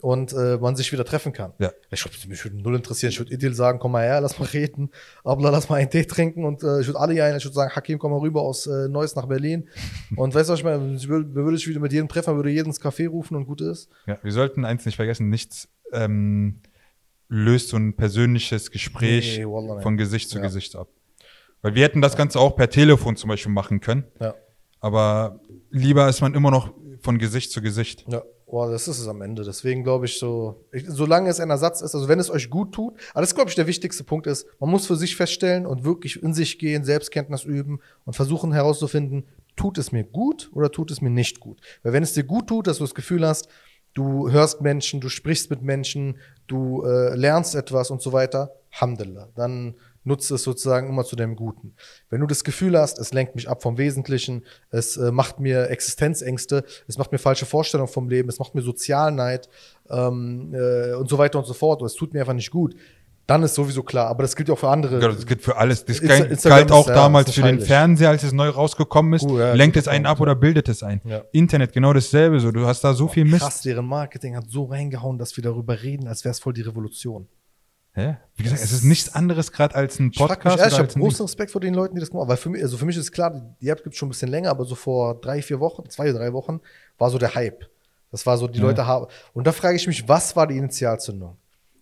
[0.00, 1.52] und äh, man sich wieder treffen kann.
[1.58, 1.72] Ja.
[1.90, 3.10] Ich glaube, mich würde null interessieren.
[3.10, 4.90] Ich würde Idil sagen, komm mal her, lass mal reden.
[5.24, 7.36] Abla, lass mal einen Tee trinken und äh, ich würde alle hier ein.
[7.36, 9.68] Ich würde sagen, Hakim, komm mal rüber aus äh, Neuss nach Berlin.
[10.16, 10.94] und weißt du, was ich meine?
[10.94, 13.60] Ich würde, würde ich wieder mit jedem treffen, würde jeden ins Café rufen und gut
[13.60, 13.88] ist.
[14.06, 16.60] Ja, wir sollten eins nicht vergessen, nichts ähm,
[17.28, 20.42] löst so ein persönliches Gespräch Nee, wallah, von Gesicht zu Ja.
[20.44, 20.88] Gesicht ab.
[21.62, 24.34] Weil wir hätten das Ganze auch per Telefon zum Beispiel machen können, Ja.
[24.80, 25.40] aber
[25.70, 26.72] lieber ist man immer noch
[27.02, 28.04] von Gesicht zu Gesicht.
[28.08, 29.44] Ja, boah, das ist es am Ende.
[29.44, 32.72] Deswegen glaube ich so, ich, solange es ein Ersatz ist, also wenn es euch gut
[32.72, 35.84] tut, aber das glaube ich der wichtigste Punkt ist, man muss für sich feststellen und
[35.84, 39.24] wirklich in sich gehen, Selbstkenntnis üben und versuchen herauszufinden,
[39.56, 41.60] tut es mir gut oder tut es mir nicht gut.
[41.82, 43.48] Weil wenn es dir gut tut, dass du das Gefühl hast,
[43.94, 49.28] du hörst Menschen, du sprichst mit Menschen, du äh, lernst etwas und so weiter, Alhamdulillah,
[49.34, 49.74] dann
[50.04, 51.74] nutze es sozusagen immer zu deinem Guten.
[52.08, 55.68] Wenn du das Gefühl hast, es lenkt mich ab vom Wesentlichen, es äh, macht mir
[55.70, 59.48] Existenzängste, es macht mir falsche Vorstellungen vom Leben, es macht mir Sozialneid
[59.90, 62.74] ähm, äh, und so weiter und so fort, oder es tut mir einfach nicht gut,
[63.30, 64.08] dann ist sowieso klar.
[64.08, 65.00] Aber das gilt ja auch für andere.
[65.00, 65.84] Ja, das gilt für alles.
[65.84, 67.60] Das Insta- galt, Instagram auch ist, ja, damals ist für den.
[67.60, 69.22] Fernseher, als es neu rausgekommen ist.
[69.22, 71.00] Uh, ja, Lenkt es einen ab oder bildet es ein.
[71.04, 71.22] Ja.
[71.30, 72.40] Internet, genau dasselbe.
[72.40, 73.42] So, du hast da so viel Mist.
[73.42, 76.62] Krass, deren Marketing hat so reingehauen, dass wir darüber reden, als wäre es voll die
[76.62, 77.28] Revolution.
[77.92, 78.16] Hä?
[78.36, 80.58] Wie gesagt, es ist nichts anderes gerade als ein Ich Podcast.
[80.58, 82.28] ehrlich, ich habe großen Respekt vor den Leuten, die das gemacht haben.
[82.30, 84.30] Weil für mich, also für mich ist klar, die App gibt es schon ein bisschen
[84.30, 86.60] länger, aber so vor drei, vier Wochen, zwei, drei Wochen,
[86.98, 87.68] war so der Hype.
[88.12, 88.64] Das war so, die Ja.
[88.66, 89.06] Leute haben.
[89.34, 91.36] Und da frage ich mich, was war die Initialzündung?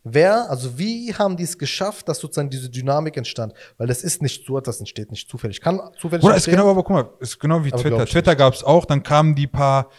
[0.04, 3.52] Wer, also wie haben die es geschafft, dass sozusagen diese Dynamik entstand?
[3.76, 5.60] Weil das ist nicht so, das entsteht nicht zufällig.
[5.60, 8.04] Kann zufällig Oder ist genau, aber guck mal, ist genau wie Aber Twitter.
[8.04, 9.90] ich Twitter gab es auch, dann kamen die paar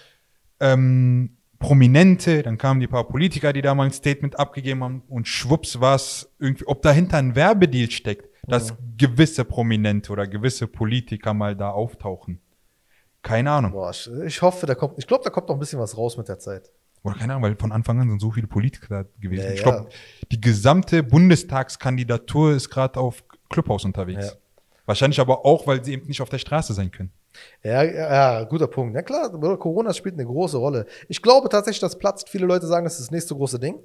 [0.59, 5.27] ähm, Prominente, dann kamen die paar Politiker, die da mal ein Statement abgegeben haben und
[5.27, 11.33] schwupps war es irgendwie, ob dahinter ein Werbedeal steckt, dass gewisse Prominente oder gewisse Politiker
[11.33, 12.39] mal da auftauchen.
[13.21, 13.73] Keine Ahnung.
[13.73, 13.91] Boah,
[14.25, 16.39] ich, hoffe, da kommt, ich glaube, da kommt noch ein bisschen was raus mit der
[16.39, 16.71] Zeit.
[17.03, 19.43] Oder keine Ahnung, weil von Anfang an sind so viele Politiker da gewesen.
[19.43, 19.63] Ja, ich ja.
[19.63, 19.89] glaube,
[20.31, 24.27] die gesamte Bundestagskandidatur ist gerade auf Clubhouse unterwegs.
[24.27, 24.33] Ja.
[24.85, 27.11] Wahrscheinlich aber auch, weil sie eben nicht auf der Straße sein können.
[27.63, 28.95] Ja, ja, guter Punkt.
[28.95, 30.85] Ja klar, Corona spielt eine große Rolle.
[31.07, 32.29] Ich glaube tatsächlich, das platzt.
[32.29, 33.79] Viele Leute sagen, das ist das nächste große Ding.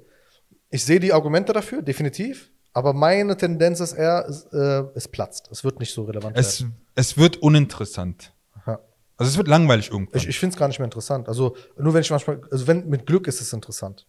[0.69, 2.51] Ich sehe die Argumente dafür, definitiv.
[2.73, 5.47] Aber meine Tendenz ist eher, es, äh, es platzt.
[5.49, 8.33] Es wird nicht so relevant Es, es wird uninteressant.
[8.67, 8.79] Ja.
[9.15, 10.19] Also es wird langweilig irgendwann.
[10.19, 11.29] Ich, ich finde es gar nicht mehr interessant.
[11.29, 14.05] Also nur wenn ich manchmal, also wenn mit Glück ist es interessant.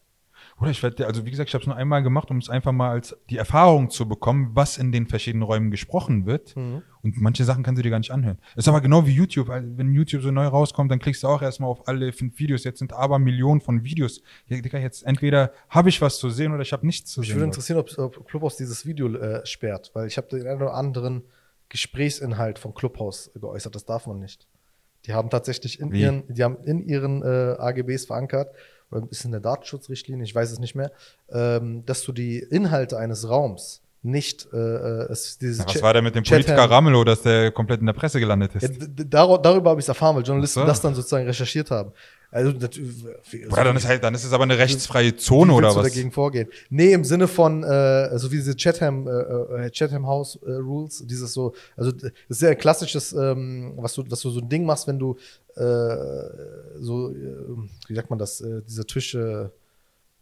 [0.59, 2.73] Oder ich werde, also wie gesagt, ich habe es nur einmal gemacht, um es einfach
[2.73, 6.57] mal als die Erfahrung zu bekommen, was in den verschiedenen Räumen gesprochen wird.
[6.57, 6.83] Mhm.
[7.03, 8.39] Und manche Sachen kannst du dir gar nicht anhören.
[8.55, 9.51] Das ist aber genau wie YouTube.
[9.51, 12.65] Also wenn YouTube so neu rauskommt, dann klickst du auch erstmal auf alle fünf Videos.
[12.65, 14.23] Jetzt sind aber Millionen von Videos.
[14.47, 17.37] Jetzt entweder habe ich was zu sehen oder ich habe nichts zu Mich sehen.
[17.37, 20.75] würde interessieren, ob, ob Clubhouse dieses Video äh, sperrt, weil ich habe den einen oder
[20.75, 21.23] anderen
[21.69, 23.75] Gesprächsinhalt von Clubhouse geäußert.
[23.75, 24.47] Das darf man nicht.
[25.05, 26.01] Die haben tatsächlich in Wie?
[26.01, 28.55] ihren, die haben in ihren äh, AGBs verankert,
[29.11, 30.93] ist in der Datenschutzrichtlinie, ich weiß es nicht mehr,
[31.28, 35.93] ähm, dass du die Inhalte eines Raums nicht, äh, äh, es, dieses Ja, was war
[35.95, 38.81] da mit dem Chat- Politiker Ramelow, dass der komplett in der Presse gelandet Ja, ist?
[38.81, 40.67] d- dar darüber habe ich es erfahren, weil Journalisten so.
[40.67, 41.93] das dann sozusagen recherchiert haben.
[42.31, 42.71] Also, das,
[43.51, 45.85] Oder dann ist halt, dann ist es aber eine rechtsfreie Zone oder was?
[45.85, 46.49] dagegen vorgehen?
[46.71, 49.11] Nee, im Sinne von, äh, so wie diese Chatham, äh,
[49.67, 53.95] äh, Chatham House äh, Rules, dieses so, also das ist ja ein klassisches, ähm, was
[53.95, 55.17] du, was du so ein Ding machst, wenn du
[55.55, 55.61] äh,
[56.81, 57.15] so, äh,
[57.89, 59.53] wie sagt man das, äh, diese Tische,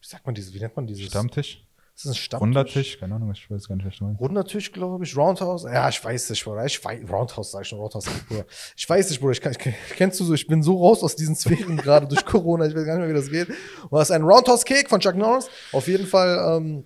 [0.01, 1.07] wie sagt man diese, wie nennt man dieses?
[1.07, 1.65] Stammtisch?
[1.97, 2.43] Ist das ein Stammtisch?
[2.43, 2.99] Runder Tisch?
[2.99, 4.21] Keine Ahnung, ich weiß gar nicht, was du meinst.
[4.21, 5.17] Runder Tisch, glaube ich.
[5.17, 5.63] Roundhouse.
[5.65, 6.65] Ja, ich weiß nicht, Bruder.
[6.65, 8.47] Ich weiß, Roundhouse sag ich schon, Roundhouse, Bruder.
[8.77, 9.33] Ich weiß nicht, Bruder.
[9.33, 9.59] Ich, kann, ich,
[9.97, 12.67] kennst du so, ich bin so raus aus diesen Sphären gerade durch Corona.
[12.67, 13.49] Ich weiß gar nicht mehr, wie das geht.
[13.49, 15.49] Und das ist ein Roundhouse Cake von Chuck Norris.
[15.73, 16.85] Auf jeden Fall, ähm,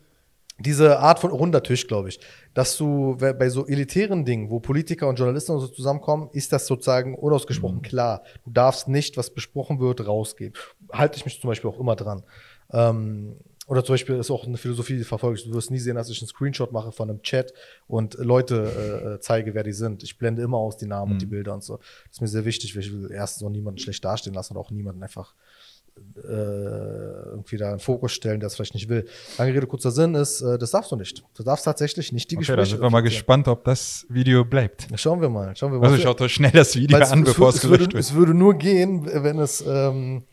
[0.61, 2.21] diese Art von runder Tisch, glaube ich,
[2.53, 6.67] dass du bei so elitären Dingen, wo Politiker und Journalisten und so zusammenkommen, ist das
[6.67, 8.25] sozusagen unausgesprochen klar.
[8.45, 10.55] Du darfst nicht, was besprochen wird, rausgeben.
[10.93, 12.25] Halte ich mich zum Beispiel auch immer dran.
[12.73, 13.37] Ähm,
[13.69, 15.45] oder zum Beispiel ist auch eine Philosophie, die verfolge ich.
[15.45, 17.53] Du wirst nie sehen, dass ich einen Screenshot mache von einem Chat
[17.87, 18.64] und Leute
[19.05, 20.03] äh, äh, zeige, wer die sind.
[20.03, 21.77] Ich blende immer aus die Namen und die Bilder und so.
[21.77, 24.61] Das ist mir sehr wichtig, weil ich will erstens auch niemanden schlecht dastehen lassen und
[24.64, 25.35] auch niemanden einfach
[26.16, 29.07] äh, irgendwie da in Fokus stellen, der es vielleicht nicht will.
[29.37, 31.23] Lange Rede, kurzer Sinn ist, äh, das darfst du nicht.
[31.35, 32.71] Du darfst tatsächlich nicht die Okay, Gespräche.
[32.71, 34.89] sind wir mal gespannt, ob das Video bleibt.
[34.95, 35.55] Schauen wir mal.
[35.57, 35.91] Schauen wir mal.
[35.91, 37.95] Also schaut euch schnell das Video an, bevor es es, gelöscht wird.
[37.95, 40.25] es würde nur gehen, wenn es, ähm,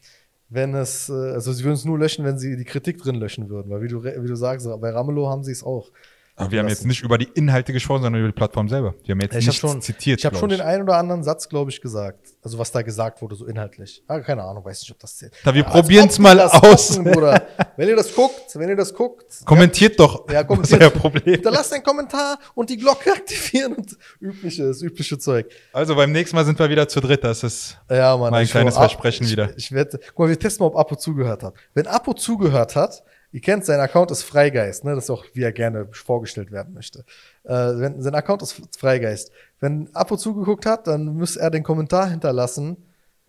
[0.50, 3.50] wenn es, äh, also sie würden es nur löschen, wenn sie die Kritik drin löschen
[3.50, 3.70] würden.
[3.72, 5.92] Weil wie du, wie du sagst, bei Ramelow haben sie es auch.
[6.38, 8.94] Aber wir haben jetzt nicht über die Inhalte gesprochen, sondern über die Plattform selber.
[9.08, 10.20] Die haben jetzt Ich habe nichts schon, zitiert.
[10.20, 12.20] ich hab glaub schon den einen oder anderen Satz, glaube ich, gesagt.
[12.42, 14.04] Also was da gesagt wurde, so inhaltlich.
[14.08, 15.34] Ah, keine Ahnung, weiß nicht, ob das zählt.
[15.46, 16.98] Da, wir Ja, als probieren's ob mal wir aus.
[16.98, 17.42] gucken.
[17.78, 20.28] Wenn ihr das guckt, wenn ihr das guckt, Kommentiert doch.
[20.30, 20.82] ja, Was kommentiert.
[20.82, 21.42] euer Problem?
[21.42, 25.50] Da lasst einen Kommentar und die Glocke aktivieren und übliche, das übliche Zeug.
[25.72, 27.24] Also beim nächsten Mal sind wir wieder zu dritt.
[27.24, 28.32] Das ist Ja, Mann.
[28.32, 29.58] Mein ich kleines Versprechen ich, wieder.
[29.58, 31.54] Ich wette, guck mal, wir testen mal, ob Apo zugehört hat.
[31.74, 33.04] Wenn Apo zugehört hat,
[33.36, 34.96] ihr kennt, sein Account ist Freigeist, ne?
[34.96, 37.04] Das ist auch, wie er gerne vorgestellt werden möchte.
[37.44, 39.30] Äh, wenn, sein Account ist Freigeist.
[39.60, 42.78] Wenn Apo zugeguckt hat, dann muss er den Kommentar hinterlassen,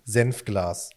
[0.05, 0.91] Senfglas.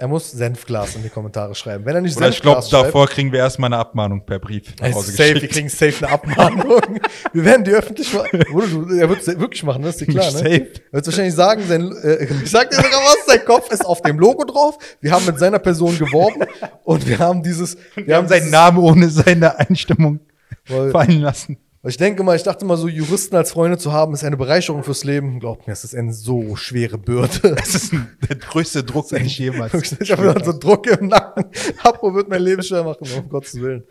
[0.00, 1.84] Er muss Senfglas in die Kommentare schreiben.
[1.84, 4.74] Wenn er nicht Oder ich glaube, Senfglas davor kriegen wir erstmal eine Abmahnung per Brief
[4.80, 5.52] nach Hause safe, wir geschickt.
[5.52, 6.80] kriegen safe eine Abmahnung.
[7.34, 8.40] wir werden die öffentlich machen.
[8.40, 10.38] Er wird es wirklich machen, das ist dir klar, ne?
[10.38, 10.48] Safe.
[10.48, 14.00] Er wird wahrscheinlich sagen, sein, äh, ich sag dir sogar was, sein Kopf ist auf
[14.00, 14.78] dem Logo drauf.
[15.02, 16.44] Wir haben mit seiner Person geworben
[16.84, 20.20] und wir haben dieses, wir, Wir haben seinen dieses- Namen ohne seine Einstimmung
[20.64, 21.58] fallen lassen.
[21.82, 24.84] Ich denke mal, ich dachte mal, so Juristen als Freunde zu haben, ist eine Bereicherung
[24.84, 25.40] fürs Leben.
[25.40, 27.30] Glaubt mir, es ist eine so schwere Bürde.
[27.56, 29.72] Das ist ein, der größte Druck, den ich jemals.
[29.98, 31.46] Ich habe wieder so Druck im Nacken.
[31.82, 33.84] Apo wird mein Leben schwer machen, um Gottes Willen.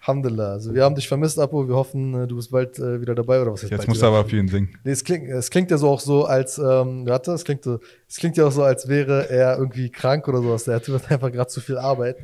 [0.00, 0.52] Alhamdulillah.
[0.52, 1.68] Also wir haben dich vermisst, Apo.
[1.68, 4.06] Wir hoffen, äh, du bist bald äh, wieder dabei oder was Jetzt bald musst du
[4.06, 4.70] aber für ihn singen.
[4.84, 7.80] Nee, es klingt, es klingt ja so auch so, als, ähm, warte, es klingt, so,
[8.08, 10.64] es klingt ja auch so, als wäre er irgendwie krank oder sowas.
[10.64, 12.16] Der Typ hat einfach gerade zu viel Arbeit.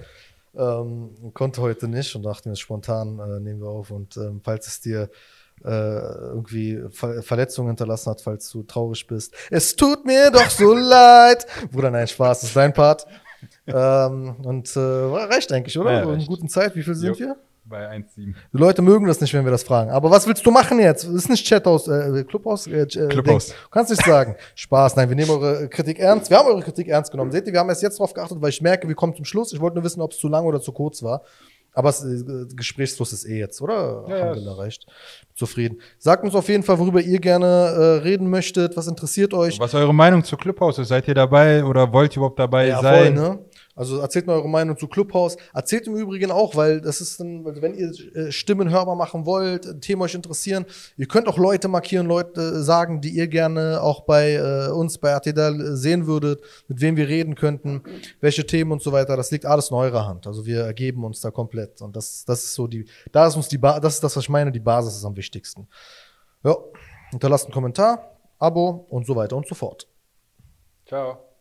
[0.55, 3.91] Ähm, konnte heute nicht und dachten wir spontan äh, nehmen wir auf.
[3.91, 5.09] Und ähm, falls es dir
[5.65, 9.35] äh, irgendwie Ver Verletzungen hinterlassen hat, falls du traurig bist.
[9.51, 11.47] Es tut mir doch so leid.
[11.71, 13.07] Bruder, nein, Spaß, das ist dein Part.
[13.67, 15.93] ähm, und äh, reicht eigentlich, oder?
[15.93, 16.29] Ja, so in reicht.
[16.29, 16.75] guten Zeit.
[16.77, 17.27] Wie viel sind Jo.
[17.27, 17.37] wir?
[17.73, 18.35] Bei 1,7.
[18.53, 19.91] Die Leute mögen das nicht, wenn wir das fragen.
[19.91, 21.05] Aber was willst du machen jetzt?
[21.07, 23.47] Das ist nicht Chathaus, äh, Clubhaus, äh, äh, Clubhaus.
[23.47, 23.61] Dings.
[23.65, 24.37] Du kannst nicht sagen.
[24.55, 26.29] Spaß, nein, wir nehmen eure Kritik ernst.
[26.29, 27.33] Wir haben eure Kritik ernst genommen.
[27.33, 29.55] Seht ihr, wir haben erst jetzt drauf geachtet, weil ich merke, wir kommen zum Schluss.
[29.55, 31.23] Ich wollte nur wissen, ob es zu lang oder zu kurz war.
[31.75, 32.23] Aber das äh,
[32.55, 34.05] Gesprächsfluss ist eh jetzt, oder?
[34.07, 34.23] Ja, ja.
[34.25, 34.87] Alhamdulillah, reicht.
[35.35, 35.81] Zufrieden.
[35.99, 38.77] Sagt uns auf jeden Fall, worüber ihr gerne äh, reden möchtet.
[38.77, 39.59] Was interessiert euch?
[39.59, 40.77] Was ist eure Meinung zu Clubhouse?
[40.77, 43.17] Seid ihr dabei oder wollt ihr überhaupt dabei Ja, sein?
[43.17, 43.39] voll, ne?
[43.75, 45.37] Also erzählt mal eure Meinung zu Clubhouse.
[45.55, 49.81] Erzählt im Übrigen auch, weil das ist dann, wenn ihr äh, Stimmen hörbar machen wollt,
[49.81, 50.67] Themen euch interessieren,
[50.97, 55.15] ihr könnt auch Leute markieren, Leute sagen, die ihr gerne auch bei äh, uns bei
[55.15, 57.83] Atedal äh, sehen würdet, mit wem wir reden könnten,
[58.21, 59.17] welche Themen und so weiter.
[59.17, 60.27] Das liegt alles in eurer Hand.
[60.27, 61.81] Also wir ergeben uns da komplett.
[61.81, 64.25] Und das, das ist so die, da ist uns die ba das ist das, was
[64.25, 65.67] ich meine, die Basis ist am wichtigsten.
[66.45, 66.57] Ja,
[67.11, 69.89] hinterlasst einen Kommentar, Abo und so weiter und so fort.
[70.87, 71.32] Ciao.